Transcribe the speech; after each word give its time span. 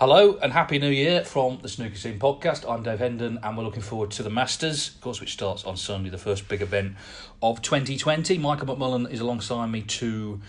Hello 0.00 0.38
and 0.40 0.52
happy 0.52 0.78
new 0.78 0.90
year 0.90 1.24
from 1.24 1.58
the 1.60 1.68
Snooker 1.68 1.96
Scene 1.96 2.20
podcast. 2.20 2.64
I'm 2.70 2.84
Dave 2.84 3.00
Hendon 3.00 3.40
and 3.42 3.56
we're 3.58 3.64
looking 3.64 3.82
forward 3.82 4.12
to 4.12 4.22
the 4.22 4.30
Masters, 4.30 4.90
of 4.94 5.00
course, 5.00 5.20
which 5.20 5.32
starts 5.32 5.64
on 5.64 5.76
Sunday, 5.76 6.08
the 6.08 6.16
first 6.16 6.46
big 6.46 6.62
event 6.62 6.94
of 7.42 7.62
2020. 7.62 8.38
Michael 8.38 8.68
McMullan 8.68 9.10
is 9.10 9.18
alongside 9.18 9.66
me 9.72 9.82
to 9.82 10.40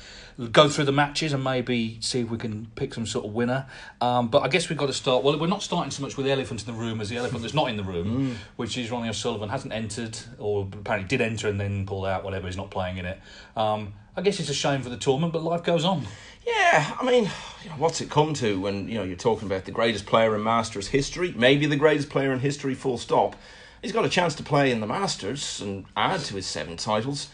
go 0.51 0.69
through 0.69 0.85
the 0.85 0.91
matches 0.91 1.33
and 1.33 1.43
maybe 1.43 1.97
see 1.99 2.19
if 2.19 2.29
we 2.29 2.37
can 2.37 2.67
pick 2.75 2.93
some 2.93 3.07
sort 3.07 3.25
of 3.25 3.33
winner. 3.33 3.65
Um, 4.01 4.27
but 4.27 4.43
I 4.43 4.49
guess 4.49 4.69
we've 4.69 4.77
got 4.77 4.85
to 4.85 4.93
start. 4.93 5.23
Well, 5.23 5.39
we're 5.39 5.47
not 5.47 5.63
starting 5.63 5.89
so 5.89 6.03
much 6.03 6.15
with 6.15 6.27
the 6.27 6.31
elephant 6.31 6.67
in 6.67 6.71
the 6.71 6.79
room 6.79 7.01
as 7.01 7.09
the 7.09 7.17
elephant 7.17 7.41
that's 7.41 7.55
not 7.55 7.71
in 7.71 7.77
the 7.77 7.83
room, 7.83 8.37
which 8.55 8.77
is 8.77 8.91
Ronnie 8.91 9.09
O'Sullivan 9.09 9.49
hasn't 9.49 9.73
entered 9.73 10.15
or 10.37 10.67
apparently 10.71 11.07
did 11.07 11.21
enter 11.21 11.47
and 11.47 11.59
then 11.59 11.87
pulled 11.87 12.05
out. 12.05 12.23
Whatever, 12.23 12.45
he's 12.45 12.55
not 12.55 12.69
playing 12.69 12.99
in 12.99 13.05
it. 13.07 13.19
Um, 13.57 13.95
I 14.15 14.21
guess 14.21 14.39
it's 14.39 14.49
a 14.49 14.53
shame 14.53 14.83
for 14.83 14.89
the 14.89 14.97
tournament, 14.97 15.33
but 15.33 15.41
life 15.41 15.63
goes 15.63 15.85
on. 15.85 16.05
Yeah, 16.45 16.95
I 16.99 17.05
mean, 17.05 17.29
you 17.63 17.69
know, 17.69 17.75
what's 17.77 18.01
it 18.01 18.09
come 18.09 18.33
to 18.35 18.59
when 18.59 18.87
you 18.87 18.95
know 18.95 19.03
you're 19.03 19.15
talking 19.15 19.47
about 19.47 19.65
the 19.65 19.71
greatest 19.71 20.05
player 20.05 20.35
in 20.35 20.43
Masters 20.43 20.87
history, 20.87 21.33
maybe 21.37 21.65
the 21.65 21.75
greatest 21.75 22.09
player 22.09 22.31
in 22.31 22.39
history, 22.39 22.73
full 22.73 22.97
stop. 22.97 23.35
He's 23.81 23.91
got 23.91 24.05
a 24.05 24.09
chance 24.09 24.35
to 24.35 24.43
play 24.43 24.71
in 24.71 24.79
the 24.79 24.87
Masters 24.87 25.61
and 25.61 25.85
add 25.95 26.21
to 26.21 26.35
his 26.35 26.45
seven 26.45 26.77
titles, 26.77 27.29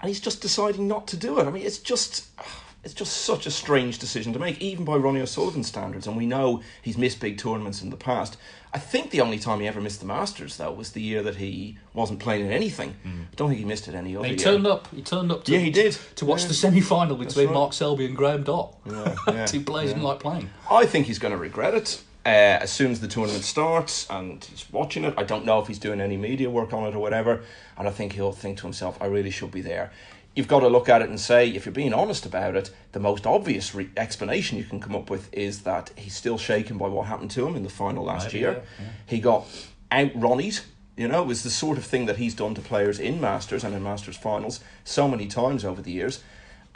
and 0.00 0.08
he's 0.08 0.20
just 0.20 0.40
deciding 0.42 0.88
not 0.88 1.06
to 1.08 1.16
do 1.16 1.38
it. 1.38 1.46
I 1.46 1.50
mean, 1.50 1.66
it's 1.66 1.78
just. 1.78 2.26
It's 2.84 2.94
just 2.94 3.22
such 3.24 3.46
a 3.46 3.50
strange 3.50 3.98
decision 3.98 4.32
to 4.32 4.38
make, 4.38 4.60
even 4.60 4.84
by 4.84 4.94
Ronnie 4.94 5.20
O'Sullivan 5.20 5.64
standards. 5.64 6.06
And 6.06 6.16
we 6.16 6.24
know 6.24 6.62
he's 6.82 6.96
missed 6.96 7.18
big 7.18 7.36
tournaments 7.36 7.82
in 7.82 7.90
the 7.90 7.96
past. 7.96 8.36
I 8.76 8.78
think 8.78 9.10
the 9.10 9.22
only 9.22 9.38
time 9.38 9.60
he 9.60 9.66
ever 9.66 9.80
missed 9.80 10.00
the 10.00 10.06
Masters, 10.06 10.58
though, 10.58 10.70
was 10.70 10.92
the 10.92 11.00
year 11.00 11.22
that 11.22 11.36
he 11.36 11.78
wasn't 11.94 12.18
playing 12.20 12.44
in 12.44 12.52
anything. 12.52 12.94
I 13.06 13.34
don't 13.34 13.48
think 13.48 13.58
he 13.58 13.64
missed 13.64 13.88
it 13.88 13.94
any 13.94 14.14
other 14.14 14.26
He 14.26 14.32
year. 14.34 14.38
turned 14.38 14.66
up. 14.66 14.86
He 14.94 15.00
turned 15.00 15.32
up. 15.32 15.44
To, 15.44 15.52
Yeah, 15.52 15.60
he 15.60 15.70
did. 15.70 15.96
to 16.16 16.26
watch 16.26 16.42
Yeah. 16.42 16.48
the 16.48 16.54
semi-final 16.54 17.16
between 17.16 17.46
right. 17.46 17.54
Mark 17.54 17.72
Selby 17.72 18.04
and 18.04 18.14
Graham 18.14 18.42
Dott. 18.42 18.74
yeah, 18.86 19.46
Two 19.46 19.62
players 19.62 19.88
didn't 19.92 20.02
like 20.02 20.20
playing. 20.20 20.50
I 20.70 20.84
think 20.84 21.06
he's 21.06 21.18
going 21.18 21.32
to 21.32 21.38
regret 21.38 21.72
it 21.72 22.02
uh, 22.26 22.28
as 22.28 22.70
soon 22.70 22.90
as 22.92 23.00
the 23.00 23.08
tournament 23.08 23.44
starts 23.44 24.06
and 24.10 24.44
he's 24.44 24.66
watching 24.70 25.04
it. 25.04 25.14
I 25.16 25.22
don't 25.22 25.46
know 25.46 25.58
if 25.60 25.68
he's 25.68 25.78
doing 25.78 26.02
any 26.02 26.18
media 26.18 26.50
work 26.50 26.74
on 26.74 26.84
it 26.86 26.94
or 26.94 26.98
whatever. 26.98 27.44
And 27.78 27.88
I 27.88 27.90
think 27.92 28.12
he'll 28.12 28.32
think 28.32 28.58
to 28.58 28.64
himself, 28.64 28.98
I 29.00 29.06
really 29.06 29.30
should 29.30 29.52
be 29.52 29.62
there. 29.62 29.90
You've 30.36 30.46
got 30.46 30.60
to 30.60 30.68
look 30.68 30.88
at 30.88 31.02
it 31.02 31.08
and 31.08 31.18
say, 31.18 31.48
if 31.48 31.66
you're 31.66 31.72
being 31.72 31.92
honest 31.92 32.24
about 32.24 32.54
it, 32.54 32.70
the 32.92 33.00
most 33.00 33.26
obvious 33.26 33.74
re- 33.74 33.90
explanation 33.96 34.58
you 34.58 34.64
can 34.64 34.78
come 34.78 34.94
up 34.94 35.10
with 35.10 35.32
is 35.32 35.62
that 35.62 35.90
he's 35.96 36.14
still 36.14 36.38
shaken 36.38 36.78
by 36.78 36.86
what 36.86 37.06
happened 37.06 37.32
to 37.32 37.46
him 37.46 37.56
in 37.56 37.64
the 37.64 37.70
final 37.70 38.04
last 38.04 38.32
year. 38.32 38.52
yeah, 38.52 38.84
yeah. 38.84 38.90
He 39.06 39.18
got 39.18 39.46
out 39.90 40.12
Ronnied. 40.12 40.62
You 40.96 41.08
know, 41.08 41.22
it 41.22 41.26
was 41.26 41.42
the 41.42 41.50
sort 41.50 41.76
of 41.76 41.84
thing 41.84 42.06
that 42.06 42.16
he's 42.16 42.34
done 42.34 42.54
to 42.54 42.60
players 42.60 42.98
in 42.98 43.20
Masters 43.20 43.64
and 43.64 43.74
in 43.74 43.82
Masters 43.82 44.16
finals 44.16 44.60
so 44.84 45.08
many 45.08 45.26
times 45.26 45.64
over 45.64 45.82
the 45.82 45.90
years 45.90 46.22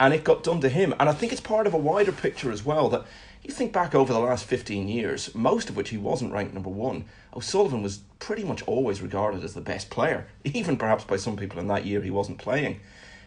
and 0.01 0.15
it 0.15 0.23
got 0.23 0.41
done 0.41 0.59
to 0.61 0.67
him. 0.67 0.95
And 0.99 1.07
I 1.07 1.13
think 1.13 1.31
it's 1.31 1.39
part 1.39 1.67
of 1.67 1.75
a 1.75 1.77
wider 1.77 2.11
picture 2.11 2.51
as 2.51 2.65
well 2.65 2.89
that 2.89 3.05
you 3.43 3.53
think 3.53 3.71
back 3.71 3.93
over 3.93 4.11
the 4.11 4.19
last 4.19 4.45
15 4.45 4.87
years, 4.87 5.33
most 5.35 5.69
of 5.69 5.77
which 5.77 5.89
he 5.89 5.97
wasn't 5.97 6.33
ranked 6.33 6.55
number 6.55 6.71
one, 6.71 7.05
O'Sullivan 7.35 7.83
was 7.83 7.99
pretty 8.17 8.43
much 8.43 8.63
always 8.63 8.99
regarded 8.99 9.43
as 9.43 9.53
the 9.53 9.61
best 9.61 9.91
player, 9.91 10.25
even 10.43 10.75
perhaps 10.75 11.03
by 11.03 11.17
some 11.17 11.37
people 11.37 11.59
in 11.59 11.67
that 11.67 11.85
year 11.85 12.01
he 12.01 12.09
wasn't 12.09 12.39
playing. 12.39 12.79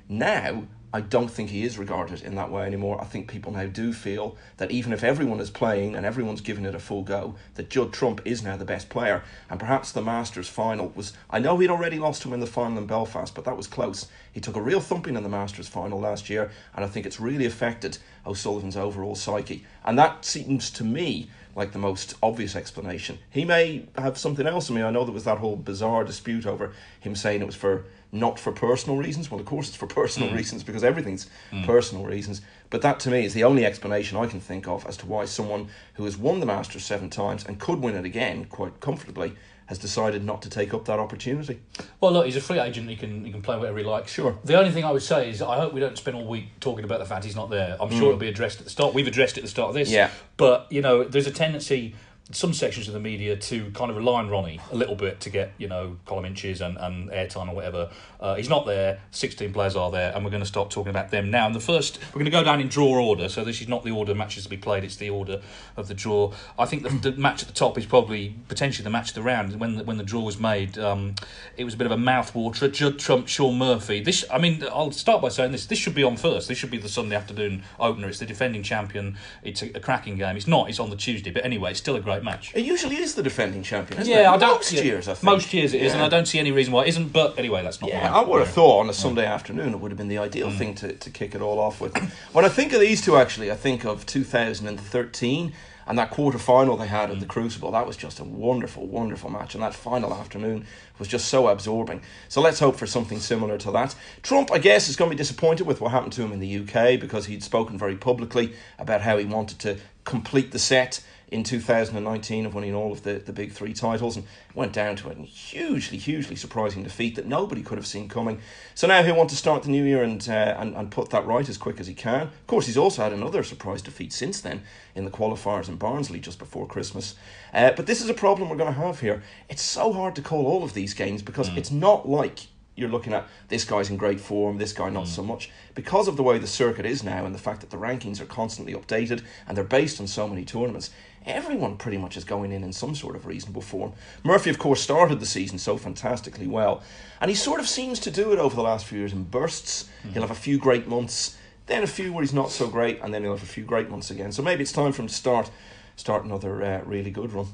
Now, 0.09 0.65
I 0.95 1.01
don't 1.01 1.29
think 1.29 1.51
he 1.51 1.65
is 1.65 1.77
regarded 1.77 2.23
in 2.23 2.37
that 2.37 2.53
way 2.53 2.65
anymore. 2.65 3.01
I 3.01 3.05
think 3.05 3.27
people 3.27 3.51
now 3.51 3.67
do 3.67 3.93
feel 3.93 4.37
that 4.59 4.71
even 4.71 4.93
if 4.93 5.03
everyone 5.03 5.41
is 5.41 5.51
playing 5.51 5.97
and 5.97 6.07
everyone's 6.07 6.41
giving 6.41 6.65
it 6.65 6.75
a 6.77 6.79
full 6.79 7.03
go, 7.03 7.35
that 7.55 7.69
Judd 7.69 7.93
Trump 7.93 8.21
is 8.25 8.45
now 8.45 8.57
the 8.57 8.65
best 8.65 8.91
player. 8.91 9.25
And 9.51 9.59
perhaps 9.59 9.91
the 9.91 10.03
Masters 10.03 10.49
final 10.49 10.93
was. 10.95 11.13
I 11.29 11.41
know 11.41 11.59
he'd 11.59 11.69
already 11.69 11.99
lost 11.99 12.23
to 12.23 12.29
him 12.29 12.35
in 12.35 12.39
the 12.39 12.47
final 12.47 12.79
in 12.79 12.87
Belfast, 12.87 13.35
but 13.35 13.45
that 13.45 13.57
was 13.57 13.67
close. 13.67 14.07
He 14.31 14.41
took 14.41 14.55
a 14.55 14.63
real 14.63 14.79
thumping 14.79 15.17
in 15.17 15.25
the 15.25 15.29
Masters 15.29 15.67
final 15.67 15.99
last 15.99 16.31
year, 16.31 16.53
and 16.77 16.85
I 16.85 16.89
think 16.89 17.07
it's 17.07 17.19
really 17.19 17.47
affected 17.47 17.99
O'Sullivan's 18.27 18.77
overall 18.77 19.15
psyche. 19.15 19.65
And 19.85 19.99
that 19.99 20.25
seems 20.25 20.71
to 20.71 20.85
me 20.85 21.31
like 21.57 21.73
the 21.73 21.79
most 21.79 22.15
obvious 22.23 22.57
explanation. 22.57 23.19
He 23.31 23.45
may 23.45 23.87
have 23.97 24.19
something 24.19 24.47
else. 24.47 24.71
I 24.71 24.75
mean, 24.75 24.85
I 24.85 24.91
know 24.91 25.05
there 25.05 25.15
was 25.15 25.25
that 25.25 25.39
whole 25.39 25.57
bizarre 25.57 26.05
dispute 26.05 26.47
over 26.47 26.73
him 27.01 27.15
saying 27.15 27.43
it 27.43 27.47
was 27.47 27.55
for 27.55 27.85
not 28.11 28.39
for 28.39 28.53
personal 28.53 28.97
reasons. 28.97 29.31
Well, 29.31 29.41
of 29.41 29.47
course, 29.47 29.69
it's 29.69 29.77
for 29.77 29.87
personal 29.87 30.31
hmm. 30.31 30.37
reasons 30.37 30.63
because 30.63 30.85
everything's 30.85 31.29
hmm. 31.51 31.65
personal 31.65 32.05
reasons. 32.05 32.43
But 32.71 32.83
that 32.83 33.01
to 33.01 33.11
me 33.11 33.25
is 33.25 33.35
the 33.35 33.45
only 33.45 33.65
explanation 33.65 34.19
I 34.19 34.27
can 34.27 34.41
think 34.41 34.67
of 34.67 34.87
as 34.87 34.97
to 34.99 35.07
why 35.07 35.27
someone 35.27 35.69
who 35.95 36.05
has 36.05 36.17
won 36.17 36.41
the 36.41 36.47
Masters 36.47 36.85
seven 36.85 37.11
times 37.11 37.45
and 37.45 37.61
could 37.61 37.81
win 37.81 37.95
it 37.95 38.05
again 38.05 38.47
quite 38.47 38.81
comfortably 38.81 39.35
has 39.67 39.79
decided 39.79 40.25
not 40.25 40.43
to 40.43 40.51
take 40.51 40.75
up 40.75 40.85
that 40.85 40.99
opportunity. 40.99 41.61
Well, 42.01 42.13
look, 42.13 42.27
he's 42.27 42.37
a 42.37 42.41
free 42.41 42.59
agent. 42.59 42.89
He 42.89 42.97
can 42.97 43.25
he 43.25 43.33
can 43.33 43.43
play 43.43 43.57
whatever 43.57 43.79
he 43.79 43.85
likes. 43.85 44.13
Sure. 44.13 44.39
The 44.45 44.59
only 44.59 44.71
thing 44.71 44.85
I 44.85 44.93
would 44.93 45.03
say 45.03 45.31
is 45.31 45.41
I 45.41 45.57
hope 45.57 45.73
we 45.73 45.81
don't 45.81 45.97
spend 45.97 46.17
all 46.17 46.27
week 46.27 46.49
talking 46.61 46.85
about 46.85 46.99
the 46.99 47.07
fact 47.07 47.25
he's 47.25 47.37
not 47.37 47.51
there. 47.51 47.77
I'm 47.81 47.91
sure 47.91 48.09
it'll 48.09 48.17
be 48.17 48.29
addressed 48.29 48.59
at 48.59 48.65
the 48.65 48.71
start. 48.71 48.95
We've 48.95 49.07
addressed 49.07 49.37
it 49.39 49.41
at 49.41 49.45
the 49.45 49.51
start 49.51 49.71
of 49.71 49.75
this. 49.75 49.89
Mm. 49.91 49.95
Yeah. 49.95 50.11
But 50.37 50.67
you 50.71 50.83
know, 50.83 51.05
there's 51.05 51.27
a 51.27 51.33
tendency. 51.33 51.95
Some 52.31 52.55
sections 52.55 52.89
of 52.89 52.95
the 52.95 53.01
media 53.01 53.37
to 53.37 53.71
kind 53.73 53.91
of 53.91 53.99
rely 53.99 54.21
on 54.21 54.31
Ronnie 54.31 54.59
a 54.73 54.77
little 54.77 54.95
bit 54.95 55.21
to 55.21 55.31
get 55.31 55.53
you 55.59 55.69
know 55.69 55.99
column 56.07 56.25
inches 56.25 56.63
and, 56.63 56.79
and 56.79 57.11
airtime 57.11 57.51
or 57.51 57.55
whatever. 57.55 57.91
Uh, 58.19 58.35
he's 58.37 58.49
not 58.49 58.65
there. 58.65 59.01
Sixteen 59.11 59.53
players 59.53 59.77
are 59.77 59.91
there, 59.91 60.11
and 60.15 60.25
we're 60.25 60.31
going 60.31 60.43
to 60.43 60.49
start 60.49 60.71
talking 60.71 60.89
about 60.89 61.11
them 61.11 61.31
now. 61.31 61.45
And 61.45 61.55
the 61.55 61.61
first, 61.61 61.99
we're 62.09 62.21
going 62.21 62.25
to 62.25 62.31
go 62.31 62.43
down 62.43 62.63
in 62.63 62.69
draw 62.69 62.99
order. 62.99 63.29
So 63.29 63.45
this 63.45 63.61
is 63.61 63.69
not 63.69 63.85
the 63.85 63.91
order 63.91 64.13
of 64.13 64.17
matches 64.17 64.45
to 64.45 64.49
be 64.49 64.57
played; 64.57 64.85
it's 64.85 64.97
the 64.97 65.11
order 65.11 65.43
of 65.77 65.87
the 65.87 65.93
draw. 65.93 66.33
I 66.59 66.65
think 66.65 66.85
the, 66.85 67.11
the 67.11 67.13
match 67.19 67.43
at 67.43 67.49
the 67.49 67.55
top 67.55 67.77
is 67.77 67.85
probably 67.85 68.35
potentially 68.49 68.85
the 68.85 68.91
match 68.91 69.11
of 69.11 69.17
the 69.17 69.23
round. 69.23 69.61
When 69.61 69.77
the, 69.77 69.85
when 69.85 69.99
the 69.99 70.03
draw 70.03 70.23
was 70.23 70.41
made, 70.41 70.79
um, 70.79 71.17
it 71.59 71.65
was 71.65 71.75
a 71.75 71.77
bit 71.77 71.87
of 71.87 71.93
a 71.93 71.99
mouthwater. 71.99 72.73
Judd 72.73 72.99
Trump, 72.99 73.29
Sean 73.29 73.59
Murphy. 73.59 74.01
This, 74.01 74.25
I 74.33 74.39
mean, 74.39 74.65
I'll 74.73 74.93
start 74.93 75.21
by 75.21 75.29
saying 75.29 75.53
this: 75.53 75.67
this 75.67 75.79
should 75.79 75.95
be 75.95 76.03
on 76.03 76.17
first. 76.17 76.49
This 76.49 76.57
should 76.57 76.71
be 76.71 76.79
the 76.79 76.89
Sunday 76.89 77.17
afternoon 77.17 77.65
opener. 77.79 78.09
It's 78.09 78.19
the 78.19 78.25
defending 78.25 78.63
champion. 78.63 79.19
It's 79.43 79.63
a, 79.63 79.77
a 79.77 79.81
cracking 79.81 80.17
game. 80.17 80.39
It's 80.39 80.47
not. 80.47 80.71
It's 80.71 80.81
on 80.81 80.89
the 80.89 80.97
Tuesday, 80.97 81.31
but 81.31 81.45
anyway, 81.45 81.73
it's 81.73 81.81
still 81.81 81.97
a 81.97 82.01
great 82.01 82.15
match. 82.25 82.53
It 82.55 82.65
usually 82.65 82.97
is 82.97 83.15
the 83.15 83.23
defending 83.23 83.63
champion, 83.63 84.01
isn't 84.01 84.13
Yeah, 84.13 84.33
it? 84.33 84.35
I 84.35 84.37
don't. 84.39 84.55
Most 84.57 84.73
yeah, 84.73 84.83
years, 84.83 85.09
I 85.09 85.15
think. 85.15 85.25
Most 85.25 85.53
years 85.53 85.75
it 85.75 85.83
is, 85.83 85.93
and 85.93 86.03
I 86.03 86.09
don't 86.09 86.27
see 86.27 86.39
any 86.39 86.51
reason 86.53 86.73
why 86.73 86.85
it 86.85 86.89
isn't. 86.89 87.13
But 87.13 87.39
anyway, 87.39 87.63
that's 87.63 87.81
not. 87.81 87.91
Yeah, 87.91 88.13
I 88.15 88.23
would 88.25 88.41
have 88.41 88.51
thought 88.51 88.81
on 88.81 88.89
a 88.91 88.95
Sunday 88.95 89.27
afternoon 89.27 89.75
it 89.75 89.81
would 89.81 89.91
have 89.91 89.99
been 89.99 90.09
the 90.09 90.19
ideal 90.19 90.49
Mm. 90.51 90.59
thing 90.59 90.75
to, 90.77 90.93
to 90.95 91.11
kick 91.11 91.35
it 91.35 91.41
all 91.41 91.59
off 91.61 91.81
with. 91.81 91.97
when 92.33 92.45
I 92.45 92.49
think 92.49 92.73
of 92.73 92.81
these 92.81 93.03
two, 93.03 93.17
actually, 93.17 93.51
I 93.53 93.57
think 93.57 93.85
of 93.85 94.05
2013 94.07 95.53
and 95.87 95.99
that 95.99 96.09
quarter 96.11 96.39
final 96.39 96.79
they 96.79 96.87
had 96.87 97.11
at 97.11 97.17
Mm. 97.19 97.21
the 97.21 97.27
Crucible. 97.27 97.71
That 97.73 97.87
was 97.87 97.97
just 97.99 98.19
a 98.19 98.25
wonderful, 98.25 98.87
wonderful 98.87 99.31
match, 99.31 99.55
and 99.55 99.63
that 99.63 99.75
final 99.75 100.15
afternoon 100.15 100.67
was 100.99 101.09
just 101.09 101.27
so 101.29 101.49
absorbing. 101.49 102.01
So 102.29 102.41
let's 102.41 102.59
hope 102.59 102.77
for 102.77 102.87
something 102.87 103.21
similar 103.21 103.59
to 103.59 103.71
that. 103.73 103.95
Trump, 104.23 104.51
I 104.51 104.59
guess, 104.59 104.89
is 104.89 104.97
going 104.97 105.11
to 105.11 105.15
be 105.15 105.19
disappointed 105.19 105.67
with 105.67 105.83
what 105.83 105.91
happened 105.91 106.15
to 106.15 106.23
him 106.23 106.33
in 106.33 106.41
the 106.41 106.61
UK 106.61 106.99
because 106.99 107.27
he'd 107.27 107.43
spoken 107.43 107.77
very 107.77 107.97
publicly 107.97 108.55
about 108.79 109.03
how 109.03 109.19
he 109.19 109.27
wanted 109.27 109.59
to 109.61 109.77
complete 110.05 110.53
the 110.53 110.59
set 110.59 111.03
in 111.35 111.43
2019 111.43 112.47
of 112.47 112.55
winning 112.55 112.77
all 112.77 112.93
of 112.93 113.03
the, 113.03 113.15
the 113.15 113.33
big 113.33 113.51
three 113.51 113.73
titles 113.73 114.17
and 114.17 114.25
went 114.55 114.73
down 114.73 114.95
to 114.95 115.11
a 115.11 115.15
hugely, 115.15 115.99
hugely 115.99 116.37
surprising 116.37 116.85
defeat 116.85 117.17
that 117.17 117.27
nobody 117.27 117.61
could 117.61 117.77
have 117.77 117.89
seen 117.89 118.09
coming. 118.09 118.41
So 118.77 118.87
now 118.87 119.03
he'll 119.03 119.17
want 119.17 119.31
to 119.31 119.37
start 119.37 119.65
the 119.65 119.71
new 119.71 119.83
year 119.83 120.05
and, 120.05 120.27
uh, 120.29 120.55
and, 120.57 120.77
and 120.77 120.93
put 120.93 121.11
that 121.11 121.27
right 121.27 121.49
as 121.49 121.59
quick 121.59 121.81
as 121.81 121.89
he 121.89 121.95
can. 121.95 122.29
Of 122.29 122.47
course, 122.47 122.67
he's 122.67 122.79
also 122.79 123.03
had 123.03 123.13
another 123.13 123.43
surprise 123.43 123.83
defeat 123.83 124.13
since 124.13 124.41
then 124.41 124.63
in 124.95 125.05
the 125.05 125.11
qualifiers 125.11 125.69
in 125.69 125.75
Barnsley 125.75 126.21
just 126.21 126.39
before 126.39 126.69
Christmas. 126.69 127.17
Uh, 127.53 127.73
but 127.73 127.87
this 127.87 128.01
is 128.01 128.09
a 128.09 128.15
problem 128.15 128.49
we're 128.49 128.57
going 128.57 128.73
to 128.73 128.81
have 128.81 129.01
here. 129.01 129.25
It's 129.49 129.63
so 129.63 129.93
hard 129.93 130.15
to 130.15 130.23
call 130.23 130.47
all 130.47 130.63
of 130.63 130.73
these 130.73 130.95
games 130.95 131.21
because 131.21 131.49
it's 131.57 131.73
not 131.73 132.09
like 132.09 132.47
you're 132.77 132.89
looking 132.89 133.13
at 133.13 133.27
this 133.49 133.65
guy's 133.65 133.91
in 133.91 133.97
great 133.97 134.21
form, 134.21 134.59
this 134.59 134.73
guy 134.73 134.91
not 134.91 135.09
so 135.09 135.23
much. 135.23 135.51
Because 135.75 136.09
of 136.09 136.17
the 136.17 136.23
way 136.23 136.39
the 136.39 136.47
circuit 136.47 136.87
is 136.87 137.03
now 137.03 137.25
and 137.25 137.35
the 137.35 137.39
fact 137.39 137.61
that 137.61 137.71
the 137.71 137.77
rankings 137.77 138.21
are 138.21 138.27
constantly 138.27 138.75
updated 138.75 139.23
and 139.47 139.57
they're 139.57 139.65
based 139.65 140.01
on 140.01 140.07
so 140.07 140.27
many 140.27 140.45
tournaments, 140.45 140.91
everyone 141.27 141.77
pretty 141.77 141.99
much 141.99 142.17
is 142.17 142.25
going 142.25 142.53
in 142.53 142.65
in 142.65 142.73
some 142.73 142.95
sort 142.95 143.17
of 143.17 143.27
reasonable 143.27 143.63
form. 143.63 143.93
Murphy, 144.23 144.51
of 144.51 144.59
course, 144.59 144.81
started 144.81 145.21
the 145.21 145.27
season 145.27 145.59
so 145.59 145.77
fantastically 145.77 146.47
well, 146.47 146.83
and 147.21 147.31
he 147.31 147.35
sort 147.35 147.61
of 147.61 147.69
seems 147.69 147.99
to 148.01 148.11
do 148.11 148.33
it 148.33 148.39
over 148.39 148.57
the 148.57 148.63
last 148.63 148.87
few 148.87 148.99
years 148.99 149.13
in 149.13 149.25
bursts. 149.25 149.89
He'll 150.13 150.23
have 150.23 150.31
a 150.31 150.35
few 150.35 150.59
great 150.59 150.87
months, 150.87 151.37
then 151.67 151.83
a 151.83 151.87
few 151.87 152.13
where 152.13 152.23
he's 152.23 152.35
not 152.35 152.51
so 152.51 152.69
great, 152.69 153.01
and 153.03 153.15
then 153.15 153.23
he'll 153.23 153.33
have 153.33 153.43
a 153.43 153.47
few 153.47 153.65
great 153.65 153.89
months 153.89 154.11
again. 154.11 154.33
So 154.33 154.43
maybe 154.43 154.63
it's 154.63 154.73
time 154.73 154.93
for 154.93 155.03
him 155.03 155.09
to 155.09 155.15
start 155.15 155.51
start 155.97 156.25
another 156.25 156.63
uh, 156.63 156.83
really 156.85 157.11
good 157.11 157.33
run. 157.33 157.47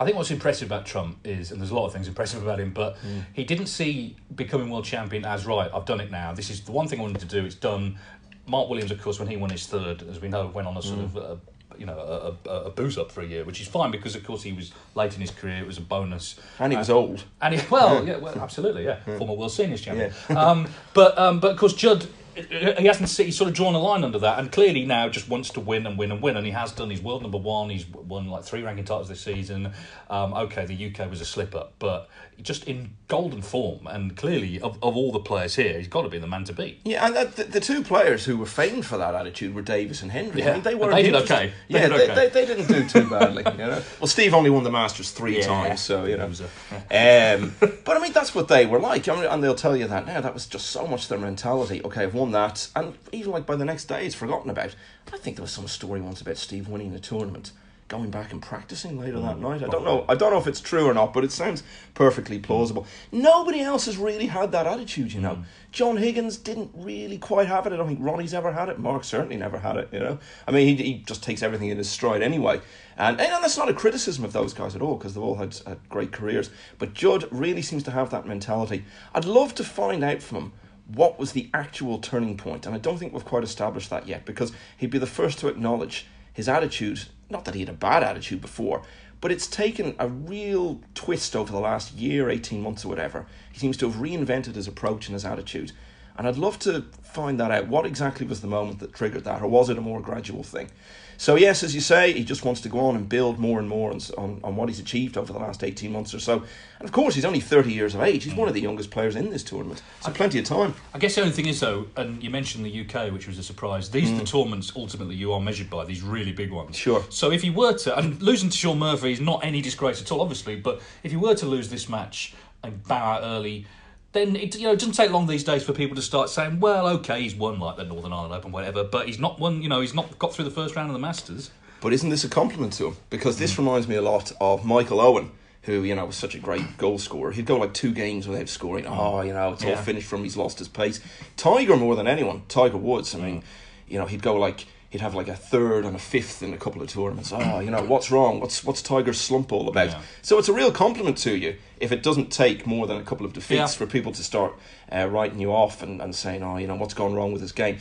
I 0.00 0.04
think 0.04 0.16
what's 0.16 0.30
impressive 0.30 0.68
about 0.68 0.86
Trump 0.86 1.18
is, 1.24 1.50
and 1.50 1.60
there's 1.60 1.70
a 1.70 1.74
lot 1.74 1.86
of 1.86 1.92
things 1.92 2.08
impressive 2.08 2.42
about 2.42 2.60
him, 2.60 2.72
but 2.72 2.96
he 3.32 3.44
didn't 3.44 3.66
see 3.66 4.16
becoming 4.34 4.70
world 4.70 4.84
champion 4.84 5.24
as 5.24 5.46
right. 5.46 5.70
I've 5.72 5.86
done 5.86 6.00
it 6.00 6.10
now. 6.10 6.32
This 6.32 6.50
is 6.50 6.62
the 6.62 6.72
one 6.72 6.88
thing 6.88 6.98
I 6.98 7.02
wanted 7.02 7.20
to 7.20 7.26
do. 7.26 7.44
It's 7.44 7.54
done. 7.54 7.98
Mark 8.46 8.68
Williams, 8.70 8.90
of 8.90 9.02
course, 9.02 9.18
when 9.18 9.28
he 9.28 9.36
won 9.36 9.50
his 9.50 9.66
third, 9.66 10.02
as 10.08 10.20
we 10.20 10.28
know, 10.28 10.46
went 10.46 10.66
on 10.68 10.76
a 10.76 10.82
sort 10.82 11.00
of. 11.00 11.16
Uh, 11.16 11.36
you 11.76 11.86
know, 11.86 12.36
a, 12.44 12.48
a, 12.50 12.62
a 12.64 12.70
booze 12.70 12.98
up 12.98 13.12
for 13.12 13.20
a 13.20 13.24
year, 13.24 13.44
which 13.44 13.60
is 13.60 13.68
fine 13.68 13.92
because, 13.92 14.16
of 14.16 14.24
course, 14.24 14.42
he 14.42 14.52
was 14.52 14.72
late 14.96 15.14
in 15.14 15.20
his 15.20 15.30
career. 15.30 15.58
It 15.58 15.66
was 15.66 15.78
a 15.78 15.82
bonus, 15.82 16.34
And 16.58 16.72
he 16.72 16.76
was 16.76 16.90
old. 16.90 17.22
and 17.40 17.54
he, 17.54 17.60
well, 17.70 18.04
yeah, 18.08 18.16
well, 18.16 18.36
absolutely, 18.36 18.84
yeah, 18.84 18.98
former 19.16 19.34
world 19.34 19.52
seniors 19.52 19.80
champion. 19.80 20.12
Um, 20.30 20.66
but 20.92 21.16
um, 21.16 21.38
but 21.38 21.52
of 21.52 21.56
course, 21.56 21.74
Judd 21.74 22.08
he 22.46 22.86
hasn't 22.86 23.08
he's 23.10 23.36
sort 23.36 23.48
of 23.48 23.54
drawn 23.54 23.74
a 23.74 23.78
line 23.78 24.04
under 24.04 24.18
that, 24.20 24.38
and 24.38 24.50
clearly 24.50 24.84
now 24.84 25.08
just 25.08 25.28
wants 25.28 25.50
to 25.50 25.60
win 25.60 25.86
and 25.86 25.98
win 25.98 26.12
and 26.12 26.22
win, 26.22 26.36
and 26.36 26.46
he 26.46 26.52
has 26.52 26.72
done. 26.72 26.90
He's 26.90 27.02
world 27.02 27.22
number 27.22 27.38
one. 27.38 27.70
He's 27.70 27.86
won 27.88 28.28
like 28.28 28.44
three 28.44 28.62
ranking 28.62 28.84
titles 28.84 29.08
this 29.08 29.20
season. 29.20 29.72
Um, 30.10 30.34
okay, 30.34 30.66
the 30.66 30.92
UK 30.92 31.10
was 31.10 31.20
a 31.20 31.24
slip 31.24 31.54
up, 31.54 31.74
but 31.78 32.08
just 32.42 32.64
in 32.64 32.90
golden 33.08 33.42
form, 33.42 33.86
and 33.86 34.16
clearly 34.16 34.60
of, 34.60 34.78
of 34.82 34.96
all 34.96 35.10
the 35.12 35.18
players 35.20 35.56
here, 35.56 35.76
he's 35.78 35.88
got 35.88 36.02
to 36.02 36.08
be 36.08 36.18
the 36.18 36.26
man 36.26 36.44
to 36.44 36.52
beat. 36.52 36.80
Yeah, 36.84 37.06
and 37.06 37.32
the, 37.32 37.44
the 37.44 37.60
two 37.60 37.82
players 37.82 38.24
who 38.24 38.36
were 38.36 38.46
famed 38.46 38.86
for 38.86 38.96
that 38.98 39.14
attitude 39.14 39.54
were 39.54 39.62
Davis 39.62 40.02
and 40.02 40.12
Hendry. 40.12 40.42
Yeah, 40.42 40.50
I 40.50 40.54
mean, 40.54 40.62
they 40.62 40.74
were 40.74 40.90
they 40.90 41.02
did 41.02 41.14
okay. 41.16 41.52
They 41.68 41.80
yeah, 41.80 41.88
did 41.88 41.98
they, 41.98 42.04
okay. 42.10 42.14
they, 42.14 42.28
they 42.28 42.46
didn't 42.46 42.68
do 42.68 42.88
too 42.88 43.08
badly. 43.08 43.44
You 43.52 43.58
know, 43.58 43.82
well, 44.00 44.06
Steve 44.06 44.34
only 44.34 44.50
won 44.50 44.64
the 44.64 44.70
Masters 44.70 45.10
three 45.10 45.38
Yeah. 45.38 45.46
times, 45.46 45.80
so 45.80 46.04
you 46.04 46.16
know. 46.16 46.26
Um, 46.28 47.54
but 47.84 47.96
I 47.96 48.00
mean, 48.00 48.12
that's 48.12 48.34
what 48.34 48.48
they 48.48 48.66
were 48.66 48.78
like, 48.78 49.08
I 49.08 49.14
mean, 49.14 49.24
and 49.24 49.42
they'll 49.42 49.54
tell 49.54 49.76
you 49.76 49.88
that 49.88 50.06
now. 50.06 50.20
That 50.20 50.34
was 50.34 50.46
just 50.46 50.66
so 50.66 50.86
much 50.86 51.08
their 51.08 51.18
mentality. 51.18 51.82
Okay, 51.84 52.04
I've 52.04 52.14
won 52.14 52.27
that, 52.32 52.68
and 52.76 52.94
even 53.12 53.32
like 53.32 53.46
by 53.46 53.56
the 53.56 53.64
next 53.64 53.86
day, 53.86 54.06
it's 54.06 54.14
forgotten 54.14 54.50
about. 54.50 54.74
I 55.12 55.16
think 55.18 55.36
there 55.36 55.42
was 55.42 55.52
some 55.52 55.68
story 55.68 56.00
once 56.00 56.20
about 56.20 56.36
Steve 56.36 56.68
winning 56.68 56.92
the 56.92 57.00
tournament, 57.00 57.52
going 57.88 58.10
back 58.10 58.32
and 58.32 58.42
practicing 58.42 58.98
later 58.98 59.18
that 59.20 59.36
mm. 59.36 59.40
night. 59.40 59.62
I 59.62 59.68
don't 59.68 59.84
know. 59.84 60.04
I 60.08 60.14
don't 60.14 60.32
know 60.32 60.38
if 60.38 60.46
it's 60.46 60.60
true 60.60 60.86
or 60.86 60.94
not, 60.94 61.14
but 61.14 61.24
it 61.24 61.32
sounds 61.32 61.62
perfectly 61.94 62.38
plausible. 62.38 62.86
Nobody 63.10 63.60
else 63.60 63.86
has 63.86 63.96
really 63.96 64.26
had 64.26 64.52
that 64.52 64.66
attitude, 64.66 65.12
you 65.12 65.20
know. 65.20 65.36
Mm. 65.36 65.44
John 65.72 65.96
Higgins 65.96 66.36
didn't 66.36 66.70
really 66.74 67.18
quite 67.18 67.46
have 67.46 67.66
it. 67.66 67.72
I 67.72 67.76
don't 67.76 67.88
think 67.88 68.00
Ronnie's 68.02 68.34
ever 68.34 68.52
had 68.52 68.68
it. 68.68 68.78
Mark 68.78 69.04
certainly 69.04 69.36
never 69.36 69.58
had 69.58 69.76
it. 69.76 69.88
You 69.92 70.00
know, 70.00 70.18
I 70.46 70.50
mean, 70.50 70.76
he, 70.76 70.82
he 70.82 70.98
just 71.06 71.22
takes 71.22 71.42
everything 71.42 71.68
in 71.68 71.78
his 71.78 71.88
stride 71.88 72.22
anyway. 72.22 72.60
And 72.96 73.20
and 73.20 73.42
that's 73.42 73.56
not 73.56 73.68
a 73.68 73.74
criticism 73.74 74.24
of 74.24 74.32
those 74.32 74.52
guys 74.52 74.74
at 74.74 74.82
all 74.82 74.96
because 74.96 75.14
they've 75.14 75.22
all 75.22 75.36
had, 75.36 75.56
had 75.66 75.78
great 75.88 76.12
careers. 76.12 76.50
But 76.78 76.94
Judd 76.94 77.26
really 77.30 77.62
seems 77.62 77.82
to 77.84 77.90
have 77.90 78.10
that 78.10 78.26
mentality. 78.26 78.84
I'd 79.14 79.24
love 79.24 79.54
to 79.56 79.64
find 79.64 80.04
out 80.04 80.22
from 80.22 80.36
him 80.36 80.52
what 80.88 81.18
was 81.18 81.32
the 81.32 81.50
actual 81.54 81.98
turning 81.98 82.36
point? 82.36 82.66
and 82.66 82.74
I 82.74 82.78
don't 82.78 82.98
think 82.98 83.12
we've 83.12 83.24
quite 83.24 83.44
established 83.44 83.90
that 83.90 84.08
yet 84.08 84.24
because 84.24 84.52
he'd 84.76 84.90
be 84.90 84.98
the 84.98 85.06
first 85.06 85.38
to 85.38 85.48
acknowledge 85.48 86.06
his 86.32 86.48
attitude. 86.48 87.04
Not 87.30 87.44
that 87.44 87.54
he 87.54 87.60
had 87.60 87.68
a 87.68 87.74
bad 87.74 88.02
attitude 88.02 88.40
before, 88.40 88.82
but 89.20 89.32
it's 89.32 89.46
taken 89.46 89.94
a 89.98 90.08
real 90.08 90.80
twist 90.94 91.34
over 91.34 91.50
the 91.50 91.60
last 91.60 91.94
year, 91.94 92.30
18 92.30 92.62
months, 92.62 92.84
or 92.84 92.88
whatever. 92.88 93.26
He 93.52 93.58
seems 93.58 93.76
to 93.78 93.90
have 93.90 94.00
reinvented 94.00 94.54
his 94.54 94.68
approach 94.68 95.08
and 95.08 95.14
his 95.14 95.24
attitude. 95.24 95.72
And 96.16 96.26
I'd 96.26 96.36
love 96.36 96.58
to 96.60 96.82
find 97.02 97.38
that 97.40 97.50
out. 97.50 97.68
What 97.68 97.86
exactly 97.86 98.26
was 98.26 98.40
the 98.40 98.46
moment 98.46 98.78
that 98.80 98.94
triggered 98.94 99.24
that, 99.24 99.42
or 99.42 99.48
was 99.48 99.68
it 99.68 99.78
a 99.78 99.80
more 99.80 100.00
gradual 100.00 100.42
thing? 100.42 100.70
So, 101.18 101.34
yes, 101.34 101.64
as 101.64 101.74
you 101.74 101.80
say, 101.80 102.12
he 102.12 102.22
just 102.22 102.44
wants 102.44 102.60
to 102.60 102.68
go 102.68 102.78
on 102.78 102.94
and 102.94 103.08
build 103.08 103.40
more 103.40 103.58
and 103.58 103.68
more 103.68 103.90
on, 103.90 104.00
on, 104.16 104.40
on 104.44 104.54
what 104.54 104.68
he's 104.68 104.78
achieved 104.78 105.18
over 105.18 105.32
the 105.32 105.40
last 105.40 105.64
18 105.64 105.90
months 105.90 106.14
or 106.14 106.20
so. 106.20 106.44
And 106.78 106.88
of 106.88 106.92
course, 106.92 107.16
he's 107.16 107.24
only 107.24 107.40
30 107.40 107.72
years 107.72 107.96
of 107.96 108.02
age. 108.02 108.22
He's 108.22 108.36
one 108.36 108.46
of 108.46 108.54
the 108.54 108.60
youngest 108.60 108.92
players 108.92 109.16
in 109.16 109.28
this 109.30 109.42
tournament. 109.42 109.82
So, 110.00 110.12
plenty 110.12 110.38
of 110.38 110.44
time. 110.44 110.76
I 110.94 110.98
guess 110.98 111.16
the 111.16 111.22
only 111.22 111.32
thing 111.32 111.48
is 111.48 111.58
though, 111.58 111.86
and 111.96 112.22
you 112.22 112.30
mentioned 112.30 112.64
the 112.64 112.86
UK, 112.86 113.12
which 113.12 113.26
was 113.26 113.36
a 113.36 113.42
surprise. 113.42 113.90
These 113.90 114.12
are 114.12 114.14
the 114.14 114.24
tournaments 114.24 114.72
ultimately 114.76 115.16
you 115.16 115.32
are 115.32 115.40
measured 115.40 115.68
by 115.68 115.84
these 115.84 116.02
really 116.02 116.32
big 116.32 116.52
ones. 116.52 116.76
Mm. 116.76 116.80
Sure. 116.80 117.04
So 117.10 117.32
if 117.32 117.42
you 117.42 117.52
were 117.52 117.76
to, 117.78 117.98
and 117.98 118.22
losing 118.22 118.48
to 118.48 118.56
Sean 118.56 118.78
Murphy 118.78 119.10
is 119.10 119.20
not 119.20 119.44
any 119.44 119.60
disgrace 119.60 120.00
at 120.00 120.12
all, 120.12 120.20
obviously, 120.20 120.54
but 120.54 120.80
if 121.02 121.10
you 121.10 121.18
were 121.18 121.34
to 121.34 121.46
lose 121.46 121.68
this 121.68 121.88
match 121.88 122.34
and 122.62 122.80
bow 122.84 123.14
out 123.14 123.22
early, 123.24 123.66
then 124.12 124.36
it 124.36 124.56
you 124.56 124.64
know 124.64 124.72
it 124.72 124.78
doesn't 124.78 124.94
take 124.94 125.10
long 125.10 125.26
these 125.26 125.44
days 125.44 125.62
for 125.62 125.72
people 125.72 125.96
to 125.96 126.02
start 126.02 126.30
saying, 126.30 126.60
well, 126.60 126.88
okay, 126.88 127.22
he's 127.22 127.34
won 127.34 127.60
like 127.60 127.76
the 127.76 127.84
Northern 127.84 128.12
Ireland 128.12 128.34
Open, 128.34 128.52
whatever, 128.52 128.84
but 128.84 129.06
he's 129.06 129.18
not 129.18 129.38
won. 129.38 129.62
You 129.62 129.68
know, 129.68 129.80
he's 129.80 129.94
not 129.94 130.18
got 130.18 130.34
through 130.34 130.46
the 130.46 130.50
first 130.50 130.76
round 130.76 130.88
of 130.88 130.94
the 130.94 131.00
Masters. 131.00 131.50
But 131.80 131.92
isn't 131.92 132.10
this 132.10 132.24
a 132.24 132.28
compliment 132.28 132.72
to 132.74 132.88
him? 132.88 132.96
Because 133.10 133.38
this 133.38 133.54
hmm. 133.54 133.62
reminds 133.62 133.86
me 133.86 133.96
a 133.96 134.02
lot 134.02 134.32
of 134.40 134.64
Michael 134.64 135.00
Owen, 135.00 135.30
who, 135.62 135.82
you 135.82 135.94
know, 135.94 136.06
was 136.06 136.16
such 136.16 136.34
a 136.34 136.38
great 136.38 136.76
goal 136.76 136.98
scorer. 136.98 137.30
He'd 137.30 137.46
go 137.46 137.56
like 137.56 137.74
two 137.74 137.92
games 137.92 138.26
without 138.26 138.48
scoring. 138.48 138.86
Oh, 138.86 139.20
you 139.20 139.32
know, 139.32 139.52
it's 139.52 139.64
all 139.64 139.76
finished 139.76 140.08
from 140.08 140.24
he's 140.24 140.36
lost 140.36 140.58
his 140.58 140.68
pace. 140.68 141.00
Tiger 141.36 141.76
more 141.76 141.94
than 141.94 142.08
anyone. 142.08 142.42
Tiger 142.48 142.78
Woods. 142.78 143.14
I 143.14 143.18
mean, 143.18 143.40
hmm. 143.40 143.46
you 143.88 143.98
know, 143.98 144.06
he'd 144.06 144.22
go 144.22 144.34
like 144.34 144.66
he'd 144.90 145.00
have 145.00 145.14
like 145.14 145.28
a 145.28 145.34
third 145.36 145.84
and 145.84 145.94
a 145.94 145.98
fifth 145.98 146.42
in 146.42 146.54
a 146.54 146.56
couple 146.56 146.80
of 146.82 146.88
tournaments. 146.88 147.32
Oh, 147.32 147.60
you 147.60 147.70
know, 147.70 147.82
what's 147.84 148.10
wrong? 148.10 148.40
What's 148.40 148.64
what's 148.64 148.82
Tiger's 148.82 149.20
slump 149.20 149.52
all 149.52 149.68
about? 149.68 149.88
Yeah. 149.88 150.00
So 150.22 150.38
it's 150.38 150.48
a 150.48 150.52
real 150.52 150.72
compliment 150.72 151.18
to 151.18 151.36
you 151.36 151.56
if 151.78 151.92
it 151.92 152.02
doesn't 152.02 152.30
take 152.32 152.66
more 152.66 152.86
than 152.86 152.96
a 152.96 153.02
couple 153.04 153.26
of 153.26 153.32
defeats 153.32 153.58
Yeah. 153.58 153.66
for 153.66 153.86
people 153.86 154.12
to 154.12 154.22
start 154.22 154.54
uh, 154.90 155.06
writing 155.08 155.40
you 155.40 155.52
off 155.52 155.82
and, 155.82 156.00
and 156.00 156.14
saying, 156.14 156.42
oh, 156.42 156.56
you 156.56 156.66
know, 156.66 156.74
what's 156.76 156.94
gone 156.94 157.14
wrong 157.14 157.32
with 157.32 157.42
this 157.42 157.52
game. 157.52 157.78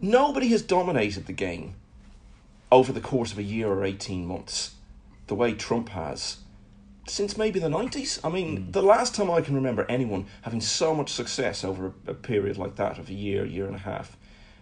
Nobody 0.00 0.48
has 0.48 0.62
dominated 0.62 1.26
the 1.26 1.32
game 1.32 1.74
over 2.70 2.92
the 2.92 3.00
course 3.00 3.32
of 3.32 3.38
a 3.38 3.42
year 3.42 3.68
or 3.68 3.84
18 3.84 4.26
months 4.26 4.74
the 5.28 5.34
way 5.34 5.52
Trump 5.54 5.88
has 5.90 6.38
since 7.08 7.36
maybe 7.36 7.58
the 7.60 7.68
90s. 7.68 8.18
I 8.24 8.28
mean, 8.28 8.70
the 8.72 8.82
last 8.82 9.14
time 9.14 9.30
I 9.30 9.40
can 9.40 9.54
remember 9.54 9.86
anyone 9.88 10.26
having 10.42 10.60
so 10.60 10.94
much 10.94 11.12
success 11.12 11.64
over 11.64 11.92
a, 12.06 12.10
a 12.10 12.14
period 12.14 12.56
like 12.58 12.76
that 12.76 12.98
of 12.98 13.08
a 13.08 13.14
year, 13.14 13.44
year 13.44 13.66
and 13.66 13.76
a 13.76 13.80
half. 13.80 14.16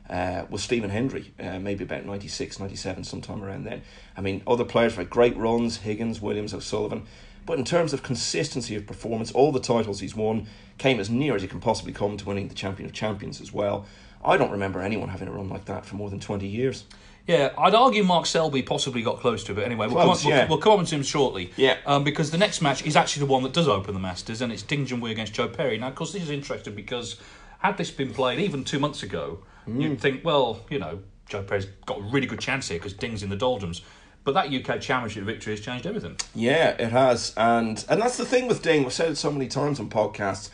Uh, 0.08 0.44
was 0.50 0.62
Stephen 0.62 0.90
Hendry, 0.90 1.32
uh, 1.40 1.58
maybe 1.58 1.82
about 1.82 2.04
96, 2.04 2.60
97, 2.60 3.04
sometime 3.04 3.42
around 3.42 3.64
then. 3.64 3.82
I 4.16 4.20
mean, 4.20 4.42
other 4.46 4.64
players 4.64 4.92
have 4.92 4.98
had 4.98 5.10
great 5.10 5.34
runs 5.36 5.78
Higgins, 5.78 6.20
Williams, 6.20 6.52
O'Sullivan. 6.52 7.06
But 7.46 7.58
in 7.58 7.64
terms 7.64 7.92
of 7.92 8.02
consistency 8.02 8.74
of 8.74 8.86
performance, 8.86 9.32
all 9.32 9.52
the 9.52 9.60
titles 9.60 10.00
he's 10.00 10.14
won 10.14 10.46
came 10.78 11.00
as 11.00 11.10
near 11.10 11.34
as 11.34 11.42
he 11.42 11.48
can 11.48 11.60
possibly 11.60 11.92
come 11.92 12.16
to 12.16 12.24
winning 12.24 12.48
the 12.48 12.54
Champion 12.54 12.86
of 12.86 12.92
Champions 12.94 13.40
as 13.40 13.52
well. 13.52 13.86
I 14.24 14.36
don't 14.36 14.50
remember 14.50 14.80
anyone 14.80 15.10
having 15.10 15.28
a 15.28 15.32
run 15.32 15.48
like 15.48 15.66
that 15.66 15.84
for 15.84 15.96
more 15.96 16.08
than 16.08 16.20
20 16.20 16.46
years. 16.46 16.84
Yeah, 17.26 17.52
I'd 17.56 17.74
argue 17.74 18.02
Mark 18.02 18.26
Selby 18.26 18.62
possibly 18.62 19.02
got 19.02 19.20
close 19.20 19.44
to 19.44 19.52
it, 19.52 19.54
but 19.54 19.64
anyway, 19.64 19.86
we'll, 19.86 20.04
Close, 20.04 20.22
come, 20.22 20.32
on, 20.32 20.38
yeah. 20.38 20.44
we'll, 20.44 20.56
we'll 20.56 20.58
come 20.58 20.78
on 20.80 20.84
to 20.84 20.94
him 20.94 21.02
shortly. 21.02 21.52
Yeah. 21.56 21.78
Um, 21.86 22.04
because 22.04 22.30
the 22.30 22.38
next 22.38 22.60
match 22.60 22.84
is 22.84 22.96
actually 22.96 23.20
the 23.20 23.32
one 23.32 23.42
that 23.44 23.54
does 23.54 23.66
open 23.66 23.94
the 23.94 24.00
Masters, 24.00 24.42
and 24.42 24.52
it's 24.52 24.62
Ding 24.62 24.86
Junhui 24.86 25.10
against 25.10 25.32
Joe 25.32 25.48
Perry. 25.48 25.78
Now, 25.78 25.88
of 25.88 25.94
course, 25.94 26.12
this 26.12 26.22
is 26.22 26.30
interesting 26.30 26.74
because 26.74 27.16
had 27.60 27.78
this 27.78 27.90
been 27.90 28.12
played 28.12 28.40
even 28.40 28.62
two 28.62 28.78
months 28.78 29.02
ago, 29.02 29.38
Hmm. 29.64 29.80
you'd 29.80 30.00
think, 30.00 30.24
well, 30.24 30.60
you 30.70 30.78
know, 30.78 31.00
Joe 31.28 31.42
Perry's 31.42 31.66
got 31.86 31.98
a 31.98 32.02
really 32.02 32.26
good 32.26 32.40
chance 32.40 32.68
here 32.68 32.78
because 32.78 32.92
Ding's 32.92 33.22
in 33.22 33.30
the 33.30 33.36
doldrums. 33.36 33.82
But 34.24 34.32
that 34.34 34.52
UK 34.52 34.80
Championship 34.80 35.24
victory 35.24 35.52
has 35.52 35.60
changed 35.60 35.86
everything. 35.86 36.16
Yeah, 36.34 36.70
it 36.70 36.90
has, 36.90 37.34
and 37.36 37.84
and 37.90 38.00
that's 38.00 38.16
the 38.16 38.24
thing 38.24 38.48
with 38.48 38.62
Ding. 38.62 38.82
We've 38.82 38.92
said 38.92 39.10
it 39.10 39.16
so 39.16 39.30
many 39.30 39.48
times 39.48 39.78
on 39.78 39.90
podcasts. 39.90 40.48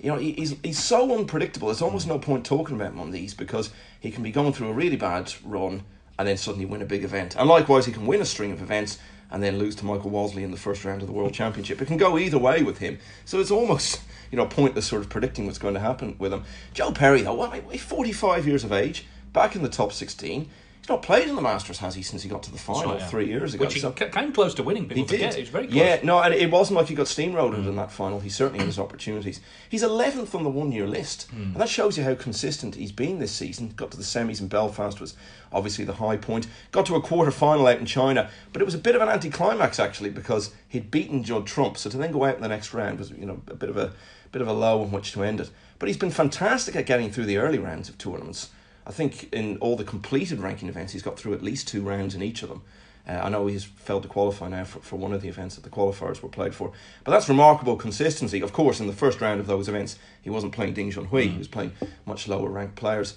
You 0.00 0.10
know, 0.10 0.16
he, 0.16 0.32
he's 0.32 0.56
he's 0.64 0.78
so 0.80 1.16
unpredictable. 1.16 1.68
There's 1.68 1.82
almost 1.82 2.08
no 2.08 2.18
point 2.18 2.44
talking 2.44 2.74
about 2.74 2.92
him 2.92 3.00
on 3.00 3.12
these 3.12 3.32
because 3.32 3.70
he 4.00 4.10
can 4.10 4.24
be 4.24 4.32
going 4.32 4.52
through 4.52 4.70
a 4.70 4.72
really 4.72 4.96
bad 4.96 5.32
run 5.44 5.84
and 6.18 6.26
then 6.26 6.36
suddenly 6.36 6.66
win 6.66 6.82
a 6.82 6.84
big 6.84 7.04
event. 7.04 7.36
And 7.36 7.48
likewise, 7.48 7.86
he 7.86 7.92
can 7.92 8.06
win 8.06 8.20
a 8.20 8.24
string 8.24 8.50
of 8.50 8.60
events 8.60 8.98
and 9.32 9.42
then 9.42 9.58
lose 9.58 9.74
to 9.76 9.86
Michael 9.86 10.10
Wasley 10.10 10.42
in 10.42 10.50
the 10.50 10.56
first 10.56 10.84
round 10.84 11.00
of 11.00 11.08
the 11.08 11.12
World 11.12 11.32
Championship. 11.32 11.80
It 11.80 11.86
can 11.86 11.96
go 11.96 12.18
either 12.18 12.38
way 12.38 12.62
with 12.62 12.78
him. 12.78 12.98
So 13.24 13.40
it's 13.40 13.50
almost 13.50 14.00
you 14.30 14.36
know 14.36 14.46
pointless 14.46 14.86
sort 14.86 15.02
of 15.02 15.08
predicting 15.08 15.46
what's 15.46 15.58
going 15.58 15.74
to 15.74 15.80
happen 15.80 16.14
with 16.18 16.32
him. 16.32 16.44
Joe 16.74 16.92
Perry, 16.92 17.22
though, 17.22 17.34
well, 17.34 17.50
he's 17.50 17.82
45 17.82 18.46
years 18.46 18.62
of 18.62 18.72
age, 18.72 19.06
back 19.32 19.56
in 19.56 19.62
the 19.62 19.68
top 19.68 19.92
16. 19.92 20.48
He's 20.82 20.88
not 20.88 21.02
played 21.02 21.28
in 21.28 21.36
the 21.36 21.42
Masters, 21.42 21.78
has 21.78 21.94
he, 21.94 22.02
since 22.02 22.24
he 22.24 22.28
got 22.28 22.42
to 22.42 22.50
the 22.50 22.58
final 22.58 22.90
Right, 22.90 22.98
yeah. 22.98 23.06
three 23.06 23.28
years 23.28 23.54
ago? 23.54 23.64
Which 23.66 23.74
he 23.74 23.78
So- 23.78 23.92
came 23.92 24.32
close 24.32 24.52
to 24.54 24.64
winning. 24.64 24.88
People 24.88 24.96
he 24.96 25.02
did. 25.04 25.10
forget. 25.10 25.34
He 25.36 25.40
was 25.42 25.48
very 25.48 25.66
close. 25.68 25.76
Yeah, 25.76 26.00
no, 26.02 26.18
and 26.20 26.34
it 26.34 26.50
wasn't 26.50 26.76
like 26.76 26.88
he 26.88 26.96
got 26.96 27.06
steamrolled 27.06 27.54
in 27.54 27.76
that 27.76 27.92
final. 27.92 28.18
He 28.18 28.28
certainly 28.28 28.58
had 28.58 28.66
his 28.66 28.80
opportunities. 28.80 29.40
He's 29.68 29.84
11th 29.84 30.34
on 30.34 30.42
the 30.42 30.50
one 30.50 30.72
year 30.72 30.88
list. 30.88 31.30
Hmm. 31.30 31.42
And 31.42 31.56
that 31.56 31.68
shows 31.68 31.96
you 31.96 32.02
how 32.02 32.16
consistent 32.16 32.74
he's 32.74 32.90
been 32.90 33.20
this 33.20 33.30
season. 33.30 33.74
Got 33.76 33.92
to 33.92 33.96
the 33.96 34.02
semis 34.02 34.40
in 34.40 34.48
Belfast, 34.48 35.00
was 35.00 35.14
obviously 35.52 35.84
the 35.84 35.92
high 35.94 36.16
point. 36.16 36.48
Got 36.72 36.86
to 36.86 36.96
a 36.96 37.00
quarter 37.00 37.30
final 37.30 37.68
out 37.68 37.78
in 37.78 37.86
China, 37.86 38.28
but 38.52 38.60
it 38.60 38.64
was 38.64 38.74
a 38.74 38.78
bit 38.78 38.96
of 38.96 39.02
an 39.02 39.08
anticlimax 39.08 39.78
actually 39.78 40.10
because 40.10 40.50
he'd 40.68 40.90
beaten 40.90 41.22
Judd 41.22 41.46
Trump. 41.46 41.78
So 41.78 41.90
to 41.90 41.96
then 41.96 42.10
go 42.10 42.24
out 42.24 42.34
in 42.34 42.42
the 42.42 42.48
next 42.48 42.74
round 42.74 42.98
was, 42.98 43.12
you 43.12 43.24
know, 43.26 43.40
a 43.46 43.54
bit 43.54 43.68
of 43.70 43.76
a 43.76 43.92
bit 44.32 44.42
of 44.42 44.48
a 44.48 44.52
low 44.52 44.82
on 44.82 44.90
which 44.90 45.12
to 45.12 45.22
end 45.22 45.38
it. 45.40 45.50
But 45.78 45.88
he's 45.88 45.96
been 45.96 46.10
fantastic 46.10 46.74
at 46.74 46.86
getting 46.86 47.12
through 47.12 47.26
the 47.26 47.36
early 47.36 47.58
rounds 47.58 47.88
of 47.88 47.98
tournaments. 47.98 48.48
I 48.86 48.90
think 48.90 49.32
in 49.32 49.58
all 49.58 49.76
the 49.76 49.84
completed 49.84 50.40
ranking 50.40 50.68
events, 50.68 50.92
he's 50.92 51.02
got 51.02 51.18
through 51.18 51.34
at 51.34 51.42
least 51.42 51.68
two 51.68 51.82
rounds 51.82 52.14
in 52.14 52.22
each 52.22 52.42
of 52.42 52.48
them. 52.48 52.62
Uh, 53.08 53.20
I 53.24 53.28
know 53.28 53.46
he's 53.46 53.64
failed 53.64 54.04
to 54.04 54.08
qualify 54.08 54.48
now 54.48 54.64
for, 54.64 54.78
for 54.80 54.96
one 54.96 55.12
of 55.12 55.22
the 55.22 55.28
events 55.28 55.56
that 55.56 55.64
the 55.64 55.70
qualifiers 55.70 56.22
were 56.22 56.28
played 56.28 56.54
for. 56.54 56.72
But 57.04 57.12
that's 57.12 57.28
remarkable 57.28 57.76
consistency. 57.76 58.40
Of 58.40 58.52
course, 58.52 58.78
in 58.78 58.86
the 58.86 58.92
first 58.92 59.20
round 59.20 59.40
of 59.40 59.46
those 59.46 59.68
events, 59.68 59.98
he 60.22 60.30
wasn't 60.30 60.52
playing 60.52 60.74
Ding 60.74 60.92
Junhui, 60.92 61.32
he 61.32 61.38
was 61.38 61.48
playing 61.48 61.72
much 62.06 62.28
lower 62.28 62.48
ranked 62.48 62.76
players. 62.76 63.16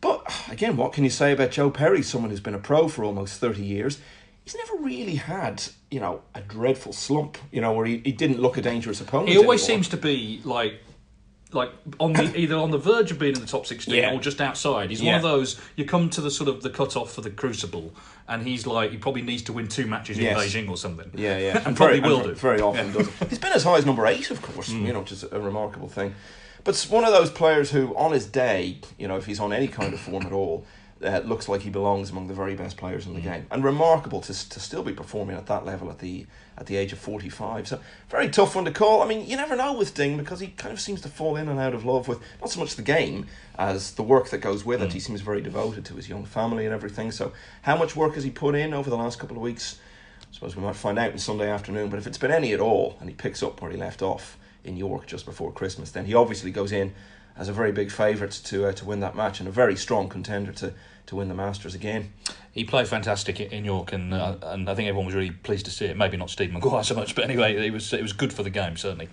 But 0.00 0.26
again, 0.50 0.76
what 0.76 0.92
can 0.92 1.04
you 1.04 1.10
say 1.10 1.32
about 1.32 1.52
Joe 1.52 1.70
Perry, 1.70 2.02
someone 2.02 2.30
who's 2.30 2.40
been 2.40 2.54
a 2.54 2.58
pro 2.58 2.88
for 2.88 3.04
almost 3.04 3.38
30 3.38 3.62
years? 3.62 4.00
He's 4.44 4.56
never 4.56 4.82
really 4.82 5.14
had, 5.14 5.62
you 5.90 6.00
know, 6.00 6.22
a 6.34 6.40
dreadful 6.40 6.92
slump, 6.92 7.38
you 7.52 7.60
know, 7.60 7.72
where 7.72 7.86
he, 7.86 7.98
he 8.04 8.10
didn't 8.10 8.40
look 8.40 8.56
a 8.56 8.62
dangerous 8.62 9.00
opponent. 9.00 9.28
He 9.28 9.36
always 9.36 9.62
anymore. 9.62 9.76
seems 9.76 9.88
to 9.90 9.96
be 9.96 10.40
like, 10.44 10.80
like 11.52 11.70
on 12.00 12.12
the 12.12 12.34
either 12.38 12.56
on 12.56 12.70
the 12.70 12.78
verge 12.78 13.10
of 13.10 13.18
being 13.18 13.34
in 13.34 13.40
the 13.40 13.46
top 13.46 13.66
sixteen 13.66 13.96
Yeah. 13.96 14.12
or 14.14 14.20
just 14.20 14.40
outside. 14.40 14.90
He's 14.90 15.02
one 15.02 15.14
of 15.14 15.22
those. 15.22 15.60
You 15.76 15.84
come 15.84 16.10
to 16.10 16.20
the 16.20 16.30
sort 16.30 16.48
of 16.48 16.62
the 16.62 16.70
cut 16.70 16.96
off 16.96 17.12
for 17.12 17.20
the 17.20 17.30
Crucible, 17.30 17.94
and 18.28 18.46
he's 18.46 18.66
like 18.66 18.90
he 18.90 18.96
probably 18.98 19.22
needs 19.22 19.42
to 19.44 19.52
win 19.52 19.68
two 19.68 19.86
matches 19.86 20.18
in 20.18 20.24
Beijing 20.24 20.68
or 20.70 20.76
something. 20.76 21.10
Yeah, 21.14 21.38
yeah. 21.38 21.62
and 21.66 21.76
probably 21.76 22.00
very, 22.00 22.12
will 22.12 22.20
and 22.20 22.28
do. 22.30 22.34
Very 22.34 22.60
often 22.60 22.92
does. 22.92 23.08
He's 23.28 23.38
been 23.38 23.52
as 23.52 23.64
high 23.64 23.76
as 23.78 23.86
number 23.86 24.06
eight, 24.06 24.30
of 24.30 24.40
course, 24.42 24.70
Mm. 24.70 24.86
you 24.86 24.92
know, 24.92 25.00
which 25.00 25.12
is 25.12 25.24
a 25.24 25.40
remarkable 25.40 25.88
thing. 25.88 26.14
But 26.64 26.74
it's 26.76 26.88
one 26.88 27.04
of 27.04 27.12
those 27.12 27.28
players 27.30 27.72
who, 27.72 27.92
on 27.96 28.12
his 28.12 28.24
day, 28.26 28.78
you 28.96 29.08
know, 29.08 29.16
if 29.16 29.26
he's 29.26 29.40
on 29.40 29.52
any 29.52 29.66
kind 29.66 29.92
of 29.92 29.98
form 29.98 30.24
at 30.24 30.32
all, 30.32 30.64
uh, 31.04 31.18
looks 31.24 31.48
like 31.48 31.62
he 31.62 31.70
belongs 31.70 32.10
among 32.10 32.28
the 32.28 32.34
very 32.34 32.54
best 32.54 32.76
players 32.76 33.04
in 33.06 33.14
the 33.14 33.20
game, 33.20 33.46
and 33.50 33.64
remarkable 33.64 34.20
to 34.20 34.48
to 34.48 34.60
still 34.60 34.84
be 34.84 34.92
performing 34.92 35.36
at 35.36 35.46
that 35.46 35.64
level 35.66 35.90
at 35.90 35.98
the 35.98 36.24
at 36.58 36.66
the 36.66 36.76
age 36.76 36.92
of 36.92 36.98
forty 36.98 37.28
five. 37.28 37.66
So 37.66 37.80
very 38.08 38.28
tough 38.28 38.54
one 38.54 38.64
to 38.66 38.70
call. 38.70 39.02
I 39.02 39.06
mean, 39.06 39.26
you 39.26 39.36
never 39.36 39.56
know 39.56 39.72
with 39.72 39.94
Ding 39.94 40.16
because 40.16 40.40
he 40.40 40.48
kind 40.48 40.72
of 40.72 40.80
seems 40.80 41.00
to 41.02 41.08
fall 41.08 41.36
in 41.36 41.48
and 41.48 41.58
out 41.58 41.74
of 41.74 41.84
love 41.84 42.08
with 42.08 42.20
not 42.40 42.50
so 42.50 42.60
much 42.60 42.76
the 42.76 42.82
game 42.82 43.26
as 43.58 43.92
the 43.92 44.02
work 44.02 44.30
that 44.30 44.38
goes 44.38 44.64
with 44.64 44.82
it. 44.82 44.92
He 44.92 45.00
seems 45.00 45.20
very 45.20 45.40
devoted 45.40 45.84
to 45.86 45.94
his 45.94 46.08
young 46.08 46.24
family 46.24 46.64
and 46.64 46.74
everything. 46.74 47.10
So 47.10 47.32
how 47.62 47.76
much 47.76 47.96
work 47.96 48.14
has 48.14 48.24
he 48.24 48.30
put 48.30 48.54
in 48.54 48.74
over 48.74 48.90
the 48.90 48.96
last 48.96 49.18
couple 49.18 49.36
of 49.36 49.42
weeks? 49.42 49.78
I 50.20 50.34
suppose 50.34 50.56
we 50.56 50.62
might 50.62 50.76
find 50.76 50.98
out 50.98 51.12
on 51.12 51.18
Sunday 51.18 51.50
afternoon. 51.50 51.90
But 51.90 51.98
if 51.98 52.06
it's 52.06 52.18
been 52.18 52.30
any 52.30 52.52
at 52.52 52.60
all, 52.60 52.96
and 53.00 53.08
he 53.08 53.14
picks 53.14 53.42
up 53.42 53.60
where 53.60 53.70
he 53.70 53.76
left 53.76 54.02
off 54.02 54.38
in 54.64 54.76
York 54.76 55.06
just 55.06 55.26
before 55.26 55.52
Christmas, 55.52 55.90
then 55.90 56.04
he 56.06 56.14
obviously 56.14 56.50
goes 56.50 56.72
in 56.72 56.94
as 57.36 57.48
a 57.48 57.52
very 57.52 57.72
big 57.72 57.90
favourite 57.90 58.32
to 58.32 58.66
uh, 58.66 58.72
to 58.72 58.84
win 58.84 59.00
that 59.00 59.16
match 59.16 59.40
and 59.40 59.48
a 59.48 59.52
very 59.52 59.76
strong 59.76 60.08
contender 60.08 60.52
to 60.52 60.72
to 61.06 61.16
win 61.16 61.28
the 61.28 61.34
Masters 61.34 61.74
again. 61.74 62.12
He 62.52 62.64
played 62.64 62.86
fantastic 62.86 63.40
in- 63.40 63.64
York, 63.64 63.92
and 63.92 64.12
uh, 64.12 64.36
and 64.42 64.68
I 64.68 64.74
think 64.74 64.88
everyone 64.88 65.06
was 65.06 65.14
really 65.14 65.30
pleased 65.30 65.64
to 65.64 65.70
see 65.70 65.86
it. 65.86 65.96
Maybe 65.96 66.18
not 66.18 66.28
Steve 66.28 66.52
Maguire 66.52 66.84
so 66.84 66.94
much, 66.94 67.14
but 67.14 67.24
anyway, 67.24 67.56
it 67.66 67.72
was 67.72 67.92
it 67.92 68.02
was 68.02 68.12
good 68.12 68.32
for 68.32 68.42
the 68.42 68.50
game 68.50 68.76
certainly. 68.76 69.08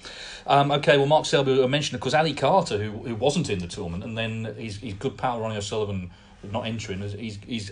Um, 0.45 0.71
okay, 0.71 0.97
well, 0.97 1.07
Mark 1.07 1.25
Selby 1.25 1.63
I 1.63 1.67
mentioned 1.67 1.95
of 1.95 2.01
course 2.01 2.13
Ali 2.13 2.33
Carter, 2.33 2.77
who 2.77 2.91
who 2.91 3.15
wasn't 3.15 3.49
in 3.49 3.59
the 3.59 3.67
tournament, 3.67 4.03
and 4.03 4.17
then 4.17 4.55
his 4.57 4.77
his 4.77 4.93
good 4.93 5.17
pal 5.17 5.39
Ronnie 5.39 5.57
O'Sullivan 5.57 6.11
not 6.51 6.67
entering. 6.67 7.01
He's 7.01 7.39
he's 7.45 7.71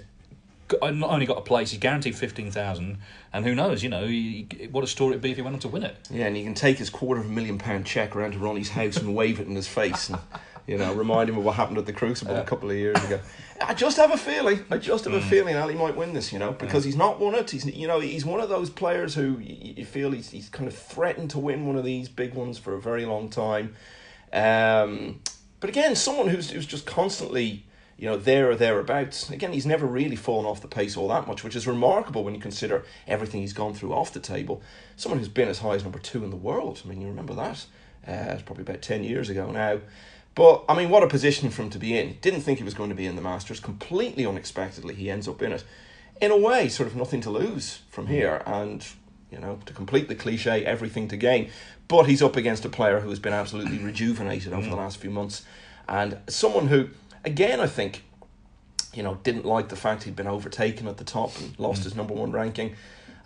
not 0.81 1.09
only 1.09 1.25
got 1.25 1.37
a 1.37 1.41
place, 1.41 1.71
he's 1.71 1.79
guaranteed 1.79 2.15
fifteen 2.15 2.51
thousand, 2.51 2.97
and 3.33 3.45
who 3.45 3.55
knows, 3.55 3.83
you 3.83 3.89
know, 3.89 4.05
he, 4.05 4.47
what 4.71 4.83
a 4.83 4.87
story 4.87 5.11
it'd 5.11 5.21
be 5.21 5.31
if 5.31 5.37
he 5.37 5.41
went 5.41 5.55
on 5.55 5.59
to 5.61 5.67
win 5.67 5.83
it. 5.83 5.95
Yeah, 6.09 6.27
and 6.27 6.37
you 6.37 6.43
can 6.43 6.53
take 6.53 6.77
his 6.77 6.89
quarter 6.89 7.21
of 7.21 7.27
a 7.27 7.29
million 7.29 7.57
pound 7.57 7.85
check 7.85 8.15
around 8.15 8.33
to 8.33 8.39
Ronnie's 8.39 8.69
house 8.69 8.97
and 8.97 9.15
wave 9.15 9.39
it 9.39 9.47
in 9.47 9.55
his 9.55 9.67
face 9.67 10.09
and 10.09 10.19
you 10.67 10.77
know 10.77 10.93
remind 10.93 11.29
him 11.29 11.37
of 11.37 11.45
what 11.45 11.55
happened 11.55 11.77
at 11.77 11.85
the 11.85 11.93
Crucible 11.93 12.35
a 12.35 12.43
couple 12.43 12.69
of 12.69 12.75
years 12.75 13.01
ago. 13.05 13.19
I 13.59 13.73
just 13.73 13.97
have 13.97 14.11
a 14.11 14.17
feeling. 14.17 14.63
I 14.69 14.77
just 14.77 15.05
have 15.05 15.13
a 15.13 15.21
feeling 15.21 15.55
Ali 15.55 15.73
might 15.73 15.95
win 15.95 16.13
this. 16.13 16.31
You 16.31 16.39
know, 16.39 16.51
because 16.51 16.83
he's 16.83 16.95
not 16.95 17.19
won 17.19 17.33
it. 17.33 17.49
He's 17.49 17.65
you 17.65 17.87
know 17.87 17.99
he's 17.99 18.25
one 18.25 18.41
of 18.41 18.49
those 18.49 18.69
players 18.69 19.15
who 19.15 19.39
you 19.39 19.85
feel 19.85 20.11
he's 20.11 20.29
he's 20.29 20.49
kind 20.49 20.67
of 20.67 20.77
threatened 20.77 21.31
to 21.31 21.39
win 21.39 21.65
one 21.65 21.77
of 21.77 21.85
these 21.85 22.09
big 22.09 22.33
ones 22.33 22.57
for 22.57 22.75
a 22.75 22.81
very 22.81 23.05
long 23.05 23.29
time. 23.29 23.75
Um, 24.33 25.21
but 25.59 25.69
again, 25.69 25.95
someone 25.95 26.27
who's 26.27 26.51
who's 26.51 26.65
just 26.65 26.85
constantly 26.85 27.65
you 27.97 28.07
know 28.07 28.17
there 28.17 28.51
or 28.51 28.55
thereabouts. 28.55 29.29
Again, 29.29 29.53
he's 29.53 29.65
never 29.65 29.85
really 29.85 30.15
fallen 30.15 30.45
off 30.45 30.61
the 30.61 30.67
pace 30.67 30.95
all 30.95 31.07
that 31.07 31.27
much, 31.27 31.43
which 31.43 31.55
is 31.55 31.65
remarkable 31.65 32.23
when 32.23 32.35
you 32.35 32.41
consider 32.41 32.85
everything 33.07 33.41
he's 33.41 33.53
gone 33.53 33.73
through 33.73 33.93
off 33.93 34.13
the 34.13 34.19
table. 34.19 34.61
Someone 34.95 35.19
who's 35.19 35.29
been 35.29 35.47
as 35.47 35.59
high 35.59 35.75
as 35.75 35.83
number 35.83 35.99
two 35.99 36.23
in 36.23 36.29
the 36.29 36.35
world. 36.35 36.81
I 36.83 36.87
mean, 36.87 37.01
you 37.01 37.07
remember 37.07 37.33
that? 37.35 37.65
Uh, 38.07 38.33
it's 38.33 38.43
probably 38.43 38.61
about 38.63 38.81
ten 38.81 39.03
years 39.03 39.29
ago 39.29 39.51
now. 39.51 39.79
But 40.37 40.65
I 40.69 40.75
mean, 40.75 40.89
what 40.89 41.01
a 41.01 41.07
position 41.07 41.49
for 41.49 41.63
him 41.63 41.71
to 41.71 41.79
be 41.79 41.97
in. 41.97 42.19
Didn't 42.21 42.41
think 42.41 42.59
he 42.59 42.63
was 42.63 42.75
going 42.75 42.91
to 42.91 42.95
be 42.95 43.07
in 43.07 43.15
the 43.15 43.23
Masters. 43.23 43.59
Completely 43.59 44.23
unexpectedly, 44.23 44.93
he 44.93 45.09
ends 45.09 45.27
up 45.27 45.41
in 45.41 45.51
it. 45.51 45.63
In 46.21 46.29
a 46.29 46.37
way, 46.37 46.69
sort 46.69 46.87
of 46.87 46.95
nothing 46.95 47.21
to 47.21 47.31
lose 47.31 47.79
from 47.89 48.05
hmm. 48.05 48.11
here, 48.11 48.43
and 48.45 48.85
you 49.31 49.39
know, 49.39 49.57
to 49.65 49.73
complete 49.73 50.07
the 50.07 50.13
cliche, 50.13 50.63
everything 50.63 51.07
to 51.07 51.17
gain. 51.17 51.49
But 51.87 52.03
he's 52.03 52.21
up 52.21 52.35
against 52.35 52.63
a 52.65 52.69
player 52.69 52.99
who 52.99 53.09
has 53.09 53.17
been 53.17 53.33
absolutely 53.33 53.79
rejuvenated 53.83 54.53
over 54.53 54.61
the 54.61 54.75
hmm. 54.75 54.77
last 54.77 54.97
few 54.97 55.09
months, 55.09 55.43
and 55.89 56.19
someone 56.27 56.67
who, 56.67 56.89
again, 57.25 57.59
I 57.59 57.65
think, 57.65 58.03
you 58.93 59.01
know, 59.01 59.17
didn't 59.23 59.45
like 59.45 59.69
the 59.69 59.75
fact 59.75 60.03
he'd 60.03 60.15
been 60.15 60.27
overtaken 60.27 60.87
at 60.87 60.97
the 60.97 61.03
top 61.03 61.35
and 61.39 61.57
lost 61.57 61.79
hmm. 61.79 61.85
his 61.85 61.95
number 61.95 62.13
one 62.13 62.31
ranking. 62.31 62.75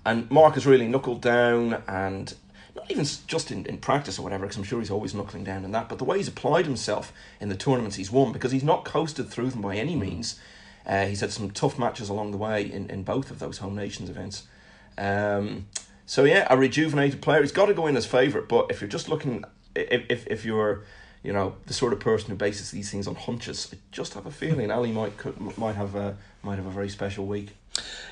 And 0.06 0.32
Mark 0.32 0.53
has 0.53 0.65
really 0.65 0.88
knuckled 0.88 1.22
down 1.22 1.84
and 1.89 2.34
not 2.75 2.90
even 2.90 3.06
just 3.28 3.51
in, 3.51 3.66
in 3.66 3.78
practice 3.78 4.18
or 4.20 4.22
whatever, 4.22 4.46
because 4.46 4.58
I'm 4.58 4.63
sure 4.63 4.80
he's 4.80 4.92
always 4.92 5.13
knuckling 5.13 5.44
down 5.44 5.66
in 5.66 5.72
that, 5.72 5.90
but 5.90 5.98
the 5.98 6.06
way 6.06 6.18
he's 6.18 6.28
applied 6.28 6.66
himself 6.66 7.12
in 7.40 7.50
the 7.50 7.56
tournaments 7.56 7.98
he's 7.98 8.12
won, 8.12 8.32
because 8.32 8.51
he's 8.51 8.63
not 8.63 8.86
coasted 8.86 9.30
through 9.30 9.50
them 9.50 9.62
by 9.62 9.75
any 9.75 9.96
means. 9.96 10.40
Uh, 10.86 11.06
he's 11.06 11.22
had 11.22 11.32
some 11.32 11.51
tough 11.51 11.78
matches 11.78 12.10
along 12.10 12.32
the 12.32 12.38
way 12.38 12.63
in, 12.63 12.90
in 12.90 13.04
both 13.04 13.30
of 13.30 13.40
those 13.40 13.60
home 13.60 13.75
nations 13.75 14.10
events. 14.10 14.48
Um, 14.98 15.68
so 16.06 16.24
yeah, 16.24 16.48
a 16.50 16.58
rejuvenated 16.58 17.22
player. 17.22 17.42
He's 17.42 17.51
got 17.51 17.68
to 17.68 17.74
go 17.74 17.88
in 17.88 17.96
as 17.96 18.06
favourite, 18.06 18.48
but 18.48 18.68
if 18.70 18.82
you're 18.82 18.90
just 18.90 19.08
looking, 19.08 19.46
if, 19.75 20.04
if, 20.10 20.28
if 20.28 20.46
you're, 20.46 20.84
you 21.24 21.32
know, 21.32 21.56
the 21.68 21.74
sort 21.74 21.94
of 21.94 22.00
person 22.00 22.30
who 22.32 22.36
bases 22.36 22.72
these 22.72 22.90
things 22.90 23.08
on 23.08 23.16
hunches, 23.16 23.70
I 23.72 23.78
just 23.92 24.16
have 24.16 24.25
a 24.25 24.32
feeling 24.32 24.72
Ali 24.72 24.92
might 24.92 25.18
could, 25.18 25.40
might 25.58 25.75
have 25.75 25.96
a 25.96 26.18
might 26.44 26.56
have 26.56 26.66
a 26.66 26.72
very 26.72 26.90
special 26.90 27.25
week. 27.25 27.51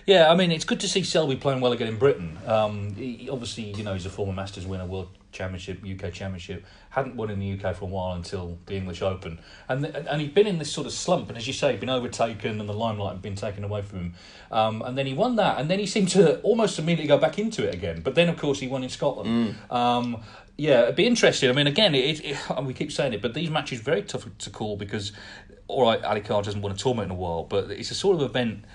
Yeah, 0.06 0.32
I 0.32 0.36
mean, 0.36 0.52
it's 0.52 0.66
good 0.66 0.80
to 0.80 0.88
see 0.88 1.04
Selby 1.04 1.36
playing 1.36 1.62
well 1.62 1.72
again 1.72 1.88
in 1.88 1.98
Britain. 1.98 2.38
Um, 2.48 2.96
he, 2.96 3.30
obviously, 3.30 3.66
you 3.76 3.84
know, 3.84 3.94
he's 3.94 4.06
a 4.06 4.10
former 4.10 4.34
Masters 4.34 4.66
winner, 4.66 4.86
World 4.86 5.10
Championship, 5.32 5.84
UK 5.84 6.12
Championship. 6.12 6.66
Hadn't 6.90 7.16
won 7.16 7.30
in 7.30 7.40
the 7.40 7.54
UK 7.54 7.76
for 7.76 7.86
a 7.86 7.88
while 7.88 8.16
until 8.16 8.58
the 8.66 8.74
English 8.76 9.04
Open, 9.04 9.40
and 9.68 9.86
and 9.86 10.22
he'd 10.22 10.34
been 10.34 10.48
in 10.48 10.58
this 10.58 10.72
sort 10.72 10.88
of 10.88 10.94
slump. 10.94 11.30
And 11.30 11.38
as 11.38 11.46
you 11.46 11.54
say, 11.54 11.76
been 11.76 11.90
overtaken, 11.90 12.60
and 12.60 12.68
the 12.68 12.74
limelight 12.74 13.14
had 13.14 13.22
been 13.22 13.36
taken 13.36 13.64
away 13.64 13.84
from 13.84 14.00
him. 14.00 14.14
Um, 14.52 14.82
and 14.82 14.98
then 14.98 15.06
he 15.06 15.14
won 15.14 15.36
that, 15.36 15.60
and 15.60 15.70
then 15.70 15.78
he 15.78 15.86
seemed 15.86 16.10
to 16.10 16.40
almost 16.42 16.80
immediately 16.80 17.08
go 17.08 17.20
back 17.20 17.38
into 17.38 17.68
it 17.68 17.76
again. 17.76 18.02
But 18.02 18.16
then, 18.16 18.30
of 18.30 18.38
course, 18.38 18.60
he 18.60 18.68
won 18.68 18.84
in 18.84 18.90
Scotland. 18.90 19.56
Um, 19.70 20.24
yeah, 20.58 20.84
it'd 20.84 20.96
be 20.96 21.06
interesting. 21.06 21.50
I 21.50 21.54
mean, 21.54 21.68
again, 21.68 21.96
it, 21.96 22.26
it, 22.26 22.38
and 22.50 22.66
we 22.66 22.74
keep 22.74 22.92
saying 22.92 23.14
it, 23.14 23.22
but 23.22 23.34
these 23.34 23.50
matches 23.50 23.80
are 23.80 23.84
very 23.84 24.02
tough 24.02 24.28
to 24.40 24.50
call 24.50 24.76
because, 24.76 25.14
all 25.68 25.84
right, 25.84 26.04
Ali 26.04 26.22
Carr 26.22 26.44
hasn't 26.44 26.64
won 26.64 26.72
a 26.72 26.76
tournament 26.76 27.12
in 27.12 27.18
a 27.18 27.20
while, 27.20 27.44
but 27.44 27.70
it's 27.72 27.92
a 27.92 27.96
sort 27.96 28.16
of 28.16 28.24
event. 28.24 28.66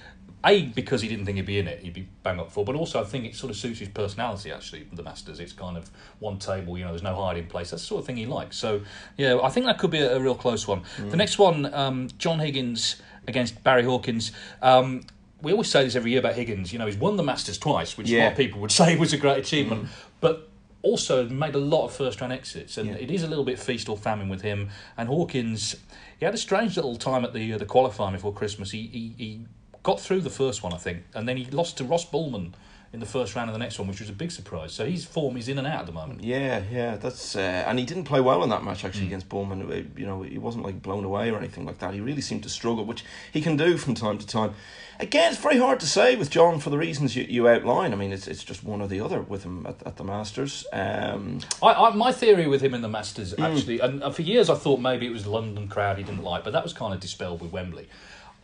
A 0.44 0.62
because 0.66 1.00
he 1.02 1.08
didn't 1.08 1.24
think 1.24 1.36
he'd 1.36 1.46
be 1.46 1.58
in 1.58 1.66
it, 1.68 1.80
he'd 1.80 1.94
be 1.94 2.06
bang 2.22 2.38
up 2.38 2.50
for. 2.52 2.64
But 2.64 2.74
also, 2.74 3.00
I 3.00 3.04
think 3.04 3.24
it 3.24 3.34
sort 3.34 3.50
of 3.50 3.56
suits 3.56 3.78
his 3.78 3.88
personality. 3.88 4.52
Actually, 4.52 4.86
the 4.92 5.02
Masters, 5.02 5.40
it's 5.40 5.52
kind 5.52 5.76
of 5.76 5.90
one 6.18 6.38
table. 6.38 6.76
You 6.76 6.84
know, 6.84 6.90
there's 6.90 7.02
no 7.02 7.14
hiding 7.14 7.46
place. 7.46 7.70
That's 7.70 7.82
the 7.82 7.86
sort 7.86 8.00
of 8.00 8.06
thing 8.06 8.16
he 8.16 8.26
likes. 8.26 8.56
So, 8.56 8.82
yeah, 9.16 9.38
I 9.42 9.48
think 9.48 9.66
that 9.66 9.78
could 9.78 9.90
be 9.90 10.00
a, 10.00 10.16
a 10.16 10.20
real 10.20 10.34
close 10.34 10.66
one. 10.68 10.82
The 10.98 11.16
next 11.16 11.38
one, 11.38 11.72
um, 11.74 12.08
John 12.18 12.38
Higgins 12.40 12.96
against 13.26 13.62
Barry 13.64 13.84
Hawkins. 13.84 14.32
Um, 14.60 15.04
we 15.40 15.52
always 15.52 15.70
say 15.70 15.84
this 15.84 15.96
every 15.96 16.10
year 16.10 16.20
about 16.20 16.34
Higgins. 16.34 16.72
You 16.72 16.78
know, 16.78 16.86
he's 16.86 16.96
won 16.96 17.16
the 17.16 17.22
Masters 17.22 17.58
twice, 17.58 17.96
which 17.96 18.08
Yeah. 18.08 18.22
a 18.22 18.24
lot 18.24 18.32
of 18.32 18.36
people 18.38 18.60
would 18.60 18.72
say 18.80 18.96
was 18.96 19.12
a 19.12 19.16
great 19.18 19.38
achievement. 19.38 19.88
But 20.20 20.48
also 20.82 21.26
made 21.30 21.54
a 21.54 21.58
lot 21.58 21.86
of 21.86 21.94
first 21.94 22.20
round 22.20 22.32
exits, 22.32 22.76
and 22.76 22.90
it 22.90 23.10
is 23.10 23.22
a 23.22 23.26
little 23.26 23.44
bit 23.44 23.58
feast 23.58 23.88
or 23.88 23.96
famine 23.96 24.28
with 24.28 24.42
him. 24.42 24.68
And 24.98 25.08
Hawkins, 25.08 25.76
he 26.18 26.26
had 26.26 26.34
a 26.34 26.38
strange 26.38 26.76
little 26.76 26.96
time 26.96 27.24
at 27.24 27.32
the 27.32 27.54
uh, 27.54 27.58
the 27.58 27.64
qualifying 27.64 28.12
before 28.12 28.34
Christmas. 28.34 28.70
He, 28.70 28.82
he 28.88 29.14
he 29.16 29.40
got 29.84 30.00
through 30.00 30.22
the 30.22 30.30
first 30.30 30.64
one, 30.64 30.72
I 30.72 30.78
think, 30.78 31.04
and 31.14 31.28
then 31.28 31.36
he 31.36 31.44
lost 31.44 31.78
to 31.78 31.84
Ross 31.84 32.04
Bullman 32.04 32.56
in 32.92 33.00
the 33.00 33.06
first 33.06 33.34
round 33.34 33.50
of 33.50 33.54
the 33.54 33.58
next 33.58 33.76
one, 33.76 33.88
which 33.88 33.98
was 33.98 34.08
a 34.08 34.12
big 34.12 34.30
surprise. 34.30 34.72
So 34.72 34.86
his 34.86 35.04
form 35.04 35.36
is 35.36 35.48
in 35.48 35.58
and 35.58 35.66
out 35.66 35.80
at 35.80 35.86
the 35.86 35.92
moment. 35.92 36.22
Yeah, 36.22 36.62
yeah, 36.70 36.96
that's 36.96 37.34
uh, 37.34 37.64
and 37.66 37.76
he 37.76 37.84
didn't 37.84 38.04
play 38.04 38.20
well 38.20 38.44
in 38.44 38.50
that 38.50 38.62
match 38.62 38.84
actually 38.84 39.06
against 39.06 39.28
Bowman. 39.28 39.62
Uh, 39.62 39.82
You 39.98 40.06
know, 40.06 40.22
he 40.22 40.38
wasn't 40.38 40.64
like 40.64 40.80
blown 40.80 41.04
away 41.04 41.30
or 41.30 41.38
anything 41.38 41.64
like 41.66 41.78
that. 41.78 41.92
He 41.92 42.00
really 42.00 42.20
seemed 42.20 42.44
to 42.44 42.48
struggle, 42.48 42.84
which 42.84 43.04
he 43.32 43.40
can 43.40 43.56
do 43.56 43.76
from 43.76 43.94
time 43.94 44.18
to 44.18 44.26
time. 44.26 44.54
Again, 45.00 45.32
it's 45.32 45.42
very 45.42 45.58
hard 45.58 45.80
to 45.80 45.86
say 45.86 46.14
with 46.14 46.30
John 46.30 46.60
for 46.60 46.70
the 46.70 46.78
reasons 46.78 47.16
you, 47.16 47.24
you 47.28 47.48
outline. 47.48 47.92
I 47.92 47.96
mean, 47.96 48.12
it's 48.12 48.28
it's 48.28 48.44
just 48.44 48.62
one 48.62 48.80
or 48.80 48.86
the 48.86 49.00
other 49.00 49.20
with 49.22 49.42
him 49.42 49.66
at, 49.66 49.82
at 49.84 49.96
the 49.96 50.04
Masters. 50.04 50.64
Um, 50.72 51.40
I, 51.60 51.72
I, 51.72 51.90
my 51.96 52.12
theory 52.12 52.46
with 52.46 52.62
him 52.62 52.74
in 52.74 52.80
the 52.82 52.88
Masters, 52.88 53.34
actually, 53.38 53.80
and, 53.80 54.04
and 54.04 54.14
for 54.14 54.22
years 54.22 54.48
I 54.48 54.54
thought 54.54 54.78
maybe 54.78 55.04
it 55.06 55.12
was 55.12 55.24
the 55.24 55.30
London 55.30 55.66
crowd 55.66 55.98
he 55.98 56.04
didn't 56.04 56.22
like, 56.22 56.44
but 56.44 56.52
that 56.52 56.62
was 56.62 56.72
kind 56.72 56.94
of 56.94 57.00
dispelled 57.00 57.40
with 57.42 57.50
Wembley. 57.50 57.88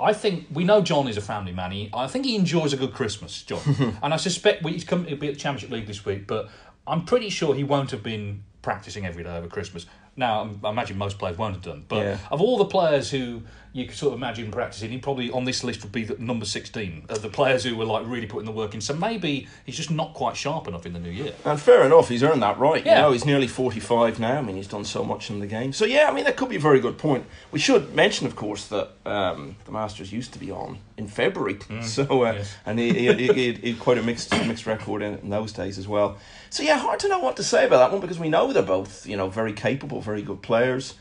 I 0.00 0.12
think 0.12 0.46
we 0.52 0.64
know 0.64 0.80
John 0.80 1.08
is 1.08 1.16
a 1.16 1.20
family 1.20 1.52
man. 1.52 1.72
He, 1.72 1.90
I 1.92 2.06
think 2.06 2.24
he 2.24 2.34
enjoys 2.36 2.72
a 2.72 2.76
good 2.76 2.92
Christmas, 2.94 3.42
John, 3.42 3.60
and 4.02 4.14
I 4.14 4.16
suspect 4.16 4.62
we, 4.62 4.72
he's 4.72 4.84
come. 4.84 5.04
He'll 5.04 5.16
be 5.18 5.28
at 5.28 5.34
the 5.34 5.40
Championship 5.40 5.70
League 5.70 5.86
this 5.86 6.04
week, 6.04 6.26
but 6.26 6.48
I'm 6.86 7.04
pretty 7.04 7.30
sure 7.30 7.54
he 7.54 7.64
won't 7.64 7.90
have 7.90 8.02
been 8.02 8.42
practicing 8.62 9.06
every 9.06 9.22
day 9.24 9.36
over 9.36 9.46
Christmas. 9.48 9.86
Now, 10.16 10.50
I 10.64 10.70
imagine 10.70 10.98
most 10.98 11.18
players 11.18 11.38
won't 11.38 11.54
have 11.54 11.62
done, 11.62 11.84
but 11.88 12.04
Yeah. 12.04 12.18
of 12.30 12.40
all 12.40 12.58
the 12.58 12.64
players 12.66 13.10
who 13.10 13.42
you 13.72 13.86
could 13.86 13.96
sort 13.96 14.12
of 14.12 14.18
imagine 14.18 14.50
practicing, 14.50 14.90
he 14.90 14.98
probably 14.98 15.30
on 15.30 15.44
this 15.44 15.62
list 15.62 15.82
would 15.82 15.92
be 15.92 16.04
the 16.04 16.16
number 16.18 16.44
16 16.44 17.06
of 17.08 17.22
the 17.22 17.28
players 17.28 17.62
who 17.62 17.76
were 17.76 17.84
like 17.84 18.04
really 18.06 18.26
putting 18.26 18.46
the 18.46 18.52
work 18.52 18.74
in. 18.74 18.80
So 18.80 18.94
maybe 18.94 19.46
he's 19.64 19.76
just 19.76 19.90
not 19.90 20.12
quite 20.12 20.36
sharp 20.36 20.66
enough 20.66 20.86
in 20.86 20.92
the 20.92 20.98
new 20.98 21.10
year. 21.10 21.32
And 21.44 21.60
fair 21.60 21.84
enough, 21.84 22.08
he's 22.08 22.22
earned 22.22 22.42
that 22.42 22.58
right. 22.58 22.84
Yeah. 22.84 22.96
You 22.96 23.02
know, 23.02 23.12
he's 23.12 23.24
nearly 23.24 23.46
45 23.46 24.18
now. 24.18 24.38
I 24.38 24.42
mean, 24.42 24.56
he's 24.56 24.66
done 24.66 24.84
so 24.84 25.04
much 25.04 25.30
in 25.30 25.38
the 25.38 25.46
game. 25.46 25.72
So, 25.72 25.84
yeah, 25.84 26.08
I 26.08 26.12
mean, 26.12 26.24
that 26.24 26.36
could 26.36 26.48
be 26.48 26.56
a 26.56 26.60
very 26.60 26.80
good 26.80 26.98
point. 26.98 27.26
We 27.52 27.60
should 27.60 27.94
mention, 27.94 28.26
of 28.26 28.34
course, 28.34 28.66
that 28.68 28.90
um, 29.06 29.56
the 29.64 29.72
Masters 29.72 30.12
used 30.12 30.32
to 30.32 30.40
be 30.40 30.50
on 30.50 30.78
in 30.96 31.06
February. 31.06 31.58
So, 31.80 32.24
uh, 32.24 32.32
yes. 32.32 32.54
and 32.66 32.78
he, 32.78 32.92
he, 32.92 33.32
he, 33.32 33.52
he, 33.52 33.74
quite 33.74 33.96
a 33.96 34.02
mixed 34.02 34.30
mixed 34.46 34.66
record 34.66 35.02
in, 35.02 35.14
in 35.18 35.30
those 35.30 35.52
days 35.52 35.78
as 35.78 35.88
well. 35.88 36.18
So, 36.50 36.62
yeah, 36.62 36.78
hard 36.78 37.00
to 37.00 37.08
know 37.08 37.18
what 37.18 37.36
to 37.36 37.42
say 37.42 37.66
about 37.66 37.78
that 37.78 37.92
one 37.92 38.00
because 38.00 38.18
we 38.18 38.28
know 38.28 38.52
they're 38.52 38.62
both, 38.62 39.06
you 39.06 39.16
know, 39.16 39.28
very 39.28 39.52
capable, 39.52 40.00
very 40.00 40.22
good 40.22 40.42
players. 40.42 40.94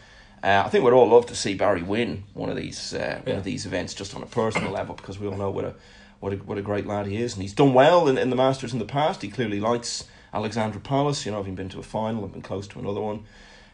Uh, 0.43 0.63
I 0.65 0.69
think 0.69 0.86
we'd 0.86 0.93
all 0.93 1.10
love 1.10 1.25
to 1.27 1.36
see 1.36 1.53
Barry 1.53 1.84
win 1.84 2.24
one 2.34 2.50
of 2.50 2.55
these 2.55 2.93
uh, 2.93 3.22
one 3.25 3.38
of 3.38 3.43
these 3.43 3.65
events 3.65 3.93
just 3.93 4.15
on 4.15 4.24
a 4.24 4.25
personal 4.25 4.72
level 4.72 4.96
because 4.96 5.19
we 5.19 5.27
all 5.27 5.36
know 5.36 5.50
what 5.50 5.65
a 5.65 5.75
what 6.19 6.34
a, 6.34 6.38
what 6.38 6.58
a 6.58 6.62
great 6.62 6.86
lad 6.86 7.08
he 7.08 7.17
is 7.17 7.34
and 7.34 7.41
he's 7.41 7.53
done 7.53 7.74
well 7.74 8.08
in, 8.08 8.17
in 8.17 8.29
the 8.29 8.36
Masters 8.36 8.74
in 8.74 8.79
the 8.79 8.86
past. 8.86 9.22
He 9.22 9.29
clearly 9.29 9.60
likes 9.60 10.05
Alexandra 10.34 10.79
Palace. 10.79 11.25
You 11.25 11.31
know, 11.31 11.38
having 11.38 11.55
been 11.55 11.69
to 11.69 11.79
a 11.79 11.84
final 11.84 12.24
and 12.24 12.31
been 12.31 12.41
close 12.41 12.67
to 12.69 12.79
another 12.79 13.01
one. 13.01 13.25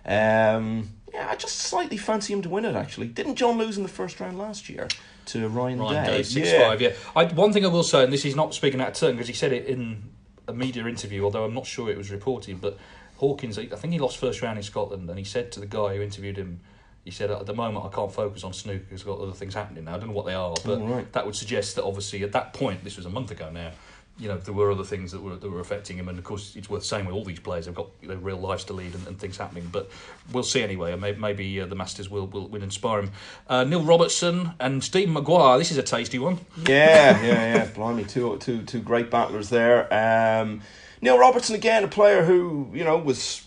Um, 0.06 0.90
yeah, 1.14 1.30
I 1.30 1.36
just 1.36 1.58
slightly 1.58 1.98
fancy 1.98 2.34
him 2.34 2.42
to 2.42 2.50
win 2.50 2.66
it. 2.66 2.76
Actually, 2.76 3.08
didn't 3.08 3.36
John 3.36 3.58
lose 3.58 3.78
in 3.78 3.84
the 3.84 3.90
first 3.90 4.20
round 4.20 4.38
last 4.38 4.70
year 4.70 4.88
to 5.28 5.48
Ryan, 5.48 5.80
Ryan 5.80 6.06
Day? 6.06 6.18
Day, 6.18 6.24
six 6.24 6.52
five. 6.52 6.82
Yeah. 6.82 6.94
I, 7.16 7.26
one 7.26 7.54
thing 7.54 7.66
I 7.66 7.70
will 7.70 7.84
say, 7.84 8.04
and 8.04 8.14
this 8.14 8.26
is 8.26 8.36
not 8.36 8.54
speaking 8.54 8.82
out 8.82 8.90
of 8.90 8.94
turn 8.96 9.14
because 9.14 9.28
he 9.28 9.34
said 9.34 9.54
it 9.54 9.66
in 9.66 10.04
a 10.48 10.54
media 10.54 10.86
interview, 10.86 11.24
although 11.24 11.46
I'm 11.46 11.54
not 11.54 11.66
sure 11.66 11.90
it 11.90 11.98
was 11.98 12.12
reported. 12.12 12.62
But 12.62 12.78
Hawkins, 13.18 13.58
I 13.58 13.66
think 13.68 13.94
he 13.94 14.00
lost 14.00 14.18
first 14.18 14.42
round 14.42 14.58
in 14.58 14.64
Scotland, 14.64 15.10
and 15.10 15.18
he 15.18 15.26
said 15.26 15.52
to 15.54 15.60
the 15.60 15.66
guy 15.66 15.96
who 15.96 16.02
interviewed 16.02 16.38
him, 16.38 16.60
He 17.04 17.12
said 17.12 17.30
at 17.32 17.46
the 17.46 17.54
moment 17.54 17.86
I 17.86 17.90
can't 17.90 18.12
focus 18.12 18.44
on 18.44 18.52
snooker 18.52 18.80
because 18.90 19.02
I've 19.02 19.08
got 19.08 19.20
other 19.20 19.32
things 19.32 19.54
happening 19.54 19.86
now. 19.86 19.96
I 19.96 19.98
don't 20.00 20.08
know 20.10 20.14
what 20.16 20.26
they 20.26 20.34
are, 20.34 20.54
but 20.66 20.80
Oh, 20.80 20.88
right. 20.88 21.12
that 21.14 21.26
would 21.26 21.36
suggest 21.36 21.76
that 21.76 21.84
obviously 21.84 22.24
at 22.24 22.32
that 22.32 22.54
point, 22.54 22.84
this 22.84 22.98
was 22.98 23.06
a 23.06 23.10
month 23.10 23.32
ago 23.32 23.50
now. 23.52 23.72
You 24.18 24.30
know 24.30 24.38
there 24.38 24.54
were 24.54 24.72
other 24.72 24.84
things 24.84 25.12
that 25.12 25.22
were 25.22 25.36
that 25.36 25.50
were 25.50 25.60
affecting 25.60 25.98
him, 25.98 26.08
and 26.08 26.18
of 26.18 26.24
course 26.24 26.56
it's 26.56 26.70
worth 26.70 26.86
saying 26.86 27.06
with 27.06 27.16
all 27.16 27.26
these 27.26 27.40
players 27.40 27.66
they've 27.66 27.76
got 27.76 27.88
you 28.02 28.08
know, 28.08 28.16
real 28.16 28.38
lives 28.38 28.64
to 28.66 28.74
lead 28.74 28.96
and, 28.96 29.06
and 29.08 29.20
things 29.20 29.38
happening. 29.38 29.68
But 29.72 29.90
we'll 30.32 30.44
see 30.44 30.64
anyway, 30.64 30.94
and 30.94 31.02
maybe, 31.02 31.20
maybe 31.20 31.62
uh, 31.62 31.66
the 31.66 31.76
Masters 31.76 32.10
will, 32.10 32.28
will 32.28 32.48
will 32.48 32.64
inspire 32.64 33.00
him. 33.00 33.12
Uh, 33.50 33.66
Neil 33.66 33.84
Robertson 33.84 34.54
and 34.60 34.84
Stephen 34.84 35.14
Maguire. 35.14 35.58
This 35.58 35.72
is 35.72 35.78
a 35.78 35.84
tasty 35.84 36.18
one. 36.18 36.40
Yeah, 36.66 37.22
yeah, 37.22 37.56
yeah. 37.56 37.66
Blimey, 37.76 38.06
two, 38.06 38.38
two, 38.38 38.62
two 38.64 38.80
great 38.80 39.12
battlers 39.12 39.50
there. 39.50 39.94
Um, 39.94 40.62
Neil 41.02 41.18
Robertson 41.18 41.56
again, 41.56 41.84
a 41.84 41.90
player 41.90 42.24
who 42.24 42.70
you 42.74 42.84
know 42.84 42.98
was 42.98 43.46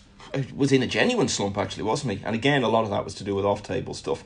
was 0.55 0.71
in 0.71 0.83
a 0.83 0.87
genuine 0.87 1.27
slump 1.27 1.57
actually, 1.57 1.83
wasn't 1.83 2.17
he? 2.17 2.23
And 2.23 2.35
again, 2.35 2.63
a 2.63 2.69
lot 2.69 2.83
of 2.83 2.89
that 2.91 3.03
was 3.03 3.15
to 3.15 3.23
do 3.23 3.35
with 3.35 3.45
off-table 3.45 3.93
stuff. 3.93 4.23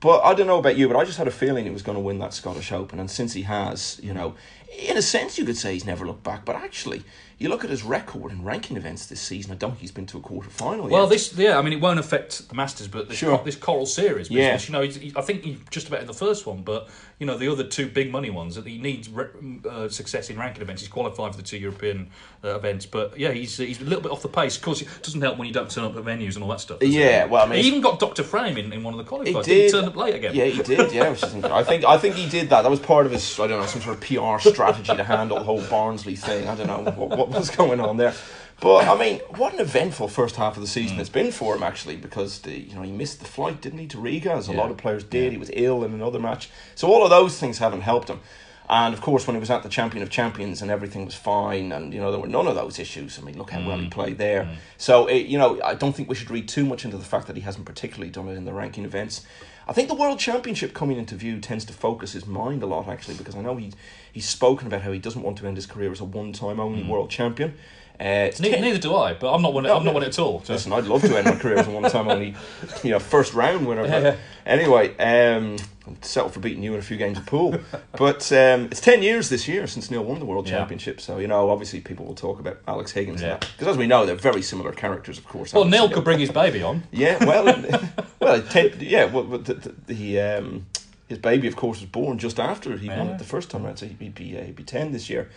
But 0.00 0.22
I 0.22 0.34
don't 0.34 0.46
know 0.46 0.58
about 0.58 0.76
you, 0.76 0.86
but 0.88 0.96
I 0.96 1.04
just 1.04 1.16
had 1.16 1.28
a 1.28 1.30
feeling 1.30 1.64
he 1.64 1.70
was 1.70 1.82
going 1.82 1.96
to 1.96 2.02
win 2.02 2.18
that 2.18 2.34
Scottish 2.34 2.72
Open, 2.72 2.98
and 2.98 3.10
since 3.10 3.32
he 3.32 3.42
has, 3.42 3.98
you 4.02 4.12
know, 4.12 4.34
in 4.78 4.96
a 4.96 5.02
sense, 5.02 5.38
you 5.38 5.44
could 5.44 5.56
say 5.56 5.72
he's 5.72 5.84
never 5.86 6.06
looked 6.06 6.22
back. 6.24 6.44
But 6.44 6.56
actually, 6.56 7.02
you 7.38 7.48
look 7.48 7.64
at 7.64 7.70
his 7.70 7.82
record 7.82 8.30
in 8.32 8.44
ranking 8.44 8.76
events 8.76 9.06
this 9.06 9.20
season. 9.20 9.52
I 9.52 9.56
don't 9.56 9.70
think 9.72 9.80
he's 9.80 9.90
been 9.92 10.06
to 10.06 10.18
a 10.18 10.20
quarter 10.20 10.48
final 10.50 10.84
yet. 10.88 10.92
Well, 10.92 11.02
yet. 11.04 11.10
this 11.10 11.34
yeah, 11.36 11.58
I 11.58 11.62
mean 11.62 11.72
it 11.72 11.80
won't 11.80 11.98
affect 11.98 12.48
the 12.48 12.54
Masters, 12.54 12.88
but 12.88 13.08
this, 13.08 13.18
Sure. 13.18 13.40
this 13.44 13.56
Coral 13.56 13.86
Series 13.86 14.30
Yeah. 14.30 14.58
you 14.60 14.72
know, 14.72 14.82
he's, 14.82 14.96
he, 14.96 15.12
I 15.16 15.22
think 15.22 15.42
he's 15.44 15.58
just 15.70 15.88
about 15.88 16.00
in 16.00 16.06
the 16.06 16.14
first 16.14 16.46
one, 16.46 16.62
but 16.62 16.88
you 17.18 17.26
know 17.26 17.36
the 17.38 17.50
other 17.50 17.64
two 17.64 17.88
big 17.88 18.10
money 18.10 18.30
ones 18.30 18.54
that 18.56 18.66
he 18.66 18.78
needs 18.78 19.08
re- 19.08 19.26
uh, 19.68 19.88
success 19.88 20.30
in 20.30 20.38
ranking 20.38 20.62
events. 20.62 20.82
He's 20.82 20.88
qualified 20.88 21.32
for 21.32 21.36
the 21.36 21.42
two 21.46 21.58
European 21.58 22.10
uh, 22.44 22.56
events, 22.56 22.86
but 22.86 23.18
yeah, 23.18 23.30
he's 23.32 23.56
he's 23.56 23.80
a 23.80 23.84
little 23.84 24.02
bit 24.02 24.12
off 24.12 24.22
the 24.22 24.28
pace. 24.28 24.56
Of 24.56 24.62
course, 24.62 24.82
it 24.82 24.88
doesn't 25.02 25.20
help 25.20 25.36
when 25.38 25.46
you 25.48 25.54
don't 25.54 25.70
turn 25.70 25.84
up 25.84 25.96
at 25.96 26.04
venues 26.04 26.34
and 26.34 26.42
all 26.44 26.50
that 26.50 26.60
stuff. 26.60 26.78
does 26.80 26.88
it? 26.88 26.92
Yeah, 26.98 27.24
well, 27.26 27.44
I 27.46 27.48
mean, 27.48 27.62
he 27.62 27.68
even 27.68 27.80
got 27.80 27.98
Doctor 27.98 28.22
Frame 28.22 28.56
in, 28.58 28.72
in 28.72 28.82
one 28.84 28.98
of 28.98 29.04
the 29.04 29.04
He 29.24 29.32
qualifiers. 29.32 29.44
did. 29.44 29.70
Didn't 29.70 29.80
turn 29.80 29.84
up 29.90 29.96
late 29.96 30.14
again. 30.14 30.34
Yeah, 30.34 30.44
he 30.46 30.62
did. 30.62 30.92
Yeah, 30.92 31.10
which 31.10 31.22
is 31.22 31.34
I 31.44 31.62
think 31.64 31.84
I 31.84 31.98
think 31.98 32.14
he 32.14 32.28
did 32.28 32.48
that. 32.50 32.62
That 32.62 32.70
was 32.70 32.80
part 32.80 33.06
of 33.06 33.12
his 33.12 33.38
I 33.40 33.46
don't 33.48 33.60
know 33.60 33.66
some 33.66 33.82
sort 33.82 33.96
of 33.96 34.00
PR 34.02 34.38
strategy 34.72 34.96
to 34.96 35.04
handle 35.04 35.38
the 35.38 35.44
whole 35.44 35.62
Barnsley 35.68 36.16
thing. 36.16 36.48
I 36.48 36.54
don't 36.54 36.66
know 36.66 36.90
what, 36.92 37.18
what 37.18 37.28
was 37.30 37.50
going 37.50 37.80
on 37.80 37.96
there. 37.96 38.14
But 38.60 38.86
I 38.88 38.96
mean, 38.98 39.18
what 39.36 39.52
an 39.52 39.60
eventful 39.60 40.08
first 40.08 40.36
half 40.36 40.56
of 40.56 40.62
the 40.62 40.68
Mm. 40.68 40.72
season 40.72 41.00
it's 41.00 41.08
been 41.08 41.32
for 41.32 41.56
him 41.56 41.62
actually, 41.62 41.96
because 41.96 42.38
the, 42.40 42.58
you 42.58 42.74
know 42.74 42.82
he 42.82 42.92
missed 42.92 43.18
the 43.18 43.26
flight, 43.26 43.60
didn't 43.60 43.80
he, 43.80 43.86
to 43.88 43.98
Riga, 43.98 44.32
as 44.32 44.48
a 44.48 44.52
Yeah. 44.52 44.58
lot 44.58 44.70
of 44.70 44.76
players 44.76 45.04
did. 45.04 45.32
He 45.32 45.38
was 45.38 45.50
ill 45.52 45.84
in 45.84 45.92
another 45.92 46.18
match, 46.20 46.48
so 46.74 46.88
all 46.88 47.02
of 47.04 47.10
those 47.10 47.38
things 47.38 47.58
haven't 47.58 47.82
helped 47.82 48.08
him. 48.08 48.20
And 48.66 48.94
of 48.94 49.02
course, 49.02 49.26
when 49.26 49.36
he 49.36 49.40
was 49.40 49.50
at 49.50 49.62
the 49.62 49.68
Champion 49.68 50.02
of 50.02 50.08
Champions 50.08 50.62
and 50.62 50.70
everything 50.70 51.04
was 51.04 51.14
fine, 51.14 51.70
and 51.72 51.92
you 51.92 52.00
know 52.00 52.10
there 52.10 52.20
were 52.20 52.28
none 52.28 52.46
of 52.46 52.54
those 52.54 52.78
issues. 52.78 53.18
I 53.18 53.22
mean, 53.22 53.36
look 53.36 53.50
how 53.50 53.58
well 53.66 53.76
Mm. 53.76 53.82
he 53.84 53.88
played 53.90 54.16
there. 54.18 54.48
So 54.78 55.06
it, 55.06 55.26
you 55.26 55.36
know, 55.36 55.60
I 55.62 55.74
don't 55.74 55.94
think 55.94 56.08
we 56.08 56.14
should 56.14 56.30
read 56.30 56.48
too 56.48 56.64
much 56.64 56.84
into 56.84 56.96
the 56.96 57.04
fact 57.04 57.26
that 57.26 57.36
he 57.36 57.42
hasn't 57.42 57.66
particularly 57.66 58.10
done 58.10 58.28
it 58.28 58.36
in 58.36 58.44
the 58.46 58.54
ranking 58.54 58.84
events. 58.86 59.22
I 59.66 59.72
think 59.72 59.88
the 59.88 59.94
World 59.94 60.18
Championship 60.18 60.74
coming 60.74 60.98
into 60.98 61.14
view 61.14 61.40
tends 61.40 61.64
to 61.66 61.72
focus 61.72 62.12
his 62.12 62.26
mind 62.26 62.62
a 62.62 62.66
lot, 62.66 62.86
actually, 62.86 63.16
because 63.16 63.34
I 63.34 63.40
know 63.40 63.56
he 63.56 63.72
he's 64.12 64.28
spoken 64.28 64.66
about 64.66 64.82
how 64.82 64.92
he 64.92 64.98
doesn't 64.98 65.22
want 65.22 65.38
to 65.38 65.46
end 65.46 65.56
his 65.56 65.66
career 65.66 65.90
as 65.90 66.00
a 66.00 66.04
one-time 66.04 66.60
only 66.60 66.82
hmm. 66.82 66.88
world 66.88 67.10
champion. 67.10 67.54
Uh, 68.00 68.28
Neither, 68.40 68.60
neither 68.60 68.78
do 68.78 68.96
I, 68.96 69.14
but 69.14 69.32
I'm 69.32 69.40
not 69.40 69.54
one. 69.54 69.64
I'm 69.66 69.84
not 69.84 69.94
one 69.94 70.02
at 70.02 70.18
all. 70.18 70.42
So. 70.42 70.54
Listen, 70.54 70.72
I'd 70.72 70.84
love 70.86 71.02
to 71.02 71.16
end 71.16 71.26
my 71.26 71.36
career 71.36 71.58
as 71.58 71.68
a 71.68 71.70
one-time 71.70 72.08
only, 72.08 72.34
you 72.82 72.90
know, 72.90 72.98
first 72.98 73.34
round 73.34 73.68
winner. 73.68 73.86
Yeah. 73.86 74.16
anyway, 74.44 74.96
um, 74.96 75.56
I'd 75.86 76.04
settle 76.04 76.28
for 76.28 76.40
beating 76.40 76.64
you 76.64 76.72
in 76.74 76.80
a 76.80 76.82
few 76.82 76.96
games 76.96 77.18
of 77.18 77.26
pool. 77.26 77.56
but 77.96 78.32
um, 78.32 78.64
it's 78.64 78.80
ten 78.80 79.00
years 79.00 79.28
this 79.28 79.46
year 79.46 79.68
since 79.68 79.92
Neil 79.92 80.02
won 80.02 80.18
the 80.18 80.24
World 80.24 80.48
Yeah. 80.48 80.58
Championship, 80.58 81.00
so 81.00 81.18
you 81.18 81.28
know, 81.28 81.50
obviously, 81.50 81.80
people 81.80 82.04
will 82.04 82.16
talk 82.16 82.40
about 82.40 82.58
Alex 82.66 82.90
Higgins, 82.90 83.22
because 83.22 83.68
as 83.68 83.76
we 83.76 83.86
know, 83.86 84.04
they're 84.04 84.16
very 84.16 84.42
similar 84.42 84.72
characters, 84.72 85.16
of 85.16 85.24
course. 85.28 85.52
Well, 85.54 85.62
Alex 85.62 85.76
Neil 85.78 85.90
could 85.90 86.04
bring 86.04 86.18
his 86.18 86.32
baby 86.32 86.64
on. 86.64 86.82
yeah, 86.90 87.24
well, 87.24 87.44
well, 88.20 88.42
ten, 88.42 88.72
yeah, 88.80 89.04
well, 89.04 89.22
the, 89.22 89.54
the, 89.54 89.74
the 89.86 90.20
um, 90.20 90.66
his 91.08 91.18
baby, 91.18 91.46
of 91.46 91.54
course, 91.54 91.80
was 91.80 91.88
born 91.88 92.18
just 92.18 92.40
after 92.40 92.76
he 92.76 92.88
won 92.88 93.06
it 93.10 93.18
the 93.18 93.24
first 93.24 93.50
time 93.50 93.64
around, 93.64 93.76
so 93.76 93.86
he'd 93.86 94.14
be 94.16 94.36
uh, 94.36 94.42
he'd 94.42 94.56
be 94.56 94.64
ten 94.64 94.90
this 94.90 95.08
year. 95.08 95.30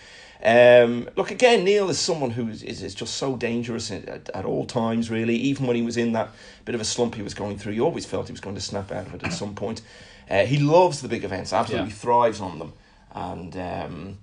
Um, 0.43 1.09
look 1.15 1.31
again, 1.31 1.63
Neil 1.63 1.89
is 1.89 1.97
someone 1.99 2.31
who 2.31 2.47
is, 2.47 2.61
is, 2.63 2.83
is 2.83 2.93
just 2.95 3.15
so 3.15 3.35
dangerous 3.35 3.91
at, 3.91 4.29
at 4.29 4.45
all 4.45 4.65
times. 4.65 5.09
Really, 5.09 5.35
even 5.35 5.65
when 5.67 5.75
he 5.75 5.81
was 5.81 5.97
in 5.97 6.11
that 6.13 6.29
bit 6.65 6.75
of 6.75 6.81
a 6.81 6.85
slump 6.85 7.15
he 7.15 7.21
was 7.23 7.33
going 7.33 7.57
through, 7.57 7.73
you 7.73 7.83
always 7.83 8.05
felt 8.05 8.27
he 8.27 8.33
was 8.33 8.41
going 8.41 8.55
to 8.55 8.61
snap 8.61 8.91
out 8.91 9.07
of 9.07 9.15
it 9.15 9.23
at 9.23 9.33
some 9.33 9.55
point. 9.55 9.81
Uh, 10.29 10.45
he 10.45 10.59
loves 10.59 11.01
the 11.01 11.07
big 11.07 11.23
events, 11.23 11.53
absolutely 11.53 11.89
Yeah. 11.89 11.95
thrives 11.95 12.41
on 12.41 12.59
them, 12.59 12.73
and. 13.13 13.55
Um, 13.57 14.17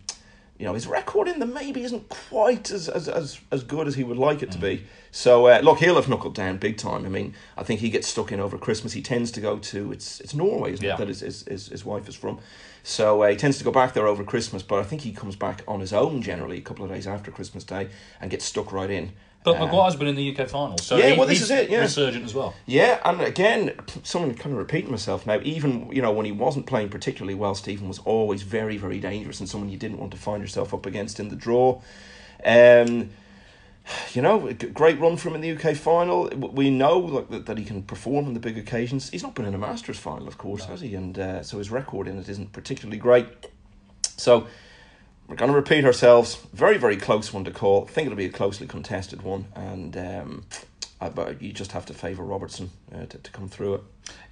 you 0.58 0.64
know 0.64 0.74
his 0.74 0.86
record 0.86 1.26
in 1.28 1.40
the 1.40 1.46
maybe 1.46 1.82
isn't 1.82 2.08
quite 2.08 2.70
as 2.70 2.88
as, 2.88 3.08
as, 3.08 3.40
as 3.50 3.62
good 3.64 3.88
as 3.88 3.94
he 3.96 4.04
would 4.04 4.18
like 4.18 4.42
it 4.42 4.50
Mm. 4.50 4.52
to 4.52 4.58
be. 4.58 4.84
So 5.10 5.46
uh, 5.46 5.60
look, 5.62 5.78
he'll 5.78 5.94
have 5.96 6.08
knuckled 6.08 6.34
down 6.34 6.56
big 6.58 6.76
time. 6.76 7.04
I 7.06 7.08
mean, 7.08 7.34
I 7.56 7.62
think 7.62 7.80
he 7.80 7.88
gets 7.90 8.08
stuck 8.08 8.32
in 8.32 8.40
over 8.40 8.58
Christmas. 8.58 8.92
He 8.92 9.02
tends 9.02 9.30
to 9.32 9.40
go 9.40 9.58
to 9.58 9.92
it's 9.92 10.20
it's 10.20 10.34
Norway, 10.34 10.72
isn't 10.72 10.84
Yeah. 10.84 10.94
it? 10.94 10.98
That 10.98 11.08
his, 11.08 11.20
his 11.20 11.42
his 11.46 11.68
his 11.68 11.84
wife 11.84 12.08
is 12.08 12.14
from. 12.14 12.38
So 12.82 13.22
uh, 13.22 13.28
he 13.30 13.36
tends 13.36 13.58
to 13.58 13.64
go 13.64 13.70
back 13.72 13.94
there 13.94 14.06
over 14.06 14.22
Christmas, 14.24 14.62
but 14.62 14.78
I 14.78 14.82
think 14.82 15.02
he 15.02 15.12
comes 15.12 15.36
back 15.36 15.62
on 15.66 15.80
his 15.80 15.92
own 15.92 16.20
generally 16.22 16.58
a 16.58 16.60
couple 16.62 16.84
of 16.84 16.90
days 16.90 17.06
after 17.06 17.30
Christmas 17.30 17.64
Day 17.64 17.88
and 18.20 18.30
gets 18.30 18.44
stuck 18.44 18.72
right 18.72 18.90
in. 18.90 19.12
But 19.44 19.56
Uh, 19.60 19.66
Maguire's 19.66 19.94
been 19.94 20.08
in 20.08 20.14
the 20.16 20.34
UK 20.36 20.48
final, 20.48 20.78
so 20.78 20.96
Yeah, 20.96 21.10
he- 21.10 21.18
well, 21.18 21.28
this 21.28 21.38
he's 21.38 21.44
is 21.44 21.50
it, 21.50 21.70
yeah. 21.70 21.80
resurgent 21.80 22.24
as 22.24 22.34
well. 22.34 22.54
Yeah, 22.66 22.98
and 23.04 23.20
again, 23.20 23.72
someone 24.02 24.34
kind 24.34 24.52
of 24.52 24.58
repeating 24.58 24.90
myself 24.90 25.26
now. 25.26 25.38
Even 25.44 25.90
you 25.92 26.00
know 26.02 26.10
when 26.10 26.24
he 26.26 26.32
wasn't 26.32 26.64
playing 26.66 26.88
particularly 26.88 27.34
well, 27.34 27.54
Stephen 27.54 27.86
was 27.86 27.98
always 28.00 28.42
very, 28.42 28.78
very 28.78 28.98
dangerous 28.98 29.40
and 29.40 29.48
someone 29.48 29.68
you 29.70 29.76
didn't 29.76 29.98
want 29.98 30.12
to 30.12 30.18
find 30.18 30.42
yourself 30.42 30.72
up 30.74 30.86
against 30.86 31.20
in 31.20 31.28
the 31.28 31.36
draw. 31.36 31.80
Um, 32.44 33.10
you 34.14 34.22
know, 34.22 34.50
great 34.72 34.98
run 34.98 35.18
from 35.18 35.34
him 35.34 35.42
in 35.42 35.56
the 35.58 35.68
UK 35.70 35.76
final. 35.76 36.28
We 36.30 36.70
know 36.70 36.98
like, 36.98 37.28
that, 37.28 37.44
that 37.44 37.58
he 37.58 37.66
can 37.66 37.82
perform 37.82 38.24
on 38.24 38.32
the 38.32 38.40
big 38.40 38.56
occasions. 38.56 39.10
He's 39.10 39.22
not 39.22 39.34
been 39.34 39.44
in 39.44 39.52
a 39.54 39.58
Masters 39.58 39.98
final, 39.98 40.26
of 40.26 40.38
course, 40.38 40.64
has 40.64 40.80
he? 40.80 40.94
And 40.94 41.18
uh, 41.18 41.42
so 41.42 41.58
his 41.58 41.70
record 41.70 42.08
in 42.08 42.18
it 42.18 42.26
isn't 42.30 42.52
particularly 42.52 42.96
great. 42.96 43.26
So 44.16 44.46
we're 45.28 45.36
going 45.36 45.50
to 45.50 45.56
repeat 45.56 45.84
ourselves. 45.84 46.36
Very, 46.52 46.76
very 46.78 46.96
close 46.96 47.32
one 47.32 47.44
to 47.44 47.50
call. 47.50 47.86
I 47.88 47.92
think 47.92 48.06
it'll 48.06 48.16
be 48.16 48.26
a 48.26 48.30
closely 48.30 48.66
contested 48.66 49.22
one, 49.22 49.46
and 49.54 49.96
um, 49.96 50.44
I, 51.00 51.08
but 51.08 51.40
you 51.40 51.52
just 51.52 51.72
have 51.72 51.86
to 51.86 51.94
favour 51.94 52.22
Robertson 52.24 52.70
uh, 52.94 53.06
to, 53.06 53.18
to 53.18 53.30
come 53.30 53.48
through 53.48 53.74
it. 53.74 53.82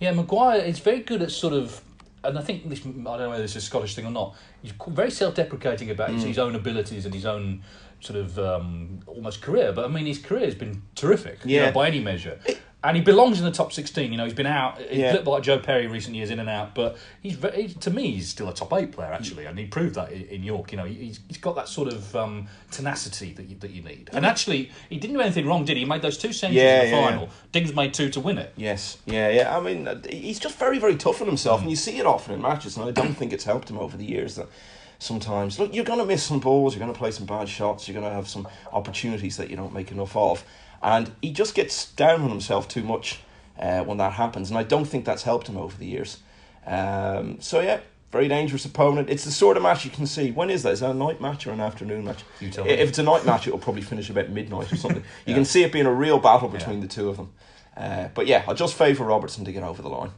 Yeah, 0.00 0.12
Maguire 0.12 0.60
is 0.60 0.78
very 0.80 1.00
good 1.00 1.22
at 1.22 1.30
sort 1.30 1.54
of, 1.54 1.80
and 2.24 2.38
I 2.38 2.42
think 2.42 2.68
this 2.68 2.80
I 2.80 2.82
don't 2.84 3.04
know 3.04 3.30
whether 3.30 3.42
this 3.42 3.56
is 3.56 3.62
a 3.64 3.66
Scottish 3.66 3.94
thing 3.94 4.04
or 4.06 4.10
not. 4.12 4.34
He's 4.62 4.72
very 4.88 5.10
self-deprecating 5.10 5.90
about 5.90 6.10
Mm. 6.10 6.14
his, 6.14 6.24
his 6.24 6.38
own 6.38 6.54
abilities 6.54 7.04
and 7.06 7.14
his 7.14 7.24
own 7.26 7.62
sort 8.00 8.18
of 8.18 8.38
um, 8.38 9.00
almost 9.06 9.40
career. 9.42 9.72
But 9.72 9.84
I 9.84 9.88
mean, 9.88 10.06
his 10.06 10.18
career 10.18 10.44
has 10.44 10.54
been 10.54 10.82
terrific, 10.94 11.38
you 11.44 11.58
know, 11.60 11.66
Yeah. 11.66 11.70
by 11.70 11.86
any 11.86 12.00
measure. 12.00 12.38
And 12.84 12.96
he 12.96 13.02
belongs 13.02 13.38
in 13.38 13.44
the 13.44 13.52
top 13.52 13.72
sixteen. 13.72 14.10
You 14.10 14.18
know, 14.18 14.24
he's 14.24 14.34
been 14.34 14.46
out. 14.46 14.78
He's 14.78 14.98
Yeah. 14.98 15.12
little 15.12 15.32
like 15.34 15.44
Joe 15.44 15.58
Perry 15.60 15.86
recent 15.86 16.16
years, 16.16 16.30
in 16.30 16.40
and 16.40 16.48
out. 16.48 16.74
But 16.74 16.96
he's 17.22 17.34
very, 17.34 17.68
to 17.68 17.90
me, 17.90 18.10
he's 18.12 18.28
still 18.28 18.48
a 18.48 18.52
top 18.54 18.72
eight 18.72 18.90
player 18.90 19.12
actually, 19.12 19.44
and 19.46 19.56
he 19.56 19.66
proved 19.66 19.94
that 19.94 20.10
in, 20.10 20.22
in 20.22 20.42
York. 20.42 20.72
You 20.72 20.78
know, 20.78 20.84
he's, 20.84 21.20
he's 21.28 21.38
got 21.38 21.54
that 21.54 21.68
sort 21.68 21.88
of 21.92 22.16
um, 22.16 22.48
tenacity 22.72 23.32
that 23.34 23.44
you, 23.48 23.56
that 23.60 23.70
you 23.70 23.82
need. 23.82 24.10
And 24.12 24.26
actually, 24.26 24.72
he 24.90 24.96
didn't 24.98 25.14
do 25.14 25.20
anything 25.22 25.46
wrong, 25.46 25.64
did 25.64 25.74
he? 25.76 25.80
He 25.80 25.88
made 25.88 26.02
those 26.02 26.18
two 26.18 26.32
centuries 26.32 26.62
Yeah, 26.62 26.82
in 26.82 26.90
the 26.90 26.96
yeah, 26.96 27.08
final. 27.10 27.28
Dings 27.52 27.72
made 27.74 27.94
two 27.94 28.08
to 28.10 28.20
win 28.20 28.38
it. 28.38 28.52
Yes, 28.56 28.98
yeah, 29.06 29.28
yeah. 29.30 29.56
I 29.56 29.60
mean, 29.60 29.86
uh, 29.86 30.00
he's 30.10 30.40
just 30.40 30.58
very, 30.58 30.78
very 30.80 30.96
tough 30.96 31.20
on 31.20 31.28
himself, 31.28 31.60
Mm. 31.60 31.62
and 31.62 31.70
you 31.70 31.76
see 31.76 31.98
it 31.98 32.06
often 32.06 32.34
in 32.34 32.42
matches. 32.42 32.76
And 32.76 32.88
I 32.88 32.90
don't 32.90 33.14
think 33.14 33.32
it's 33.32 33.44
helped 33.44 33.70
him 33.70 33.78
over 33.78 33.96
the 33.96 34.04
years. 34.04 34.34
That 34.34 34.48
sometimes, 34.98 35.58
look, 35.58 35.74
you're 35.74 35.84
going 35.84 35.98
to 35.98 36.04
miss 36.06 36.22
some 36.22 36.40
balls, 36.40 36.74
you're 36.74 36.80
going 36.80 36.92
to 36.92 36.98
play 36.98 37.10
some 37.10 37.26
bad 37.26 37.48
shots, 37.48 37.86
you're 37.88 37.98
going 38.00 38.08
to 38.08 38.14
have 38.14 38.28
some 38.28 38.46
opportunities 38.72 39.36
that 39.36 39.50
you 39.50 39.56
don't 39.56 39.72
make 39.72 39.90
enough 39.90 40.16
of, 40.16 40.44
and 40.82 41.12
he 41.22 41.32
just 41.32 41.54
gets 41.54 41.90
down 41.92 42.22
on 42.22 42.30
himself 42.30 42.68
too 42.68 42.82
much 42.82 43.20
uh, 43.58 43.82
when 43.84 43.98
that 43.98 44.12
happens. 44.14 44.50
And 44.50 44.58
I 44.58 44.62
don't 44.62 44.84
think 44.86 45.04
that's 45.04 45.22
helped 45.22 45.46
him 45.48 45.56
over 45.56 45.76
the 45.76 45.86
years. 45.86 46.18
Um, 46.66 47.40
so 47.40 47.60
yeah. 47.60 47.80
Very 48.10 48.28
dangerous 48.28 48.66
opponent. 48.66 49.08
It's 49.08 49.24
the 49.24 49.30
sort 49.30 49.56
of 49.56 49.62
match 49.62 49.86
you 49.86 49.90
can 49.90 50.06
see. 50.06 50.32
When 50.32 50.50
is 50.50 50.62
that? 50.64 50.74
Is 50.74 50.80
that 50.80 50.90
a 50.90 50.94
night 50.94 51.18
match 51.22 51.46
or 51.46 51.52
an 51.52 51.60
afternoon 51.62 52.04
match? 52.04 52.24
You 52.40 52.50
tell 52.50 52.64
I- 52.64 52.66
me. 52.66 52.72
If 52.74 52.90
it's 52.90 52.98
a 52.98 53.02
night 53.02 53.24
match, 53.24 53.46
it'll 53.46 53.58
probably 53.58 53.80
finish 53.80 54.10
about 54.10 54.28
midnight 54.28 54.70
or 54.70 54.76
something. 54.76 55.02
You 55.26 55.34
can 55.34 55.46
see 55.46 55.62
it 55.62 55.72
being 55.72 55.86
a 55.86 55.92
real 55.94 56.18
battle 56.18 56.48
between 56.50 56.76
Yeah. 56.76 56.82
the 56.82 56.88
two 56.88 57.08
of 57.08 57.16
them. 57.16 57.32
Uh, 57.74 58.08
but 58.14 58.26
yeah, 58.26 58.44
I'll 58.46 58.54
just 58.54 58.74
favour 58.74 59.04
Robertson 59.04 59.46
to 59.46 59.52
get 59.52 59.62
over 59.62 59.80
the 59.80 59.88
line. 59.88 60.10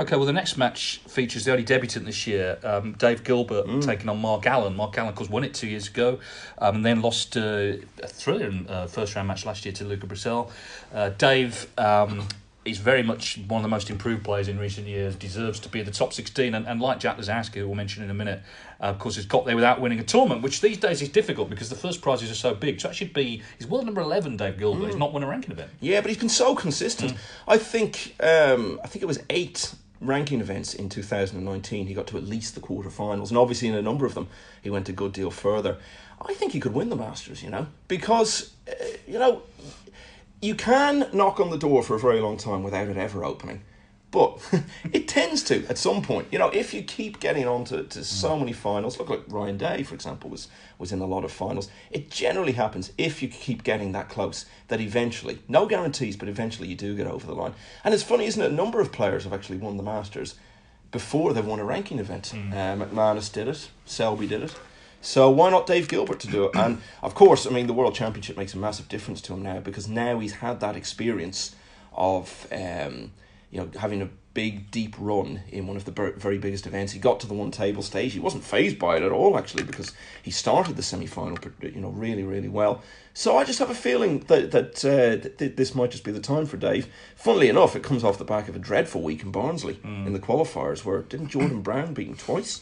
Okay, 0.00 0.14
well, 0.14 0.26
the 0.26 0.32
next 0.32 0.56
match 0.56 1.00
features 1.08 1.44
the 1.44 1.50
only 1.50 1.64
debutant 1.64 2.06
this 2.06 2.24
year, 2.24 2.58
um, 2.62 2.92
Dave 2.92 3.24
Gilbert, 3.24 3.66
Mm. 3.66 3.84
taking 3.84 4.08
on 4.08 4.20
Mark 4.20 4.46
Allen. 4.46 4.76
Mark 4.76 4.96
Allen, 4.96 5.08
of 5.08 5.16
course, 5.16 5.28
won 5.28 5.42
it 5.42 5.54
two 5.54 5.66
years 5.66 5.88
ago 5.88 6.20
um, 6.58 6.76
and 6.76 6.86
then 6.86 7.02
lost 7.02 7.36
uh, 7.36 7.72
a 8.02 8.06
thrilling 8.06 8.66
uh, 8.68 8.86
first 8.86 9.16
round 9.16 9.26
match 9.26 9.44
last 9.44 9.64
year 9.64 9.72
to 9.74 9.84
Luca 9.84 10.06
Brecel. 10.06 10.50
Uh, 10.94 11.08
Dave 11.10 11.66
um, 11.78 12.28
is 12.64 12.78
very 12.78 13.02
much 13.02 13.40
one 13.48 13.58
of 13.58 13.62
the 13.64 13.68
most 13.68 13.90
improved 13.90 14.22
players 14.22 14.46
in 14.46 14.56
recent 14.56 14.86
years, 14.86 15.16
deserves 15.16 15.58
to 15.58 15.68
be 15.68 15.80
in 15.80 15.86
the 15.86 15.90
top 15.90 16.12
16, 16.12 16.54
and, 16.54 16.64
and 16.68 16.80
like 16.80 17.00
Jack 17.00 17.18
Lisowski, 17.18 17.54
who 17.56 17.66
we'll 17.66 17.74
mention 17.74 18.04
in 18.04 18.10
a 18.10 18.14
minute, 18.14 18.40
uh, 18.80 18.84
of 18.84 19.00
course, 19.00 19.16
has 19.16 19.26
got 19.26 19.46
there 19.46 19.56
without 19.56 19.80
winning 19.80 19.98
a 19.98 20.04
tournament, 20.04 20.42
which 20.42 20.60
these 20.60 20.76
days 20.78 21.02
is 21.02 21.08
difficult 21.08 21.50
because 21.50 21.70
the 21.70 21.76
first 21.76 22.02
prizes 22.02 22.30
are 22.30 22.34
so 22.36 22.54
big. 22.54 22.80
So 22.80 22.86
that 22.86 22.94
should 22.94 23.12
be, 23.12 23.42
he's 23.58 23.66
world 23.66 23.84
number 23.86 24.00
11, 24.00 24.36
Dave 24.36 24.58
Gilbert. 24.58 24.82
Mm. 24.82 24.86
He's 24.86 24.96
not 24.96 25.12
won 25.12 25.24
a 25.24 25.26
ranking 25.26 25.50
event. 25.50 25.70
Yeah, 25.80 26.00
but 26.02 26.10
he's 26.10 26.18
been 26.18 26.28
so 26.28 26.54
consistent. 26.54 27.14
I 27.48 27.58
think 27.58 28.14
um, 28.20 28.78
I 28.84 28.86
think 28.86 29.02
it 29.02 29.06
was 29.06 29.18
eight 29.30 29.74
ranking 30.00 30.40
events 30.40 30.74
in 30.74 30.88
2019. 30.88 31.86
He 31.86 31.94
got 31.94 32.06
to 32.08 32.16
at 32.16 32.24
least 32.24 32.54
the 32.54 32.60
quarterfinals, 32.60 33.28
and 33.28 33.38
obviously 33.38 33.68
in 33.68 33.74
a 33.74 33.82
number 33.82 34.06
of 34.06 34.14
them 34.14 34.28
he 34.62 34.70
went 34.70 34.88
a 34.88 34.92
good 34.92 35.12
deal 35.12 35.30
further. 35.30 35.78
I 36.20 36.34
think 36.34 36.52
he 36.52 36.60
could 36.60 36.74
win 36.74 36.88
the 36.88 36.96
Masters, 36.96 37.42
you 37.42 37.50
know, 37.50 37.68
because 37.86 38.52
uh, 38.68 38.84
you 39.06 39.18
know 39.18 39.42
you 40.40 40.54
can 40.54 41.08
knock 41.12 41.40
on 41.40 41.50
the 41.50 41.58
door 41.58 41.82
for 41.82 41.94
a 41.94 41.98
very 41.98 42.20
long 42.20 42.36
time 42.36 42.62
without 42.62 42.88
it 42.88 42.96
ever 42.96 43.24
opening. 43.24 43.62
But 44.10 44.40
it 44.92 45.06
tends 45.06 45.42
to 45.44 45.66
at 45.66 45.76
some 45.78 46.02
point. 46.02 46.28
You 46.30 46.38
know, 46.38 46.48
if 46.48 46.72
you 46.72 46.82
keep 46.82 47.20
getting 47.20 47.46
on 47.46 47.64
to, 47.66 47.82
to 47.84 48.04
so 48.04 48.38
many 48.38 48.52
finals, 48.52 48.98
look 48.98 49.10
like 49.10 49.22
Ryan 49.28 49.58
Day, 49.58 49.82
for 49.82 49.94
example, 49.94 50.30
was 50.30 50.48
was 50.78 50.92
in 50.92 51.00
a 51.00 51.06
lot 51.06 51.24
of 51.24 51.32
finals. 51.32 51.68
It 51.90 52.10
generally 52.10 52.52
happens 52.52 52.92
if 52.96 53.22
you 53.22 53.28
keep 53.28 53.64
getting 53.64 53.92
that 53.92 54.08
close 54.08 54.46
that 54.68 54.80
eventually, 54.80 55.40
no 55.48 55.66
guarantees, 55.66 56.16
but 56.16 56.28
eventually 56.28 56.68
you 56.68 56.76
do 56.76 56.96
get 56.96 57.06
over 57.06 57.26
the 57.26 57.34
line. 57.34 57.54
And 57.84 57.92
it's 57.92 58.02
funny, 58.02 58.26
isn't 58.26 58.40
it? 58.40 58.50
A 58.50 58.54
number 58.54 58.80
of 58.80 58.92
players 58.92 59.24
have 59.24 59.32
actually 59.32 59.58
won 59.58 59.76
the 59.76 59.82
Masters 59.82 60.36
before 60.90 61.32
they've 61.32 61.44
won 61.44 61.58
a 61.58 61.64
ranking 61.64 61.98
event. 61.98 62.28
Hmm. 62.28 62.52
Uh, 62.52 62.76
McManus 62.76 63.32
did 63.32 63.48
it, 63.48 63.68
Selby 63.84 64.26
did 64.26 64.42
it. 64.42 64.54
So 65.00 65.30
why 65.30 65.50
not 65.50 65.66
Dave 65.66 65.88
Gilbert 65.88 66.20
to 66.20 66.26
do 66.28 66.44
it? 66.46 66.56
And 66.56 66.80
of 67.02 67.14
course, 67.14 67.46
I 67.46 67.50
mean, 67.50 67.66
the 67.66 67.72
World 67.72 67.94
Championship 67.94 68.36
makes 68.36 68.54
a 68.54 68.58
massive 68.58 68.88
difference 68.88 69.20
to 69.22 69.34
him 69.34 69.42
now 69.42 69.60
because 69.60 69.88
now 69.88 70.18
he's 70.18 70.34
had 70.34 70.60
that 70.60 70.76
experience 70.76 71.54
of, 71.92 72.46
um, 72.52 73.12
you 73.50 73.60
know, 73.60 73.70
having 73.78 74.02
a 74.02 74.08
big, 74.34 74.70
deep 74.70 74.94
run 74.98 75.40
in 75.50 75.66
one 75.66 75.76
of 75.76 75.84
the 75.84 76.12
very 76.16 76.38
biggest 76.38 76.66
events. 76.66 76.92
He 76.92 77.00
got 77.00 77.18
to 77.20 77.26
the 77.26 77.34
one 77.34 77.50
table 77.50 77.82
stage. 77.82 78.12
He 78.12 78.20
wasn't 78.20 78.44
phased 78.44 78.78
by 78.78 78.96
it 78.96 79.02
at 79.02 79.10
all, 79.10 79.36
actually, 79.36 79.64
because 79.64 79.92
he 80.22 80.30
started 80.30 80.76
the 80.76 80.82
semi 80.82 81.06
final, 81.06 81.36
you 81.60 81.80
know, 81.80 81.88
really, 81.88 82.22
really 82.22 82.48
well. 82.48 82.82
So 83.14 83.36
I 83.36 83.42
just 83.42 83.58
have 83.58 83.70
a 83.70 83.74
feeling 83.74 84.20
that 84.28 84.52
that, 84.52 84.84
uh, 84.84 85.20
th- 85.20 85.36
th- 85.38 85.56
this 85.56 85.74
might 85.74 85.90
just 85.90 86.04
be 86.04 86.12
the 86.12 86.20
time 86.20 86.46
for 86.46 86.56
Dave. 86.56 86.86
Funnily 87.16 87.48
enough, 87.48 87.74
it 87.74 87.82
comes 87.82 88.04
off 88.04 88.16
the 88.18 88.24
back 88.24 88.48
of 88.48 88.54
a 88.54 88.60
dreadful 88.60 89.02
week 89.02 89.22
in 89.22 89.32
Barnsley 89.32 89.80
in 89.82 90.12
the 90.12 90.20
qualifiers, 90.20 90.84
where 90.84 91.02
didn't 91.02 91.28
Jordan 91.28 91.60
Brown 91.62 91.94
beat 91.94 92.06
him 92.06 92.16
twice? 92.16 92.60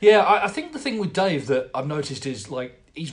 Yeah, 0.00 0.20
I, 0.20 0.44
I 0.44 0.48
think 0.48 0.72
the 0.72 0.78
thing 0.78 0.98
with 0.98 1.12
Dave 1.12 1.46
that 1.48 1.70
I've 1.74 1.88
noticed 1.88 2.24
is 2.26 2.50
like 2.50 2.80
he's 2.94 3.12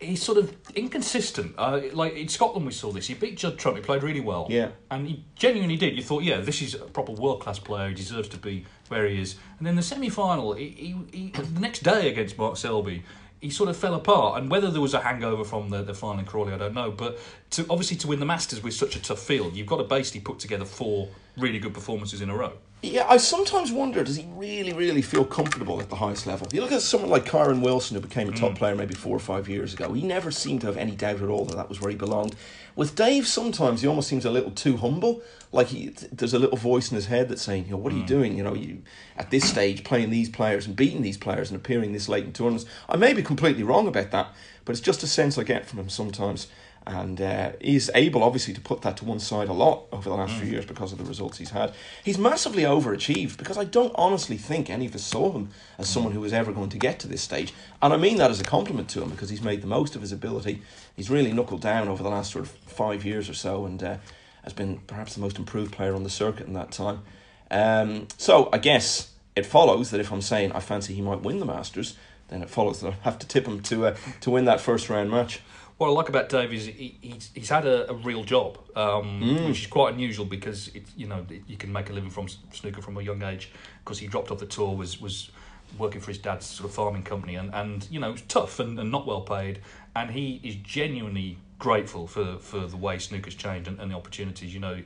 he's 0.00 0.22
sort 0.22 0.38
of 0.38 0.54
inconsistent. 0.74 1.54
Uh, 1.56 1.80
like 1.92 2.14
in 2.14 2.28
Scotland, 2.28 2.66
we 2.66 2.72
saw 2.72 2.90
this. 2.90 3.06
He 3.06 3.14
beat 3.14 3.36
Judd 3.36 3.58
Trump. 3.58 3.76
He 3.76 3.82
played 3.82 4.02
really 4.02 4.20
well. 4.20 4.46
Yeah. 4.50 4.70
and 4.90 5.06
he 5.06 5.24
genuinely 5.36 5.76
did. 5.76 5.96
You 5.96 6.02
thought, 6.02 6.22
yeah, 6.22 6.40
this 6.40 6.62
is 6.62 6.74
a 6.74 6.78
proper 6.78 7.12
world 7.12 7.40
class 7.40 7.58
player. 7.58 7.88
He 7.88 7.94
deserves 7.94 8.28
to 8.30 8.38
be 8.38 8.64
where 8.88 9.06
he 9.06 9.20
is. 9.20 9.36
And 9.58 9.66
then 9.66 9.76
the 9.76 9.82
semi 9.82 10.08
final, 10.08 10.54
he, 10.54 10.68
he, 11.10 11.18
he 11.18 11.30
the 11.30 11.60
next 11.60 11.82
day 11.82 12.10
against 12.10 12.36
Mark 12.38 12.56
Selby. 12.56 13.04
He 13.40 13.50
sort 13.50 13.68
of 13.68 13.76
fell 13.76 13.94
apart, 13.94 14.40
and 14.40 14.48
whether 14.48 14.70
there 14.70 14.80
was 14.80 14.94
a 14.94 15.00
hangover 15.00 15.42
from 15.42 15.68
the, 15.68 15.82
the 15.82 15.94
final 15.94 16.20
in 16.20 16.26
Crawley, 16.26 16.52
I 16.52 16.58
don't 16.58 16.74
know. 16.74 16.92
But 16.92 17.18
to 17.50 17.66
obviously 17.68 17.96
to 17.96 18.06
win 18.06 18.20
the 18.20 18.26
Masters 18.26 18.62
with 18.62 18.72
such 18.72 18.94
a 18.94 19.02
tough 19.02 19.18
field, 19.18 19.56
you've 19.56 19.66
got 19.66 19.78
to 19.78 19.84
basically 19.84 20.20
put 20.20 20.38
together 20.38 20.64
four 20.64 21.08
really 21.36 21.58
good 21.58 21.74
performances 21.74 22.20
in 22.20 22.30
a 22.30 22.36
row. 22.36 22.52
Yeah, 22.84 23.06
I 23.08 23.18
sometimes 23.18 23.70
wonder 23.70 24.02
does 24.02 24.16
he 24.16 24.26
really, 24.34 24.72
really 24.72 25.02
feel 25.02 25.24
comfortable 25.24 25.80
at 25.80 25.88
the 25.88 25.94
highest 25.94 26.26
level? 26.26 26.48
You 26.52 26.62
look 26.62 26.72
at 26.72 26.82
someone 26.82 27.10
like 27.10 27.24
Kyren 27.24 27.62
Wilson, 27.62 27.94
who 27.94 28.00
became 28.00 28.28
a 28.28 28.32
top 28.32 28.52
mm. 28.52 28.56
player 28.56 28.74
maybe 28.74 28.94
four 28.94 29.14
or 29.14 29.20
five 29.20 29.48
years 29.48 29.72
ago. 29.72 29.92
He 29.92 30.02
never 30.02 30.32
seemed 30.32 30.62
to 30.62 30.66
have 30.66 30.76
any 30.76 30.96
doubt 30.96 31.22
at 31.22 31.28
all 31.28 31.44
that 31.44 31.54
that 31.54 31.68
was 31.68 31.80
where 31.80 31.92
he 31.92 31.96
belonged. 31.96 32.34
With 32.74 32.96
Dave, 32.96 33.28
sometimes 33.28 33.82
he 33.82 33.86
almost 33.86 34.08
seems 34.08 34.24
a 34.24 34.32
little 34.32 34.50
too 34.50 34.78
humble. 34.78 35.22
Like 35.52 35.68
he, 35.68 35.90
there's 36.10 36.34
a 36.34 36.40
little 36.40 36.56
voice 36.56 36.90
in 36.90 36.96
his 36.96 37.06
head 37.06 37.28
that's 37.28 37.42
saying, 37.42 37.66
"You 37.66 37.72
know, 37.72 37.76
what 37.76 37.92
are 37.92 37.96
you 37.96 38.02
mm. 38.02 38.08
doing? 38.08 38.36
You 38.36 38.42
know, 38.42 38.54
you 38.54 38.82
at 39.16 39.30
this 39.30 39.48
stage 39.48 39.84
playing 39.84 40.10
these 40.10 40.28
players 40.28 40.66
and 40.66 40.74
beating 40.74 41.02
these 41.02 41.18
players 41.18 41.52
and 41.52 41.60
appearing 41.60 41.92
this 41.92 42.08
late 42.08 42.24
in 42.24 42.32
tournaments." 42.32 42.66
I 42.88 42.96
may 42.96 43.12
be 43.12 43.22
completely 43.22 43.62
wrong 43.62 43.86
about 43.86 44.10
that, 44.10 44.34
but 44.64 44.72
it's 44.72 44.80
just 44.80 45.04
a 45.04 45.06
sense 45.06 45.38
I 45.38 45.44
get 45.44 45.66
from 45.66 45.78
him 45.78 45.88
sometimes. 45.88 46.48
And 46.86 47.20
uh, 47.20 47.52
he's 47.60 47.90
able, 47.94 48.24
obviously, 48.24 48.52
to 48.54 48.60
put 48.60 48.82
that 48.82 48.96
to 48.96 49.04
one 49.04 49.20
side 49.20 49.48
a 49.48 49.52
lot 49.52 49.84
over 49.92 50.08
the 50.08 50.16
last 50.16 50.34
few 50.34 50.50
years 50.50 50.66
because 50.66 50.90
of 50.90 50.98
the 50.98 51.04
results 51.04 51.38
he's 51.38 51.50
had. 51.50 51.72
He's 52.04 52.18
massively 52.18 52.64
overachieved 52.64 53.36
because 53.38 53.56
I 53.56 53.64
don't 53.64 53.94
honestly 53.94 54.36
think 54.36 54.68
any 54.68 54.86
of 54.86 54.94
us 54.94 55.04
saw 55.04 55.32
him 55.32 55.50
as 55.78 55.88
someone 55.88 56.12
who 56.12 56.20
was 56.20 56.32
ever 56.32 56.52
going 56.52 56.70
to 56.70 56.78
get 56.78 56.98
to 57.00 57.08
this 57.08 57.22
stage. 57.22 57.54
And 57.80 57.92
I 57.92 57.96
mean 57.96 58.18
that 58.18 58.32
as 58.32 58.40
a 58.40 58.44
compliment 58.44 58.88
to 58.90 59.02
him 59.02 59.10
because 59.10 59.30
he's 59.30 59.42
made 59.42 59.62
the 59.62 59.68
most 59.68 59.94
of 59.94 60.00
his 60.00 60.10
ability. 60.10 60.62
He's 60.96 61.08
really 61.08 61.32
knuckled 61.32 61.60
down 61.60 61.88
over 61.88 62.02
the 62.02 62.10
last 62.10 62.32
sort 62.32 62.44
of 62.44 62.50
five 62.50 63.04
years 63.04 63.28
or 63.28 63.34
so 63.34 63.64
and 63.64 63.80
uh, 63.82 63.96
has 64.42 64.52
been 64.52 64.78
perhaps 64.88 65.14
the 65.14 65.20
most 65.20 65.38
improved 65.38 65.72
player 65.72 65.94
on 65.94 66.02
the 66.02 66.10
circuit 66.10 66.48
in 66.48 66.54
that 66.54 66.72
time. 66.72 67.02
Um, 67.50 68.08
so 68.16 68.48
I 68.52 68.58
guess 68.58 69.12
it 69.36 69.46
follows 69.46 69.90
that 69.90 70.00
if 70.00 70.12
I'm 70.12 70.22
saying 70.22 70.52
I 70.52 70.60
fancy 70.60 70.94
he 70.94 71.02
might 71.02 71.22
win 71.22 71.38
the 71.38 71.46
Masters, 71.46 71.96
then 72.28 72.42
it 72.42 72.50
follows 72.50 72.80
that 72.80 72.88
I 72.88 72.96
have 73.02 73.18
to 73.20 73.26
tip 73.26 73.46
him 73.46 73.60
to 73.62 73.86
uh, 73.86 73.96
to 74.20 74.30
win 74.30 74.46
that 74.46 74.60
first 74.60 74.88
round 74.88 75.10
match. 75.10 75.40
What 75.78 75.88
I 75.88 75.90
like 75.90 76.08
about 76.08 76.28
Dave 76.28 76.52
is 76.52 76.66
he, 76.66 76.96
he's, 77.00 77.30
he's 77.34 77.48
had 77.48 77.66
a, 77.66 77.90
a 77.90 77.94
real 77.94 78.22
job, 78.24 78.58
um, 78.76 79.46
which 79.48 79.62
is 79.62 79.66
quite 79.66 79.94
unusual 79.94 80.24
because 80.24 80.68
it, 80.68 80.84
you 80.96 81.08
know 81.08 81.26
you 81.46 81.56
can 81.56 81.72
make 81.72 81.90
a 81.90 81.92
living 81.92 82.10
from 82.10 82.28
snooker 82.52 82.82
from 82.82 82.96
a 82.98 83.02
young 83.02 83.22
age. 83.22 83.50
Because 83.84 83.98
he 83.98 84.06
dropped 84.06 84.30
off 84.30 84.38
the 84.38 84.46
tour, 84.46 84.76
was 84.76 85.00
was 85.00 85.30
working 85.78 86.00
for 86.00 86.10
his 86.10 86.18
dad's 86.18 86.46
sort 86.46 86.68
of 86.68 86.74
farming 86.74 87.02
company, 87.02 87.34
and, 87.34 87.52
and 87.54 87.88
you 87.90 87.98
know 87.98 88.10
it 88.10 88.12
was 88.12 88.22
tough 88.22 88.60
and, 88.60 88.78
and 88.78 88.90
not 88.90 89.06
well 89.06 89.22
paid. 89.22 89.60
And 89.96 90.10
he 90.10 90.40
is 90.42 90.54
genuinely 90.56 91.38
grateful 91.58 92.06
for, 92.06 92.38
for 92.38 92.66
the 92.66 92.76
way 92.76 92.98
snooker's 92.98 93.34
changed 93.34 93.68
and, 93.68 93.78
and 93.78 93.90
the 93.90 93.94
opportunities. 93.94 94.52
You 94.52 94.60
know, 94.60 94.82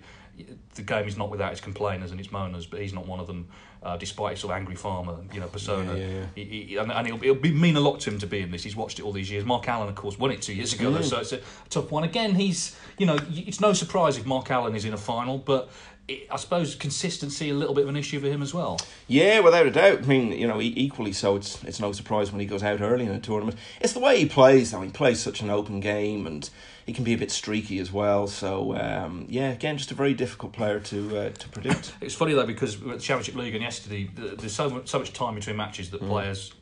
the 0.75 0.83
game 0.83 1.07
is 1.07 1.17
not 1.17 1.31
without 1.31 1.53
its 1.53 1.61
complainers 1.61 2.11
and 2.11 2.21
its 2.21 2.29
moaners, 2.29 2.69
but 2.69 2.81
he's 2.81 2.93
not 2.93 3.07
one 3.07 3.21
of 3.21 3.27
them. 3.27 3.49
Uh, 3.87 3.97
despite 3.97 4.33
his 4.33 4.41
sort 4.41 4.53
of 4.53 4.59
angry 4.59 4.75
farmer, 4.75 5.17
you 5.33 5.39
know, 5.39 5.47
persona, 5.47 5.93
Yeah, 5.95 6.07
yeah, 6.07 6.15
yeah. 6.15 6.27
He, 6.35 6.45
he, 6.45 6.77
and, 6.77 6.91
and 6.91 7.07
it'll, 7.07 7.23
it'll 7.23 7.37
be, 7.37 7.53
mean 7.53 7.77
a 7.77 7.81
lot 7.81 8.01
to 8.01 8.11
him 8.11 8.19
to 8.19 8.27
be 8.27 8.41
in 8.41 8.51
this. 8.51 8.65
He's 8.65 8.75
watched 8.75 8.99
it 8.99 9.05
all 9.05 9.13
these 9.13 9.31
years. 9.31 9.45
Mark 9.45 9.69
Allen, 9.69 9.89
of 9.89 9.95
course, 9.95 10.19
won 10.19 10.33
it 10.33 10.43
two 10.43 10.55
years 10.55 10.73
ago, 10.73 10.91
though, 10.91 11.03
so 11.03 11.21
it's 11.21 11.33
a 11.33 11.41
tough 11.71 11.93
one. 11.93 12.03
Again, 12.03 12.35
he's, 12.35 12.77
you 12.99 13.07
know, 13.07 13.17
it's 13.31 13.61
no 13.61 13.73
surprise 13.73 14.19
if 14.19 14.27
Mark 14.27 14.51
Allen 14.51 14.75
is 14.75 14.85
in 14.85 14.93
a 14.93 14.97
final, 14.97 15.39
but 15.39 15.71
I 16.09 16.37
suppose 16.37 16.75
consistency 16.75 17.51
a 17.51 17.55
little 17.55 17.75
bit 17.75 17.85
of 17.85 17.91
an 17.91 17.97
issue 17.97 18.19
for 18.19 18.27
him 18.27 18.43
as 18.43 18.53
well. 18.53 18.81
Yeah, 19.07 19.39
without 19.41 19.67
a 19.67 19.71
doubt. 19.71 19.99
I 19.99 20.07
mean, 20.07 20.33
you 20.33 20.49
know, 20.49 20.61
equally 20.61 21.13
so. 21.13 21.37
It's 21.37 21.63
it's 21.65 21.81
no 21.81 21.93
surprise 21.93 22.33
when 22.33 22.41
he 22.41 22.47
goes 22.47 22.65
out 22.65 22.81
early 22.81 23.05
in 23.05 23.13
a 23.13 23.21
tournament. 23.21 23.57
It's 23.81 23.93
the 23.93 24.01
way 24.01 24.19
he 24.19 24.27
plays, 24.27 24.73
though. 24.73 24.83
He 24.83 24.91
plays 24.91 25.21
such 25.21 25.43
an 25.43 25.51
open 25.51 25.79
game, 25.81 26.27
and 26.27 26.49
he 26.87 26.93
can 26.93 27.03
be 27.03 27.13
a 27.13 27.19
bit 27.19 27.33
streaky 27.33 27.81
as 27.81 27.93
well. 27.93 28.29
So, 28.29 28.77
um, 28.77 29.27
yeah, 29.29 29.51
again, 29.51 29.77
just 29.77 29.91
a 29.91 29.95
very 29.95 30.15
difficult 30.15 30.53
player 30.53 30.79
to 30.81 31.19
uh, 31.19 31.31
to 31.31 31.49
predict. 31.49 31.95
It's 32.01 32.15
funny 32.15 32.33
though 32.33 32.47
because 32.47 32.79
with 32.79 32.99
the 32.99 33.03
Championship 33.03 33.35
League 33.35 33.55
and 33.55 33.63
yesterday, 33.63 34.09
there's 34.15 34.55
so 34.55 34.71
much, 34.71 34.89
so 34.89 35.01
much 35.01 35.13
time 35.13 35.35
between 35.35 35.57
matches 35.57 35.91
that 35.91 36.01
players 36.01 36.53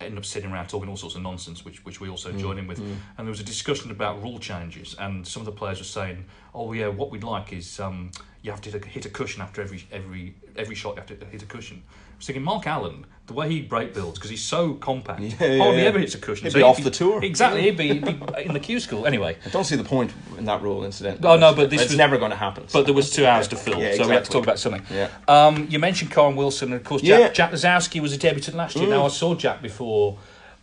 end 0.00 0.18
up 0.18 0.24
sitting 0.24 0.50
around 0.50 0.66
talking 0.66 0.88
all 0.88 0.96
sorts 0.96 1.14
of 1.14 1.22
nonsense, 1.22 1.64
which 1.64 1.84
which 1.84 2.00
we 2.00 2.08
also 2.08 2.32
join 2.32 2.58
in 2.58 2.66
with. 2.66 2.80
And 2.80 2.98
there 3.18 3.30
was 3.30 3.40
a 3.40 3.44
discussion 3.44 3.92
about 3.92 4.20
rule 4.20 4.40
changes, 4.40 4.96
and 4.98 5.26
some 5.26 5.40
of 5.42 5.46
the 5.46 5.52
players 5.52 5.78
were 5.78 5.84
saying, 5.84 6.24
"Oh 6.54 6.72
yeah, 6.72 6.88
what 6.88 7.10
we'd 7.10 7.24
like 7.24 7.52
is 7.52 7.80
um, 7.80 8.10
you 8.42 8.50
have 8.50 8.60
to 8.62 8.70
hit 8.70 8.84
a, 8.84 8.88
hit 8.88 9.06
a 9.06 9.10
cushion 9.10 9.42
after 9.42 9.62
every 9.62 9.86
every 9.92 10.34
every 10.56 10.74
shot. 10.74 10.94
You 10.96 11.02
have 11.06 11.18
to 11.18 11.26
hit 11.26 11.42
a 11.42 11.46
cushion." 11.46 11.82
I 11.86 12.24
was 12.24 12.26
thinking 12.28 12.44
Mark 12.44 12.68
Allen, 12.68 13.04
the 13.26 13.32
way 13.32 13.48
he 13.50 13.62
break 13.62 13.94
builds 13.94 14.16
because 14.16 14.30
he's 14.30 14.44
so 14.44 14.74
compact, 14.74 15.20
Yeah, 15.20 15.58
hardly 15.58 15.82
yeah. 15.82 15.88
ever 15.88 15.98
hits 15.98 16.14
a 16.14 16.18
cushion. 16.18 16.44
He'd 16.44 16.52
So 16.52 16.58
be 16.60 16.62
off 16.62 16.80
the 16.80 16.88
tour. 16.90 17.20
Exactly, 17.20 17.62
he'd 17.62 17.76
be, 17.76 17.88
he'd 17.94 18.04
be 18.04 18.42
in 18.44 18.52
the 18.52 18.60
Q 18.60 18.78
school 18.78 19.06
anyway. 19.06 19.36
I 19.44 19.48
don't 19.48 19.64
see 19.64 19.74
the 19.74 19.82
point 19.82 20.12
in 20.38 20.44
that 20.44 20.62
rule, 20.62 20.84
incidentally. 20.84 21.26
Oh, 21.28 21.36
no, 21.36 21.52
but 21.52 21.68
this 21.68 21.82
it's 21.82 21.90
was- 21.90 21.98
never 21.98 22.18
going 22.18 22.30
to 22.30 22.36
happen. 22.36 22.64
But 22.72 22.84
there 22.84 22.94
was 22.94 23.10
two 23.10 23.26
hours 23.26 23.48
to 23.48 23.56
fill, 23.56 23.80
Yeah, 23.80 23.96
so 23.96 24.06
we 24.06 24.14
had 24.14 24.24
to 24.24 24.30
talk 24.30 24.44
about 24.44 24.60
something. 24.60 24.84
Yeah. 24.88 25.08
Um, 25.26 25.66
you 25.68 25.80
mentioned 25.80 26.12
Kyren 26.12 26.36
Wilson, 26.36 26.68
and 26.70 26.80
of 26.80 26.84
course, 26.84 27.02
Yeah. 27.02 27.16
Mm. 27.16 27.34
Jack, 27.34 27.34
Jack 27.34 27.52
Lisowski 27.52 28.00
was 28.00 28.12
a 28.12 28.18
debutant 28.18 28.56
last 28.56 28.76
year. 28.76 28.86
Now, 28.88 29.04
I 29.04 29.08
saw 29.08 29.34
Jack 29.34 29.60
before 29.60 30.16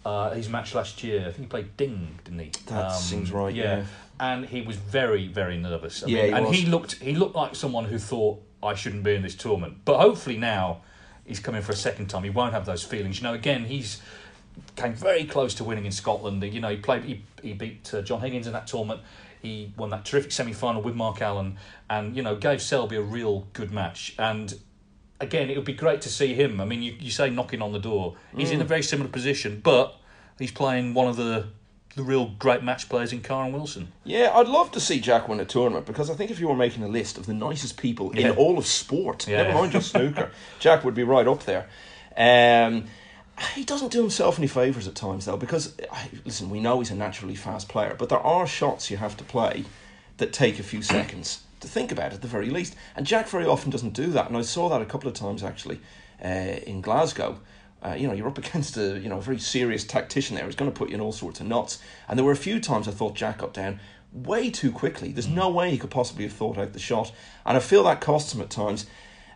uh, 0.05 0.29
his 0.31 0.47
match 0.47 0.73
last 0.73 1.03
year. 1.03 1.21
I 1.21 1.23
think 1.25 1.39
he 1.39 1.45
played 1.47 1.75
Ding, 1.75 2.19
didn't 2.23 2.39
he? 2.39 2.51
Um, 2.69 2.75
That 2.77 2.91
seems 2.95 3.33
right, 3.33 3.53
yeah. 3.53 3.83
And 4.19 4.45
he 4.45 4.61
was 4.61 4.75
very, 4.75 5.27
very 5.27 5.57
nervous. 5.57 6.03
I 6.03 6.07
Yeah, 6.07 6.15
mean, 6.15 6.25
he 6.25 6.31
and 6.33 6.45
was. 6.47 6.57
he 6.57 6.65
looked 6.65 6.93
he 6.95 7.15
looked 7.15 7.35
like 7.35 7.55
someone 7.55 7.85
who 7.85 7.97
thought 7.97 8.41
I 8.61 8.73
shouldn't 8.73 9.03
be 9.03 9.15
in 9.15 9.21
this 9.21 9.35
tournament. 9.35 9.77
But 9.85 9.99
hopefully 9.99 10.37
now 10.37 10.81
he's 11.25 11.39
coming 11.39 11.61
for 11.61 11.71
a 11.71 11.75
second 11.75 12.07
time. 12.07 12.23
He 12.23 12.29
won't 12.29 12.53
have 12.53 12.65
those 12.65 12.83
feelings. 12.83 13.19
You 13.21 13.23
know, 13.27 13.33
again, 13.33 13.65
he's 13.65 14.01
came 14.75 14.93
very 14.93 15.23
close 15.25 15.53
to 15.55 15.63
winning 15.63 15.85
in 15.85 15.91
Scotland. 15.91 16.43
You 16.43 16.59
know, 16.59 16.69
he 16.69 16.77
played. 16.77 17.03
He, 17.03 17.23
he 17.41 17.53
beat 17.53 17.93
uh, 17.93 18.01
John 18.01 18.19
Higgins 18.21 18.45
in 18.47 18.53
that 18.53 18.67
tournament. 18.67 19.01
He 19.41 19.71
won 19.77 19.89
that 19.91 20.03
terrific 20.03 20.33
semi 20.33 20.51
final 20.51 20.81
with 20.81 20.95
Mark 20.95 21.21
Allen, 21.21 21.57
and 21.89 22.15
you 22.15 22.21
know 22.21 22.35
gave 22.35 22.61
Selby 22.61 22.97
a 22.97 23.01
real 23.01 23.47
good 23.53 23.71
match. 23.71 24.15
And 24.19 24.53
again, 25.21 25.49
it 25.49 25.55
would 25.55 25.65
be 25.65 25.73
great 25.73 26.01
to 26.01 26.09
see 26.09 26.33
him. 26.33 26.59
I 26.59 26.65
mean, 26.65 26.81
you, 26.81 26.93
you 26.99 27.09
say 27.11 27.29
knocking 27.29 27.61
on 27.61 27.71
the 27.71 27.79
door. 27.79 28.15
He's 28.35 28.51
in 28.51 28.59
a 28.61 28.65
very 28.65 28.83
similar 28.83 29.09
position, 29.09 29.61
but 29.63 29.95
he's 30.37 30.51
playing 30.51 30.93
one 30.93 31.07
of 31.07 31.15
the 31.15 31.47
the 31.99 32.05
real 32.05 32.27
great 32.39 32.63
match 32.63 32.87
players 32.87 33.11
in 33.11 33.19
Kyren 33.21 33.51
Wilson. 33.51 33.91
Yeah, 34.05 34.31
I'd 34.33 34.47
love 34.47 34.71
to 34.71 34.79
see 34.79 34.99
Jack 35.01 35.27
win 35.27 35.39
a 35.41 35.45
tournament 35.45 35.85
because 35.85 36.09
I 36.09 36.13
think 36.15 36.31
if 36.31 36.39
you 36.39 36.47
were 36.47 36.55
making 36.55 36.81
a 36.83 36.87
list 36.87 37.17
of 37.17 37.25
the 37.25 37.33
nicest 37.33 37.75
people 37.77 38.11
Yeah. 38.15 38.29
in 38.29 38.37
all 38.37 38.57
of 38.57 38.65
sport, 38.65 39.27
Yeah. 39.27 39.43
never 39.43 39.55
mind 39.59 39.73
just 39.73 39.91
snooker, 39.91 40.31
Jack 40.59 40.85
would 40.85 40.95
be 40.95 41.03
right 41.03 41.27
up 41.27 41.43
there. 41.43 41.67
Um, 42.15 42.85
he 43.53 43.63
doesn't 43.65 43.91
do 43.91 44.01
himself 44.01 44.37
any 44.39 44.47
favours 44.47 44.87
at 44.87 44.95
times 44.95 45.25
though 45.25 45.37
because 45.37 45.75
listen, 46.25 46.49
we 46.49 46.59
know 46.59 46.79
he's 46.79 46.91
a 46.91 46.95
naturally 46.95 47.35
fast 47.35 47.67
player, 47.67 47.95
but 47.99 48.07
there 48.09 48.19
are 48.19 48.47
shots 48.47 48.89
you 48.89 48.97
have 48.97 49.17
to 49.17 49.23
play 49.23 49.65
that 50.17 50.31
take 50.33 50.57
a 50.59 50.63
few 50.63 50.81
seconds 50.81 51.41
to 51.59 51.67
think 51.67 51.91
about 51.91 52.13
at 52.13 52.21
the 52.21 52.27
very 52.27 52.49
least. 52.49 52.75
And 52.95 53.05
Jack 53.05 53.27
very 53.27 53.45
often 53.45 53.69
doesn't 53.71 53.93
do 53.93 54.07
that, 54.11 54.27
and 54.27 54.37
I 54.37 54.41
saw 54.41 54.69
that 54.69 54.81
a 54.81 54.85
couple 54.85 55.09
of 55.09 55.15
times 55.15 55.43
actually 55.43 55.79
uh, 56.23 56.27
in 56.27 56.79
Glasgow. 56.81 57.39
Uh, 57.83 57.95
you 57.97 58.07
know, 58.07 58.13
you're 58.13 58.27
up 58.27 58.37
against 58.45 58.77
a 58.77 58.99
you 58.99 59.09
know 59.09 59.17
a 59.17 59.21
very 59.21 59.39
serious 59.39 59.83
tactician 59.83 60.35
there. 60.35 60.45
He's 60.45 60.55
going 60.55 60.71
to 60.71 60.77
put 60.77 60.89
you 60.89 60.95
in 60.95 61.01
all 61.01 61.11
sorts 61.11 61.39
of 61.39 61.47
knots. 61.47 61.79
And 62.07 62.17
there 62.17 62.25
were 62.25 62.31
a 62.31 62.37
few 62.37 62.59
times 62.59 62.87
I 62.87 62.91
thought 62.91 63.15
Jack 63.15 63.39
got 63.39 63.53
down 63.53 63.79
way 64.11 64.49
too 64.49 64.71
quickly. 64.71 65.11
There's 65.11 65.27
no 65.27 65.49
way 65.49 65.71
he 65.71 65.77
could 65.77 65.91
possibly 65.91 66.23
have 66.23 66.33
thought 66.33 66.57
out 66.57 66.73
the 66.73 66.79
shot, 66.79 67.11
and 67.45 67.55
I 67.55 67.59
feel 67.59 67.83
that 67.83 68.01
costs 68.01 68.33
him 68.33 68.41
at 68.41 68.49
times. 68.49 68.85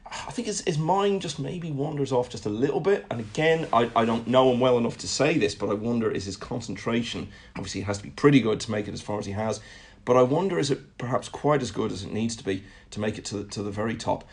I 0.05 0.31
think 0.31 0.45
his, 0.47 0.61
his 0.61 0.77
mind 0.77 1.23
just 1.23 1.39
maybe 1.39 1.71
wanders 1.71 2.11
off 2.11 2.29
just 2.29 2.45
a 2.45 2.49
little 2.49 2.79
bit. 2.79 3.05
And 3.09 3.19
again, 3.19 3.67
I, 3.73 3.89
I 3.95 4.05
don't 4.05 4.27
know 4.27 4.51
him 4.51 4.59
well 4.59 4.77
enough 4.77 4.97
to 4.99 5.07
say 5.07 5.39
this, 5.39 5.55
but 5.55 5.69
I 5.69 5.73
wonder 5.73 6.11
is 6.11 6.25
his 6.25 6.37
concentration, 6.37 7.29
obviously, 7.55 7.81
it 7.81 7.85
has 7.85 7.97
to 7.97 8.03
be 8.03 8.11
pretty 8.11 8.39
good 8.39 8.59
to 8.59 8.71
make 8.71 8.87
it 8.87 8.93
as 8.93 9.01
far 9.01 9.17
as 9.17 9.25
he 9.25 9.31
has. 9.31 9.59
But 10.05 10.17
I 10.17 10.21
wonder 10.21 10.59
is 10.59 10.69
it 10.69 10.97
perhaps 10.97 11.29
quite 11.29 11.61
as 11.61 11.71
good 11.71 11.91
as 11.91 12.03
it 12.03 12.11
needs 12.11 12.35
to 12.35 12.43
be 12.43 12.63
to 12.91 12.99
make 12.99 13.17
it 13.17 13.25
to 13.25 13.37
the, 13.37 13.43
to 13.45 13.63
the 13.63 13.71
very 13.71 13.95
top. 13.95 14.23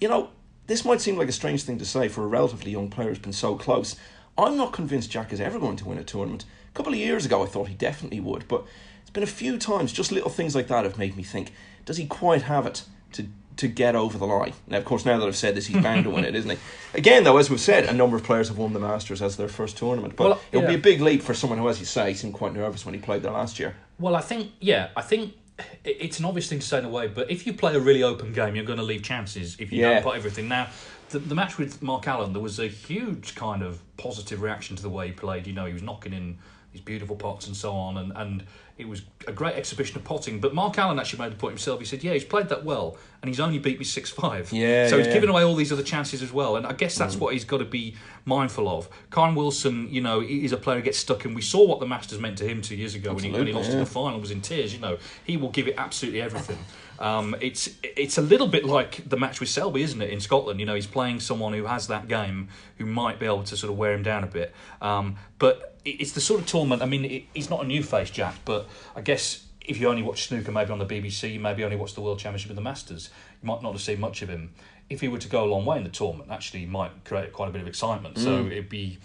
you 0.00 0.08
know, 0.08 0.30
this 0.66 0.84
might 0.84 1.00
seem 1.00 1.16
like 1.16 1.28
a 1.28 1.32
strange 1.32 1.62
thing 1.62 1.78
to 1.78 1.84
say 1.84 2.08
for 2.08 2.24
a 2.24 2.26
relatively 2.26 2.72
young 2.72 2.88
player 2.88 3.08
who's 3.08 3.18
been 3.18 3.32
so 3.32 3.54
close. 3.56 3.96
I'm 4.36 4.56
not 4.56 4.72
convinced 4.72 5.10
Jack 5.10 5.32
is 5.32 5.40
ever 5.40 5.58
going 5.58 5.76
to 5.76 5.84
win 5.84 5.98
a 5.98 6.04
tournament. 6.04 6.44
A 6.68 6.76
couple 6.76 6.92
of 6.92 6.98
years 6.98 7.24
ago, 7.24 7.42
I 7.42 7.46
thought 7.46 7.68
he 7.68 7.74
definitely 7.74 8.20
would, 8.20 8.48
but 8.48 8.64
it's 9.02 9.10
been 9.10 9.22
a 9.22 9.26
few 9.26 9.58
times, 9.58 9.92
just 9.92 10.10
little 10.10 10.30
things 10.30 10.54
like 10.54 10.68
that 10.68 10.84
have 10.84 10.98
made 10.98 11.16
me 11.16 11.22
think, 11.22 11.52
does 11.84 11.98
he 11.98 12.06
quite 12.06 12.42
have 12.42 12.66
it 12.66 12.82
to 13.12 13.26
to 13.56 13.68
get 13.68 13.94
over 13.94 14.18
the 14.18 14.26
line? 14.26 14.52
Now, 14.66 14.78
of 14.78 14.84
course, 14.84 15.04
now 15.04 15.16
that 15.16 15.26
I've 15.28 15.36
said 15.36 15.54
this, 15.54 15.66
he's 15.66 15.80
bound 15.80 16.02
to 16.04 16.10
win 16.10 16.24
it, 16.24 16.34
isn't 16.34 16.50
he? 16.50 16.56
Again, 16.94 17.22
though, 17.22 17.36
as 17.36 17.48
we've 17.48 17.60
said, 17.60 17.84
a 17.84 17.92
number 17.92 18.16
of 18.16 18.24
players 18.24 18.48
have 18.48 18.58
won 18.58 18.72
the 18.72 18.80
Masters 18.80 19.22
as 19.22 19.36
their 19.36 19.46
first 19.46 19.76
tournament, 19.76 20.16
but 20.16 20.28
Well, 20.28 20.40
it'll 20.50 20.66
be 20.66 20.74
a 20.74 20.78
big 20.78 21.00
leap 21.00 21.22
for 21.22 21.34
someone 21.34 21.60
who, 21.60 21.68
as 21.68 21.78
you 21.78 21.86
say, 21.86 22.14
seemed 22.14 22.34
quite 22.34 22.52
nervous 22.52 22.84
when 22.84 22.94
he 22.94 23.00
played 23.00 23.22
there 23.22 23.30
last 23.30 23.60
year. 23.60 23.76
Well, 24.00 24.16
I 24.16 24.22
think 24.22 24.50
yeah, 24.58 24.88
I 24.96 25.02
think 25.02 25.34
it's 25.84 26.18
an 26.18 26.24
obvious 26.24 26.48
thing 26.48 26.58
to 26.58 26.66
say 26.66 26.78
in 26.78 26.84
a 26.84 26.88
way, 26.88 27.06
but 27.06 27.30
if 27.30 27.46
you 27.46 27.52
play 27.52 27.74
a 27.74 27.80
really 27.80 28.02
open 28.02 28.32
game, 28.32 28.56
you're 28.56 28.64
going 28.64 28.78
to 28.78 28.84
leave 28.84 29.02
chances 29.02 29.56
if 29.60 29.72
you 29.72 29.80
Yeah. 29.82 29.94
don't 29.94 30.02
put 30.02 30.16
everything. 30.16 30.48
Now, 30.48 30.68
the, 31.10 31.18
the 31.20 31.34
match 31.34 31.58
with 31.58 31.80
Mark 31.82 32.08
Allen, 32.08 32.32
there 32.32 32.42
was 32.42 32.58
a 32.58 32.66
huge 32.66 33.34
kind 33.34 33.62
of 33.62 33.80
positive 33.96 34.42
reaction 34.42 34.74
to 34.76 34.82
the 34.82 34.90
way 34.90 35.06
he 35.08 35.12
played. 35.12 35.46
You 35.46 35.52
know, 35.52 35.66
he 35.66 35.72
was 35.72 35.82
knocking 35.82 36.12
in 36.12 36.38
these 36.72 36.80
beautiful 36.80 37.14
pots 37.14 37.46
and 37.46 37.56
so 37.56 37.72
on, 37.72 37.98
and, 37.98 38.12
and 38.16 38.44
it 38.78 38.88
was 38.88 39.02
a 39.28 39.32
great 39.32 39.54
exhibition 39.54 39.96
of 39.96 40.02
potting. 40.02 40.40
But 40.40 40.54
Mark 40.54 40.76
Allen 40.76 40.98
actually 40.98 41.20
made 41.20 41.30
the 41.32 41.36
point 41.36 41.52
himself. 41.52 41.78
He 41.78 41.86
said, 41.86 42.02
"Yeah, 42.02 42.14
he's 42.14 42.24
played 42.24 42.48
that 42.48 42.64
well, 42.64 42.96
and 43.24 43.30
he's 43.30 43.40
only 43.40 43.58
beat 43.58 43.78
me 43.78 43.86
six 43.86 44.10
five. 44.10 44.52
Yeah, 44.52 44.86
so 44.86 44.96
yeah, 44.96 44.98
he's 44.98 45.06
yeah. 45.06 45.14
given 45.14 45.30
away 45.30 45.44
all 45.44 45.54
these 45.54 45.72
other 45.72 45.82
chances 45.82 46.22
as 46.22 46.30
well. 46.30 46.56
And 46.56 46.66
I 46.66 46.74
guess 46.74 46.94
that's 46.94 47.16
what 47.16 47.32
he's 47.32 47.46
got 47.46 47.56
to 47.56 47.64
be 47.64 47.96
mindful 48.26 48.68
of. 48.68 48.90
Kyren 49.08 49.34
Wilson, 49.34 49.88
you 49.90 50.02
know, 50.02 50.20
he's 50.20 50.52
a 50.52 50.58
player 50.58 50.76
who 50.76 50.82
gets 50.82 50.98
stuck 50.98 51.24
and 51.24 51.34
We 51.34 51.40
saw 51.40 51.66
what 51.66 51.80
the 51.80 51.86
Masters 51.86 52.18
meant 52.20 52.36
to 52.38 52.44
him 52.46 52.60
two 52.60 52.76
years 52.76 52.94
ago 52.94 53.14
when 53.14 53.24
he, 53.24 53.30
when 53.30 53.46
he 53.46 53.54
lost 53.54 53.70
in 53.70 53.78
the 53.78 53.86
final, 53.86 54.20
was 54.20 54.30
in 54.30 54.42
tears. 54.42 54.74
You 54.74 54.80
know, 54.80 54.98
he 55.24 55.38
will 55.38 55.48
give 55.48 55.68
it 55.68 55.76
absolutely 55.78 56.20
everything. 56.20 56.58
Um, 56.98 57.34
it's 57.40 57.70
it's 57.82 58.18
a 58.18 58.22
little 58.22 58.46
bit 58.46 58.66
like 58.66 59.08
the 59.08 59.16
match 59.16 59.40
with 59.40 59.48
Selby, 59.48 59.80
isn't 59.80 60.02
it, 60.02 60.10
in 60.10 60.20
Scotland? 60.20 60.60
You 60.60 60.66
know, 60.66 60.74
he's 60.74 60.86
playing 60.86 61.20
someone 61.20 61.54
who 61.54 61.64
has 61.64 61.86
that 61.86 62.08
game, 62.08 62.48
who 62.76 62.84
might 62.84 63.18
be 63.18 63.24
able 63.24 63.44
to 63.44 63.56
sort 63.56 63.72
of 63.72 63.78
wear 63.78 63.94
him 63.94 64.02
down 64.02 64.22
a 64.22 64.26
bit. 64.26 64.54
Um, 64.82 65.16
but 65.38 65.78
it's 65.86 66.12
the 66.12 66.20
sort 66.20 66.40
of 66.40 66.46
tournament. 66.46 66.82
I 66.82 66.86
mean, 66.86 67.06
it, 67.06 67.24
he's 67.32 67.48
not 67.48 67.64
a 67.64 67.66
new 67.66 67.82
face, 67.82 68.10
Jack, 68.10 68.34
but 68.44 68.68
I 68.94 69.00
guess 69.00 69.46
if 69.64 69.78
you 69.80 69.88
only 69.88 70.02
watch 70.02 70.28
snooker 70.28 70.52
maybe 70.52 70.70
on 70.70 70.78
the 70.78 70.86
BBC, 70.86 71.32
you 71.34 71.40
maybe 71.40 71.64
only 71.64 71.76
watch 71.76 71.94
the 71.94 72.00
World 72.00 72.18
Championship 72.18 72.50
and 72.50 72.58
the 72.58 72.62
Masters, 72.62 73.10
you 73.42 73.46
might 73.48 73.62
not 73.62 73.72
have 73.72 73.80
seen 73.80 74.00
much 74.00 74.22
of 74.22 74.28
him. 74.28 74.52
If 74.90 75.00
he 75.00 75.08
were 75.08 75.18
to 75.18 75.28
go 75.28 75.44
a 75.44 75.46
long 75.46 75.64
way 75.64 75.78
in 75.78 75.84
the 75.84 75.90
tournament, 75.90 76.30
actually, 76.30 76.60
he 76.60 76.66
might 76.66 77.04
create 77.04 77.32
quite 77.32 77.48
a 77.48 77.52
bit 77.52 77.62
of 77.62 77.66
excitement. 77.68 78.18
So 78.18 78.46
it'd 78.46 78.68
be 78.68 78.98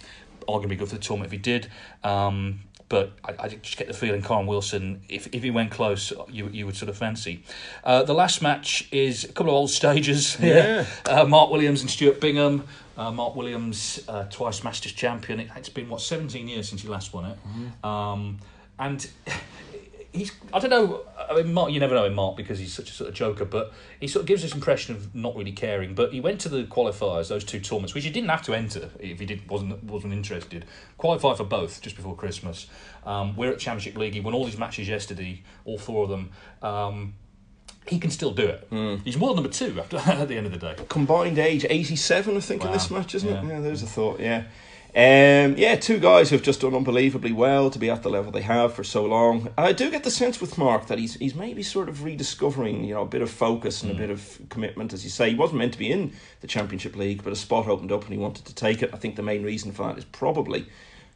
arguably 0.47 0.77
good 0.77 0.89
for 0.89 0.95
the 0.95 1.01
tournament 1.01 1.27
if 1.27 1.31
he 1.31 1.37
did. 1.37 1.67
Um, 2.03 2.59
but 2.89 3.11
I, 3.23 3.35
I 3.43 3.47
just 3.49 3.77
get 3.77 3.87
the 3.87 3.93
feeling 3.93 4.21
Kyren 4.21 4.47
Wilson, 4.47 5.03
if, 5.07 5.27
if 5.31 5.43
he 5.43 5.51
went 5.51 5.69
close, 5.71 6.11
you 6.27 6.49
you 6.49 6.65
would 6.65 6.75
sort 6.75 6.89
of 6.89 6.97
fancy. 6.97 7.43
Uh, 7.83 8.01
the 8.03 8.15
last 8.15 8.41
match 8.41 8.89
is 8.91 9.23
a 9.23 9.27
couple 9.27 9.51
of 9.51 9.55
old 9.55 9.69
stages. 9.69 10.37
Yeah. 10.41 10.85
uh, 11.05 11.23
Mark 11.25 11.51
Williams 11.51 11.81
and 11.81 11.89
Stuart 11.89 12.19
Bingham. 12.19 12.63
Uh, 12.97 13.11
Mark 13.11 13.35
Williams, 13.35 14.03
uh, 14.09 14.23
twice 14.23 14.63
Masters 14.63 14.91
champion. 14.93 15.39
It, 15.39 15.49
it's 15.55 15.69
been 15.69 15.87
what 15.87 16.01
seventeen 16.01 16.47
years 16.49 16.67
since 16.67 16.81
he 16.81 16.87
last 16.89 17.13
won 17.13 17.25
it, 17.31 17.85
um, 17.85 18.39
and 18.79 19.07
he's 20.13 20.31
I 20.53 20.59
don't 20.59 20.69
know. 20.69 21.01
I 21.29 21.35
mean, 21.35 21.53
Mark, 21.53 21.71
you 21.71 21.79
never 21.79 21.93
know 21.95 22.05
in 22.05 22.13
Mark 22.15 22.35
because 22.37 22.57
he's 22.59 22.73
such 22.73 22.89
a 22.89 22.93
sort 22.93 23.09
of 23.09 23.15
joker, 23.15 23.45
but 23.45 23.71
he 23.99 24.07
sort 24.07 24.21
of 24.21 24.27
gives 24.27 24.41
this 24.41 24.53
impression 24.55 24.95
of 24.95 25.13
not 25.13 25.35
really 25.35 25.51
caring. 25.51 25.93
But 25.93 26.11
he 26.13 26.19
went 26.19 26.39
to 26.41 26.49
the 26.49 26.63
qualifiers, 26.63 27.27
those 27.29 27.43
two 27.43 27.59
tournaments, 27.59 27.93
which 27.93 28.03
he 28.03 28.09
didn't 28.09 28.29
have 28.29 28.41
to 28.43 28.53
enter 28.53 28.89
if 28.99 29.19
he 29.19 29.25
didn't 29.25 29.47
wasn't 29.49 29.83
wasn't 29.83 30.13
interested. 30.13 30.65
Qualified 30.97 31.37
for 31.37 31.43
both 31.43 31.81
just 31.81 31.95
before 31.95 32.15
Christmas. 32.15 32.67
Um, 33.05 33.35
we're 33.35 33.51
at 33.51 33.59
Championship 33.59 33.97
League. 33.97 34.13
He 34.13 34.19
won 34.19 34.33
all 34.33 34.45
his 34.45 34.57
matches 34.57 34.87
yesterday, 34.87 35.43
all 35.65 35.77
four 35.77 36.03
of 36.03 36.09
them. 36.09 36.31
Um, 36.61 37.13
he 37.87 37.97
can 37.97 38.11
still 38.11 38.31
do 38.31 38.45
it. 38.45 38.67
Hmm. 38.69 38.95
He's 39.03 39.17
world 39.17 39.35
number 39.37 39.49
two 39.49 39.79
after 39.79 39.97
at 40.05 40.27
the 40.27 40.37
end 40.37 40.45
of 40.45 40.51
the 40.51 40.59
day. 40.59 40.75
combined 40.89 41.39
age 41.39 41.65
87 41.67 42.37
I 42.37 42.39
think 42.39 42.63
in 42.65 42.71
this 42.71 42.91
match 42.91 43.15
isn't 43.15 43.27
it 43.29 43.43
Yeah. 43.43 43.49
yeah 43.53 43.59
there's 43.61 43.81
a 43.81 43.87
thought 43.87 44.19
yeah 44.19 44.43
um, 44.95 45.55
yeah 45.55 45.75
two 45.75 45.99
guys 45.99 46.29
who've 46.29 46.41
just 46.41 46.61
done 46.61 46.73
unbelievably 46.73 47.31
well 47.31 47.69
to 47.69 47.77
be 47.77 47.89
at 47.89 48.01
the 48.01 48.09
level 48.09 48.31
they 48.31 48.41
have 48.41 48.73
for 48.73 48.83
so 48.83 49.05
long 49.05 49.49
I 49.57 49.71
do 49.71 49.91
get 49.91 50.03
the 50.03 50.11
sense 50.11 50.41
with 50.41 50.57
Mark 50.57 50.87
that 50.87 50.97
he's 50.97 51.13
he's 51.15 51.35
maybe 51.35 51.61
sort 51.61 51.89
of 51.89 52.03
rediscovering 52.03 52.83
you 52.83 52.95
know 52.95 53.03
a 53.03 53.07
bit 53.07 53.21
of 53.21 53.29
focus 53.29 53.83
and 53.83 53.91
a 53.91 53.95
bit 53.95 54.09
of 54.09 54.39
commitment 54.49 54.91
as 54.93 55.03
you 55.03 55.09
say 55.09 55.29
he 55.29 55.35
wasn't 55.35 55.59
meant 55.59 55.73
to 55.73 55.79
be 55.79 55.91
in 55.91 56.11
the 56.41 56.47
Championship 56.47 56.95
League 56.95 57.23
but 57.23 57.31
a 57.31 57.35
spot 57.35 57.67
opened 57.67 57.91
up 57.91 58.03
and 58.03 58.11
he 58.11 58.17
wanted 58.17 58.45
to 58.45 58.55
take 58.55 58.81
it 58.81 58.89
I 58.93 58.97
think 58.97 59.15
the 59.15 59.23
main 59.23 59.43
reason 59.43 59.71
for 59.71 59.87
that 59.87 59.97
is 59.97 60.05
probably 60.05 60.65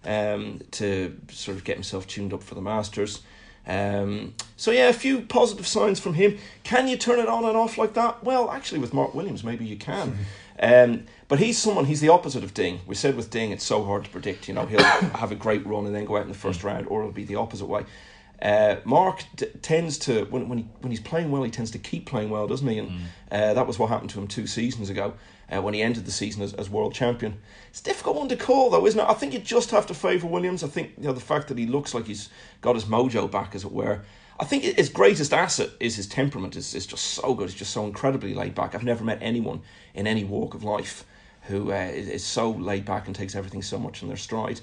um, 0.05 0.59
to 0.71 1.17
sort 1.31 1.57
of 1.57 1.63
get 1.63 1.75
himself 1.75 2.07
tuned 2.07 2.33
up 2.33 2.43
for 2.43 2.55
the 2.55 2.61
Masters 2.61 3.21
um, 3.65 4.33
so 4.57 4.71
yeah, 4.71 4.89
a 4.89 4.93
few 4.93 5.21
positive 5.21 5.67
signs 5.67 5.99
from 5.99 6.15
him. 6.15 6.37
Can 6.63 6.87
you 6.87 6.97
turn 6.97 7.19
it 7.19 7.27
on 7.27 7.45
and 7.45 7.55
off 7.55 7.77
like 7.77 7.93
that? 7.93 8.23
Well, 8.23 8.51
actually, 8.51 8.79
with 8.79 8.93
Mark 8.93 9.13
Williams, 9.15 9.43
maybe 9.43 9.65
you 9.65 9.77
can. 9.77 10.17
Um, 10.59 11.05
but 11.27 11.39
he's 11.39 11.57
someone. 11.57 11.85
He's 11.85 12.01
the 12.01 12.09
opposite 12.09 12.43
of 12.43 12.53
Ding. 12.53 12.81
We 12.85 12.95
said 12.95 13.15
with 13.15 13.29
Ding, 13.29 13.51
it's 13.51 13.63
so 13.63 13.83
hard 13.83 14.03
to 14.05 14.09
predict. 14.09 14.47
You 14.47 14.53
know, 14.53 14.65
he'll 14.65 14.83
have 14.83 15.31
a 15.31 15.35
great 15.35 15.65
run 15.65 15.85
and 15.85 15.95
then 15.95 16.05
go 16.05 16.17
out 16.17 16.23
in 16.23 16.29
the 16.29 16.37
first 16.37 16.63
round, 16.63 16.87
or 16.87 17.01
it'll 17.01 17.11
be 17.11 17.25
the 17.25 17.35
opposite 17.35 17.65
way. 17.65 17.85
Uh, 18.41 18.75
Mark 18.83 19.23
t- 19.35 19.47
tends 19.61 19.97
to 19.99 20.25
when 20.25 20.49
when 20.49 20.57
he 20.59 20.67
when 20.81 20.91
he's 20.91 20.99
playing 20.99 21.31
well, 21.31 21.43
he 21.43 21.51
tends 21.51 21.71
to 21.71 21.79
keep 21.79 22.05
playing 22.05 22.29
well, 22.29 22.47
doesn't 22.47 22.67
he? 22.67 22.77
And 22.77 22.89
uh, 23.31 23.53
that 23.53 23.65
was 23.65 23.79
what 23.79 23.89
happened 23.89 24.09
to 24.11 24.19
him 24.19 24.27
two 24.27 24.47
seasons 24.47 24.89
ago 24.89 25.13
uh, 25.53 25.61
when 25.61 25.73
he 25.73 25.81
ended 25.81 26.05
the 26.05 26.11
season 26.11 26.41
as, 26.41 26.53
as 26.53 26.69
world 26.69 26.93
champion. 26.93 27.39
It's 27.69 27.81
a 27.81 27.83
difficult 27.83 28.15
one 28.15 28.29
to 28.29 28.35
call, 28.35 28.69
though, 28.69 28.85
isn't 28.85 28.99
it? 28.99 29.07
I 29.07 29.13
think 29.13 29.33
you 29.33 29.39
just 29.39 29.71
have 29.71 29.85
to 29.87 29.93
favour 29.93 30.27
Williams. 30.27 30.63
I 30.63 30.67
think 30.67 30.93
you 30.97 31.05
know 31.05 31.13
the 31.13 31.21
fact 31.21 31.47
that 31.49 31.57
he 31.57 31.65
looks 31.65 31.93
like 31.93 32.07
he's 32.07 32.29
got 32.61 32.75
his 32.75 32.85
mojo 32.85 33.29
back, 33.29 33.55
as 33.55 33.63
it 33.63 33.71
were. 33.71 34.01
I 34.39 34.45
think 34.45 34.63
his 34.63 34.89
greatest 34.89 35.31
asset 35.31 35.69
is 35.79 35.95
his 35.95 36.07
temperament. 36.07 36.55
is 36.55 36.73
is 36.73 36.85
just 36.85 37.05
so 37.05 37.33
good. 37.33 37.49
He's 37.49 37.59
just 37.59 37.71
so 37.71 37.85
incredibly 37.85 38.33
laid 38.33 38.55
back. 38.55 38.73
I've 38.73 38.83
never 38.83 39.03
met 39.03 39.19
anyone 39.21 39.61
in 39.93 40.07
any 40.07 40.23
walk 40.23 40.53
of 40.53 40.63
life 40.63 41.05
who 41.43 41.71
uh, 41.71 41.75
is, 41.75 42.23
so 42.23 42.51
laid 42.51 42.85
back 42.85 43.07
and 43.07 43.15
takes 43.15 43.35
everything 43.35 43.61
so 43.61 43.77
much 43.77 44.01
in 44.01 44.07
their 44.07 44.17
stride. 44.17 44.61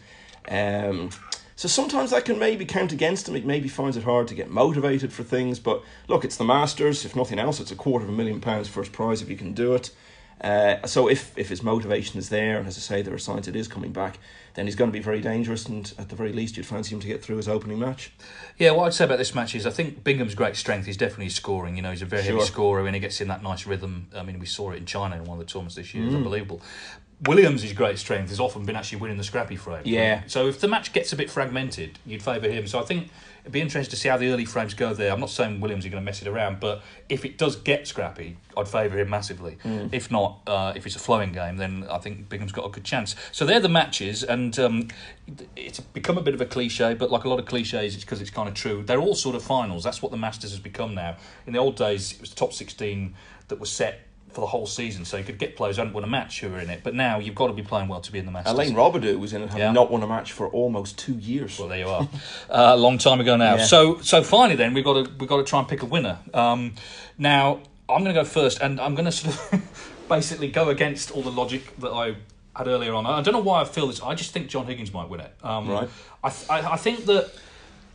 Um, 0.49 1.11
so 1.55 1.69
sometimes 1.69 2.11
that 2.11 2.25
can 2.25 2.39
maybe 2.39 2.65
count 2.65 2.91
against 2.91 3.29
him. 3.29 3.37
It 3.37 3.45
maybe 3.45 3.69
finds 3.69 3.99
it 3.99 4.05
hard 4.05 4.29
to 4.29 4.35
get 4.35 4.51
motivated 4.51 5.13
for 5.13 5.23
things. 5.23 5.59
But 5.59 5.83
look, 6.09 6.25
it's 6.25 6.39
the 6.39 6.45
Masters. 6.45 7.05
If 7.05 7.15
nothing 7.15 7.39
else, 7.39 7.61
it's 7.61 7.71
a 7.71 7.77
quarter 7.77 8.05
of 8.05 8.11
a 8.11 8.17
million 8.17 8.41
pounds 8.41 8.67
first 8.67 8.93
prize 8.93 9.21
if 9.21 9.29
you 9.29 9.37
can 9.37 9.53
do 9.53 9.75
it. 9.75 9.91
Uh, 10.41 10.87
so 10.87 11.09
if, 11.09 11.37
if 11.37 11.49
his 11.51 11.63
motivation 11.63 12.19
is 12.19 12.29
there, 12.31 12.59
and 12.59 12.67
as 12.67 12.77
I 12.79 12.81
say, 12.81 13.03
there 13.03 13.13
are 13.15 13.19
signs 13.19 13.47
it 13.49 13.55
is 13.57 13.69
coming 13.69 13.93
back, 13.93 14.19
then 14.55 14.67
he's 14.67 14.75
going 14.75 14.91
to 14.91 14.93
be 14.93 15.03
very 15.03 15.21
dangerous. 15.21 15.67
And 15.67 15.93
at 15.99 16.09
the 16.09 16.17
very 16.17 16.33
least, 16.33 16.57
you'd 16.57 16.67
fancy 16.67 16.95
him 16.95 17.01
to 17.01 17.07
get 17.07 17.23
through 17.23 17.37
his 17.37 17.47
opening 17.49 17.79
match. 17.79 18.11
Yeah, 18.59 18.71
what 18.73 18.87
I'd 18.87 18.95
say 18.95 19.05
about 19.05 19.19
this 19.19 19.35
match 19.35 19.55
is 19.55 19.67
I 19.67 19.71
think 19.71 20.03
Bingham's 20.03 20.35
great 20.35 20.57
strength 20.57 20.89
is 20.89 20.97
definitely 20.97 21.29
scoring. 21.29 21.77
You 21.77 21.83
know, 21.83 21.91
he's 21.91 22.03
a 22.03 22.07
very 22.07 22.23
heavy 22.23 22.41
scorer 22.41 22.87
and 22.87 22.95
he 22.95 23.01
gets 23.01 23.21
in 23.21 23.29
that 23.29 23.43
nice 23.43 23.67
rhythm. 23.67 24.09
I 24.17 24.23
mean, 24.23 24.39
we 24.39 24.47
saw 24.47 24.71
it 24.71 24.79
in 24.79 24.87
China 24.87 25.17
in 25.17 25.25
one 25.25 25.39
of 25.39 25.47
the 25.47 25.51
tournaments 25.53 25.75
this 25.77 25.89
Mm. 25.89 25.95
year. 25.95 26.07
It's 26.07 26.15
unbelievable. 26.15 26.63
Williams' 27.27 27.71
great 27.75 27.99
strength 27.99 28.31
has 28.31 28.41
often 28.41 28.65
been 28.65 28.77
actually 28.77 28.99
winning 28.99 29.19
the 29.19 29.25
scrappy 29.25 29.57
frame. 29.57 29.83
Yeah. 29.85 30.23
So 30.27 30.49
if 30.49 30.59
the 30.59 30.69
match 30.69 30.95
gets 30.95 31.13
a 31.13 31.17
bit 31.17 31.31
fragmented, 31.31 31.99
you'd 32.07 32.23
favour 32.23 32.49
him. 32.49 32.67
So 32.67 32.81
I 32.81 32.85
think 32.85 33.11
it'd 33.41 33.53
be 33.53 33.61
interesting 33.61 33.91
to 33.91 33.97
see 33.97 34.09
how 34.09 34.17
the 34.17 34.31
early 34.31 34.45
frames 34.45 34.75
go 34.75 34.95
there. 34.95 35.13
I'm 35.13 35.21
not 35.21 35.31
saying 35.31 35.61
Williams 35.61 35.87
are 35.87 35.89
going 35.89 36.03
to 36.03 36.05
mess 36.05 36.23
it 36.23 36.29
around, 36.29 36.61
but 36.61 36.83
if 37.09 37.25
it 37.25 37.39
does 37.39 37.57
get 37.57 37.87
scrappy, 37.87 38.37
I'd 38.57 38.69
favour 38.69 38.99
him 38.99 39.11
massively. 39.11 39.59
Mm. 39.65 39.91
If 39.93 40.11
not, 40.11 40.41
uh, 40.47 40.73
if 40.77 40.87
it's 40.87 40.97
a 40.97 41.01
flowing 41.01 41.33
game, 41.33 41.57
then 41.57 41.87
I 41.91 41.99
think 41.99 42.29
Bingham's 42.29 42.53
got 42.53 42.67
a 42.67 42.71
good 42.71 42.85
chance. 42.85 43.15
So 43.33 43.47
they're 43.47 43.61
the 43.61 43.69
matches, 43.69 44.23
and 44.23 44.59
um, 44.59 44.89
it's 45.57 45.81
become 45.81 46.19
a 46.19 46.23
bit 46.23 46.35
of 46.35 46.41
a 46.41 46.47
cliche, 46.47 46.95
but 46.95 47.11
like 47.11 47.25
a 47.25 47.29
lot 47.29 47.39
of 47.39 47.47
cliches, 47.47 47.95
it's 47.95 48.05
because 48.05 48.21
it's 48.21 48.31
kind 48.31 48.49
of 48.49 48.55
true. 48.55 48.83
They're 48.83 49.01
all 49.01 49.15
sort 49.15 49.37
of 49.37 49.43
finals. 49.43 49.85
That's 49.85 50.03
what 50.03 50.11
the 50.11 50.19
Masters 50.19 50.51
has 50.51 50.61
become 50.61 50.95
now. 50.95 51.17
In 51.47 51.53
the 51.53 51.59
old 51.59 51.77
days, 51.77 52.13
it 52.13 52.21
was 52.21 52.31
the 52.31 52.37
top 52.37 52.53
16 52.53 53.15
that 53.49 53.59
was 53.59 53.71
set 53.71 54.01
for 54.33 54.41
the 54.41 54.47
whole 54.47 54.67
season, 54.67 55.05
so 55.05 55.17
you 55.17 55.25
could 55.25 55.39
get 55.39 55.57
players 55.57 55.77
who 55.77 55.81
hadn't 55.81 55.95
won 55.95 56.05
a 56.05 56.07
match 56.07 56.41
who 56.41 56.49
were 56.51 56.59
in 56.59 56.71
it. 56.71 56.81
But 56.83 56.95
now 56.95 57.19
you've 57.19 57.35
got 57.35 57.49
to 57.49 57.53
be 57.53 57.63
playing 57.63 57.89
well 57.89 58.01
to 58.01 58.13
be 58.13 58.19
in 58.19 58.27
the 58.27 58.31
Masters. 58.33 58.53
Alain 58.55 58.75
Robidoux 58.75 59.19
was 59.19 59.33
in 59.33 59.43
it, 59.43 59.51
Yeah. 59.57 59.73
not 59.73 59.91
won 59.91 60.03
a 60.03 60.07
match 60.07 60.33
for 60.33 60.49
almost 60.49 60.99
two 60.99 61.15
years. 61.15 61.59
Well, 61.59 61.69
there 61.69 61.79
you 61.79 61.89
are. 61.89 62.03
uh, 62.49 62.75
a 62.75 62.77
long 62.77 62.99
time 62.99 63.21
ago 63.21 63.37
now. 63.37 63.57
Yeah. 63.57 63.65
So, 63.65 64.01
so 64.01 64.23
finally, 64.23 64.57
then 64.57 64.75
we've 64.75 64.85
got 64.85 65.05
to 65.05 65.11
we've 65.19 65.29
got 65.29 65.39
to 65.39 65.45
try 65.45 65.59
and 65.59 65.69
pick 65.69 65.83
a 65.83 65.87
winner. 65.87 66.19
Um, 66.33 66.75
now, 67.19 67.61
I'm 67.89 68.03
going 68.05 68.15
to 68.15 68.21
go 68.21 68.25
first, 68.25 68.61
and 68.61 68.81
I'm 68.81 68.95
going 68.95 69.07
to 69.07 69.13
sort 69.13 69.35
of 69.53 70.05
basically 70.09 70.49
go 70.51 70.69
against 70.71 71.11
all 71.11 71.23
the 71.23 71.31
logic 71.33 71.77
that 71.79 71.91
I 71.91 72.17
had 72.57 72.67
earlier 72.69 72.95
on. 72.95 73.07
I 73.07 73.23
don't 73.23 73.33
know 73.35 73.41
why 73.41 73.61
I 73.61 73.65
feel 73.65 73.87
this. 73.87 74.01
I 74.03 74.15
just 74.15 74.33
think 74.33 74.49
John 74.49 74.67
Higgins 74.67 74.93
might 74.93 75.09
win 75.09 75.21
it. 75.21 75.33
Um, 75.43 75.69
Right. 75.69 75.89
I, 76.23 76.29
th- 76.31 76.51
I 76.51 76.73
I 76.73 76.77
think 76.77 77.07
that, 77.07 77.31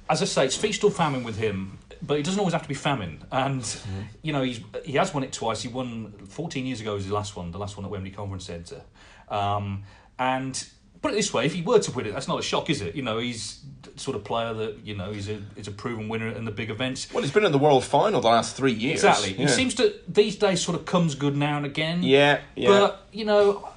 as 0.09 0.21
I 0.21 0.25
say, 0.25 0.45
it's 0.45 0.55
feast 0.57 0.83
or 0.83 0.91
famine 0.91 1.23
with 1.23 1.37
him. 1.37 1.77
But 2.05 2.19
it 2.19 2.23
doesn't 2.25 2.39
always 2.39 2.53
have 2.53 2.61
to 2.63 2.67
be 2.69 2.75
famine, 2.75 3.23
and 3.31 3.61
Mm-hmm. 3.61 4.01
you 4.21 4.33
know 4.33 4.43
he's 4.43 4.59
he 4.83 4.93
has 4.93 5.13
won 5.13 5.23
it 5.23 5.31
twice. 5.33 5.61
He 5.61 5.67
won 5.69 6.13
14 6.29 6.65
years 6.65 6.81
ago 6.81 6.93
was 6.93 7.03
his 7.03 7.11
last 7.11 7.35
one, 7.35 7.51
the 7.51 7.57
last 7.57 7.77
one 7.77 7.85
at 7.85 7.91
Wembley 7.91 8.11
Conference 8.11 8.45
Centre, 8.45 8.81
um, 9.29 9.83
and 10.19 10.65
put 11.01 11.11
it 11.11 11.15
this 11.15 11.33
way: 11.33 11.45
if 11.45 11.53
he 11.53 11.61
were 11.61 11.79
to 11.79 11.91
win 11.91 12.05
it, 12.07 12.13
that's 12.13 12.27
not 12.27 12.39
a 12.39 12.43
shock, 12.43 12.69
is 12.69 12.81
it? 12.81 12.95
You 12.95 13.01
know, 13.01 13.17
he's 13.17 13.61
sort 13.95 14.17
of 14.17 14.23
player 14.25 14.53
that 14.53 14.79
you 14.85 14.95
know 14.95 15.11
he's 15.11 15.29
a 15.29 15.41
he's 15.55 15.67
a 15.67 15.71
proven 15.71 16.09
winner 16.09 16.27
in 16.29 16.45
the 16.45 16.51
big 16.51 16.69
events. 16.69 17.11
Well, 17.13 17.23
he's 17.23 17.31
been 17.31 17.45
in 17.45 17.51
the 17.51 17.57
world 17.57 17.83
final 17.85 18.21
the 18.21 18.27
last 18.27 18.55
three 18.55 18.73
years. 18.73 19.03
Exactly. 19.03 19.31
Yeah. 19.33 19.43
He 19.43 19.47
seems 19.47 19.73
to 19.75 19.93
these 20.07 20.35
days 20.35 20.61
sort 20.61 20.77
of 20.77 20.85
comes 20.85 21.15
good 21.15 21.35
now 21.35 21.57
and 21.57 21.65
again. 21.65 22.03
Yeah, 22.03 22.41
yeah. 22.55 22.67
But 22.69 23.07
you 23.13 23.25
know, 23.25 23.67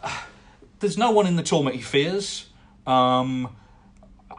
there's 0.80 0.98
no 0.98 1.12
one 1.12 1.26
in 1.26 1.36
the 1.36 1.42
tournament 1.42 1.76
he 1.76 1.82
fears. 1.82 2.46
Um, 2.86 3.54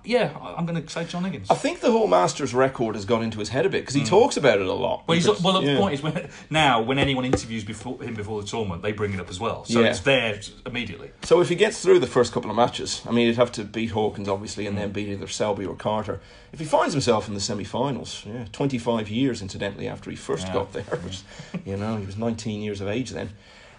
yeah, 0.06 0.36
I'm 0.58 0.66
going 0.66 0.82
to 0.82 0.90
say 0.90 1.06
John 1.06 1.24
Higgins. 1.24 1.50
I 1.50 1.56
think 1.56 1.80
the 1.82 1.92
whole 1.92 2.08
Masters 2.08 2.54
record 2.54 2.96
has 2.96 3.06
gone 3.06 3.24
into 3.24 3.40
his 3.40 3.50
head 3.50 3.66
a 3.66 3.70
bit 3.70 3.82
because 3.82 3.96
he 3.96 4.04
talks 4.04 4.38
about 4.38 4.60
it 4.60 4.66
a 4.68 4.74
lot. 4.74 5.02
Mm. 5.04 5.08
Well, 5.08 5.16
he's, 5.16 5.26
Because- 5.28 5.42
well, 5.44 5.62
the 5.62 5.72
yeah. 5.72 5.78
point 5.78 5.94
is, 5.96 6.02
when, 6.02 6.30
now 6.50 6.82
when 6.82 6.98
anyone 7.00 7.26
interviews 7.26 7.64
before 7.64 8.02
him 8.02 8.16
before 8.16 8.42
the 8.42 8.48
tournament, 8.48 8.82
they 8.82 8.92
bring 8.92 9.14
it 9.14 9.20
up 9.20 9.30
as 9.30 9.40
well, 9.40 9.66
so 9.66 9.80
Yeah. 9.82 9.88
it's 9.88 10.00
there 10.02 10.40
immediately. 10.66 11.12
So 11.24 11.42
if 11.42 11.50
he 11.50 11.56
gets 11.56 11.82
through 11.82 12.00
the 12.00 12.08
first 12.08 12.32
couple 12.34 12.50
of 12.50 12.56
matches, 12.56 13.02
I 13.08 13.12
mean, 13.12 13.28
he'd 13.28 13.36
have 13.36 13.52
to 13.54 13.64
beat 13.64 13.92
Hawkins 13.92 14.28
obviously, 14.30 14.66
and 14.68 14.76
Mm. 14.76 14.80
then 14.80 14.92
beat 14.92 15.10
either 15.10 15.28
Selby 15.28 15.66
or 15.66 15.76
Carter. 15.76 16.22
If 16.52 16.60
he 16.60 16.66
finds 16.66 16.94
himself 16.94 17.28
in 17.28 17.34
the 17.36 17.40
semi-finals, 17.40 18.24
yeah, 18.26 18.46
twenty-five 18.52 19.08
years 19.10 19.42
incidentally 19.42 19.88
after 19.88 20.10
he 20.10 20.16
first 20.16 20.48
Yeah. 20.48 20.54
got 20.54 20.74
there, 20.74 20.84
which, 21.04 21.20
you 21.66 21.78
know, 21.78 21.98
he 21.98 22.06
was 22.06 22.18
nineteen 22.18 22.62
years 22.62 22.82
of 22.82 22.88
age 22.88 23.12
then. 23.12 23.30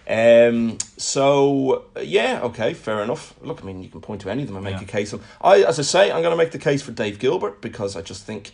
Um, 0.09 0.77
so 0.97 1.85
yeah, 2.01 2.41
okay, 2.43 2.73
fair 2.73 3.01
enough. 3.01 3.33
Look, 3.41 3.61
I 3.61 3.65
mean, 3.65 3.83
you 3.83 3.89
can 3.89 4.01
point 4.01 4.21
to 4.21 4.29
any 4.29 4.41
of 4.41 4.47
them 4.47 4.57
and 4.57 4.65
make 4.65 4.75
Yeah. 4.75 4.81
a 4.83 4.85
case. 4.85 5.13
Of, 5.13 5.25
I, 5.41 5.63
as 5.63 5.79
I 5.79 5.83
say, 5.83 6.11
I'm 6.11 6.21
going 6.21 6.31
to 6.31 6.37
make 6.37 6.51
the 6.51 6.59
case 6.59 6.81
for 6.81 6.91
Dave 6.91 7.19
Gilbert 7.19 7.61
because 7.61 7.95
I 7.95 8.01
just 8.01 8.25
think 8.25 8.51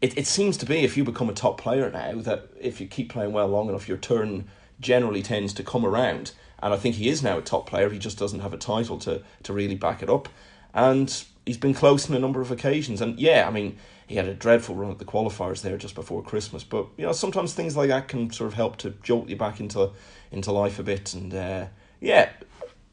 it, 0.00 0.16
it 0.18 0.26
seems 0.26 0.56
to 0.58 0.66
be 0.66 0.78
if 0.84 0.96
you 0.96 1.04
become 1.04 1.28
a 1.28 1.32
top 1.34 1.60
player 1.60 1.90
now 1.90 2.14
that 2.22 2.48
if 2.60 2.80
you 2.80 2.86
keep 2.86 3.10
playing 3.10 3.32
well 3.32 3.48
long 3.48 3.68
enough, 3.68 3.88
your 3.88 3.98
turn 3.98 4.46
generally 4.80 5.22
tends 5.22 5.52
to 5.54 5.62
come 5.62 5.84
around. 5.86 6.32
And 6.62 6.72
I 6.72 6.76
think 6.76 6.96
he 6.96 7.08
is 7.08 7.22
now 7.22 7.38
a 7.38 7.42
top 7.42 7.66
player. 7.66 7.90
He 7.90 7.98
just 7.98 8.18
doesn't 8.18 8.40
have 8.40 8.52
a 8.54 8.58
title 8.58 8.98
to 9.00 9.22
to 9.42 9.52
really 9.52 9.74
back 9.74 10.02
it 10.02 10.08
up. 10.10 10.28
And 10.74 11.24
he's 11.44 11.58
been 11.58 11.74
close 11.74 12.08
on 12.10 12.16
a 12.16 12.18
number 12.18 12.40
of 12.40 12.50
occasions. 12.50 13.00
And 13.00 13.18
yeah, 13.18 13.46
I 13.46 13.50
mean, 13.50 13.76
he 14.06 14.16
had 14.16 14.26
a 14.26 14.34
dreadful 14.34 14.74
run 14.74 14.90
at 14.90 14.98
the 14.98 15.04
qualifiers 15.04 15.62
there 15.62 15.76
just 15.76 15.94
before 15.94 16.22
Christmas. 16.22 16.62
But 16.62 16.86
you 16.96 17.04
know, 17.04 17.12
sometimes 17.12 17.54
things 17.54 17.76
like 17.76 17.88
that 17.88 18.08
can 18.08 18.30
sort 18.32 18.48
of 18.48 18.54
help 18.54 18.76
to 18.78 18.90
jolt 19.02 19.28
you 19.28 19.36
back 19.36 19.60
into 19.60 19.90
into 20.30 20.52
life 20.52 20.78
a 20.78 20.82
bit. 20.82 21.14
And 21.14 21.34
uh, 21.34 21.66
yeah, 22.00 22.30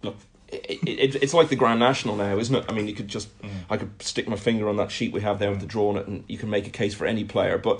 look, 0.01 0.17
it, 0.47 0.79
it, 0.87 1.15
it's 1.15 1.33
like 1.33 1.49
the 1.49 1.55
Grand 1.55 1.79
National 1.79 2.15
now, 2.15 2.37
isn't 2.37 2.55
it? 2.55 2.65
I 2.67 2.73
mean, 2.73 2.87
you 2.87 2.95
could 2.95 3.07
just 3.07 3.29
I 3.69 3.77
could 3.77 4.01
stick 4.01 4.27
my 4.27 4.35
finger 4.35 4.67
on 4.67 4.77
that 4.77 4.91
sheet 4.91 5.13
we 5.13 5.21
have 5.21 5.39
there 5.39 5.51
with 5.51 5.59
the 5.59 5.65
draw 5.67 5.89
on 5.89 5.97
it, 5.97 6.07
and 6.07 6.23
you 6.27 6.37
can 6.37 6.49
make 6.49 6.67
a 6.67 6.71
case 6.71 6.93
for 6.93 7.05
any 7.05 7.23
player. 7.23 7.57
But 7.57 7.79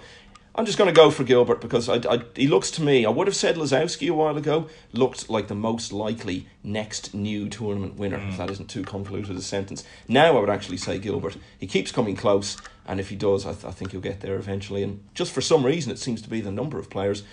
I'm 0.56 0.66
just 0.68 0.78
going 0.78 0.88
to 0.88 0.96
go 0.96 1.10
for 1.10 1.24
Gilbert 1.24 1.62
because 1.62 1.90
I, 1.90 1.96
I, 2.08 2.22
he 2.36 2.48
looks 2.48 2.70
to 2.72 2.84
me. 2.84 3.06
I 3.06 3.10
would 3.10 3.26
have 3.26 3.36
said 3.36 3.56
Lisowski 3.56 4.08
a 4.08 4.14
while 4.14 4.38
ago. 4.38 4.68
Looked 4.92 5.28
like 5.28 5.48
the 5.48 5.56
most 5.56 5.92
likely 5.92 6.48
next 6.64 7.16
new 7.16 7.50
tournament 7.50 7.96
winner. 7.96 8.18
If 8.18 8.38
that 8.38 8.52
isn't 8.52 8.70
too 8.70 8.84
convoluted 8.84 9.36
a 9.36 9.42
sentence. 9.42 9.84
Now 10.08 10.38
I 10.38 10.40
would 10.40 10.52
actually 10.52 10.78
say 10.78 11.00
Gilbert. 11.00 11.38
He 11.58 11.66
keeps 11.66 11.92
coming 11.92 12.16
close, 12.16 12.58
and 12.86 13.00
if 13.00 13.10
he 13.10 13.16
does, 13.16 13.48
I, 13.48 13.54
th- 13.54 13.66
I 13.66 13.72
think 13.72 13.92
he'll 13.92 14.02
get 14.02 14.22
there 14.22 14.36
eventually. 14.36 14.84
And 14.84 15.04
just 15.16 15.32
for 15.32 15.42
some 15.42 15.66
reason, 15.66 15.92
it 15.92 15.98
seems 15.98 16.22
to 16.22 16.30
be 16.30 16.40
the 16.40 16.52
number 16.52 16.78
of 16.78 16.90
players 16.90 17.24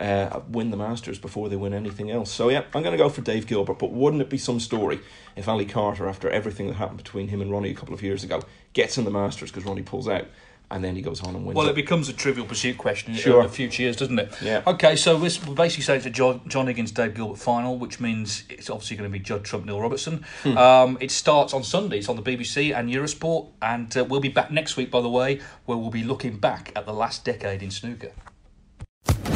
uh, 0.00 0.40
win 0.48 0.70
the 0.70 0.76
Masters 0.76 1.18
before 1.18 1.48
they 1.48 1.56
win 1.56 1.74
anything 1.74 2.10
else. 2.10 2.30
So 2.30 2.48
yeah, 2.48 2.62
I'm 2.74 2.82
going 2.82 2.96
to 2.96 3.02
go 3.02 3.08
for 3.08 3.20
Dave 3.20 3.46
Gilbert. 3.46 3.78
But 3.78 3.92
wouldn't 3.92 4.22
it 4.22 4.30
be 4.30 4.38
some 4.38 4.60
story 4.60 5.00
if 5.36 5.48
Ali 5.48 5.66
Carter, 5.66 6.08
after 6.08 6.30
everything 6.30 6.68
that 6.68 6.74
happened 6.74 6.98
between 6.98 7.28
him 7.28 7.40
and 7.42 7.50
Ronnie 7.50 7.70
a 7.70 7.74
couple 7.74 7.94
of 7.94 8.02
years 8.02 8.24
ago, 8.24 8.42
gets 8.72 8.96
in 8.96 9.04
the 9.04 9.10
Masters 9.10 9.50
because 9.50 9.64
Ronnie 9.64 9.82
pulls 9.82 10.08
out, 10.08 10.26
and 10.70 10.84
then 10.84 10.94
he 10.94 11.02
goes 11.02 11.20
on 11.22 11.34
and 11.34 11.44
wins? 11.44 11.56
Well, 11.56 11.66
it. 11.66 11.70
it 11.70 11.74
becomes 11.74 12.08
a 12.08 12.12
trivial 12.12 12.46
pursuit 12.46 12.78
question 12.78 13.14
Sure. 13.14 13.40
in 13.40 13.46
the 13.46 13.52
future 13.52 13.82
years, 13.82 13.96
doesn't 13.96 14.18
it? 14.18 14.32
Yeah. 14.40 14.62
Okay, 14.66 14.96
so 14.96 15.18
this 15.18 15.44
will 15.44 15.54
basically 15.54 15.84
saying 15.84 15.98
it's 15.98 16.06
a 16.06 16.10
John, 16.10 16.40
John 16.46 16.66
Higgins 16.66 16.92
Dave 16.92 17.14
Gilbert 17.14 17.38
final, 17.38 17.78
which 17.78 18.00
means 18.00 18.44
it's 18.48 18.70
obviously 18.70 18.96
going 18.96 19.10
to 19.10 19.12
be 19.12 19.22
Judd 19.22 19.44
Trump 19.44 19.64
Neil 19.66 19.80
Robertson. 19.80 20.24
Hmm. 20.42 20.56
Um, 20.56 20.98
it 21.00 21.10
starts 21.10 21.52
on 21.52 21.64
Sunday. 21.64 21.98
It's 21.98 22.08
on 22.08 22.16
the 22.16 22.22
BBC 22.22 22.76
and 22.76 22.88
Eurosport, 22.90 23.48
and 23.60 23.94
uh, 23.96 24.04
we'll 24.04 24.20
be 24.20 24.28
back 24.28 24.50
next 24.50 24.76
week, 24.76 24.90
by 24.90 25.00
the 25.00 25.10
way, 25.10 25.40
where 25.66 25.76
we'll 25.76 25.90
be 25.90 26.04
looking 26.04 26.38
back 26.38 26.72
at 26.76 26.86
the 26.86 26.94
last 26.94 27.24
decade 27.24 27.62
in 27.62 27.70
snooker. 27.70 28.12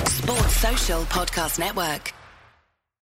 Sports 0.06 0.56
Social 0.56 1.02
Podcast 1.02 1.58
Network. 1.58 2.12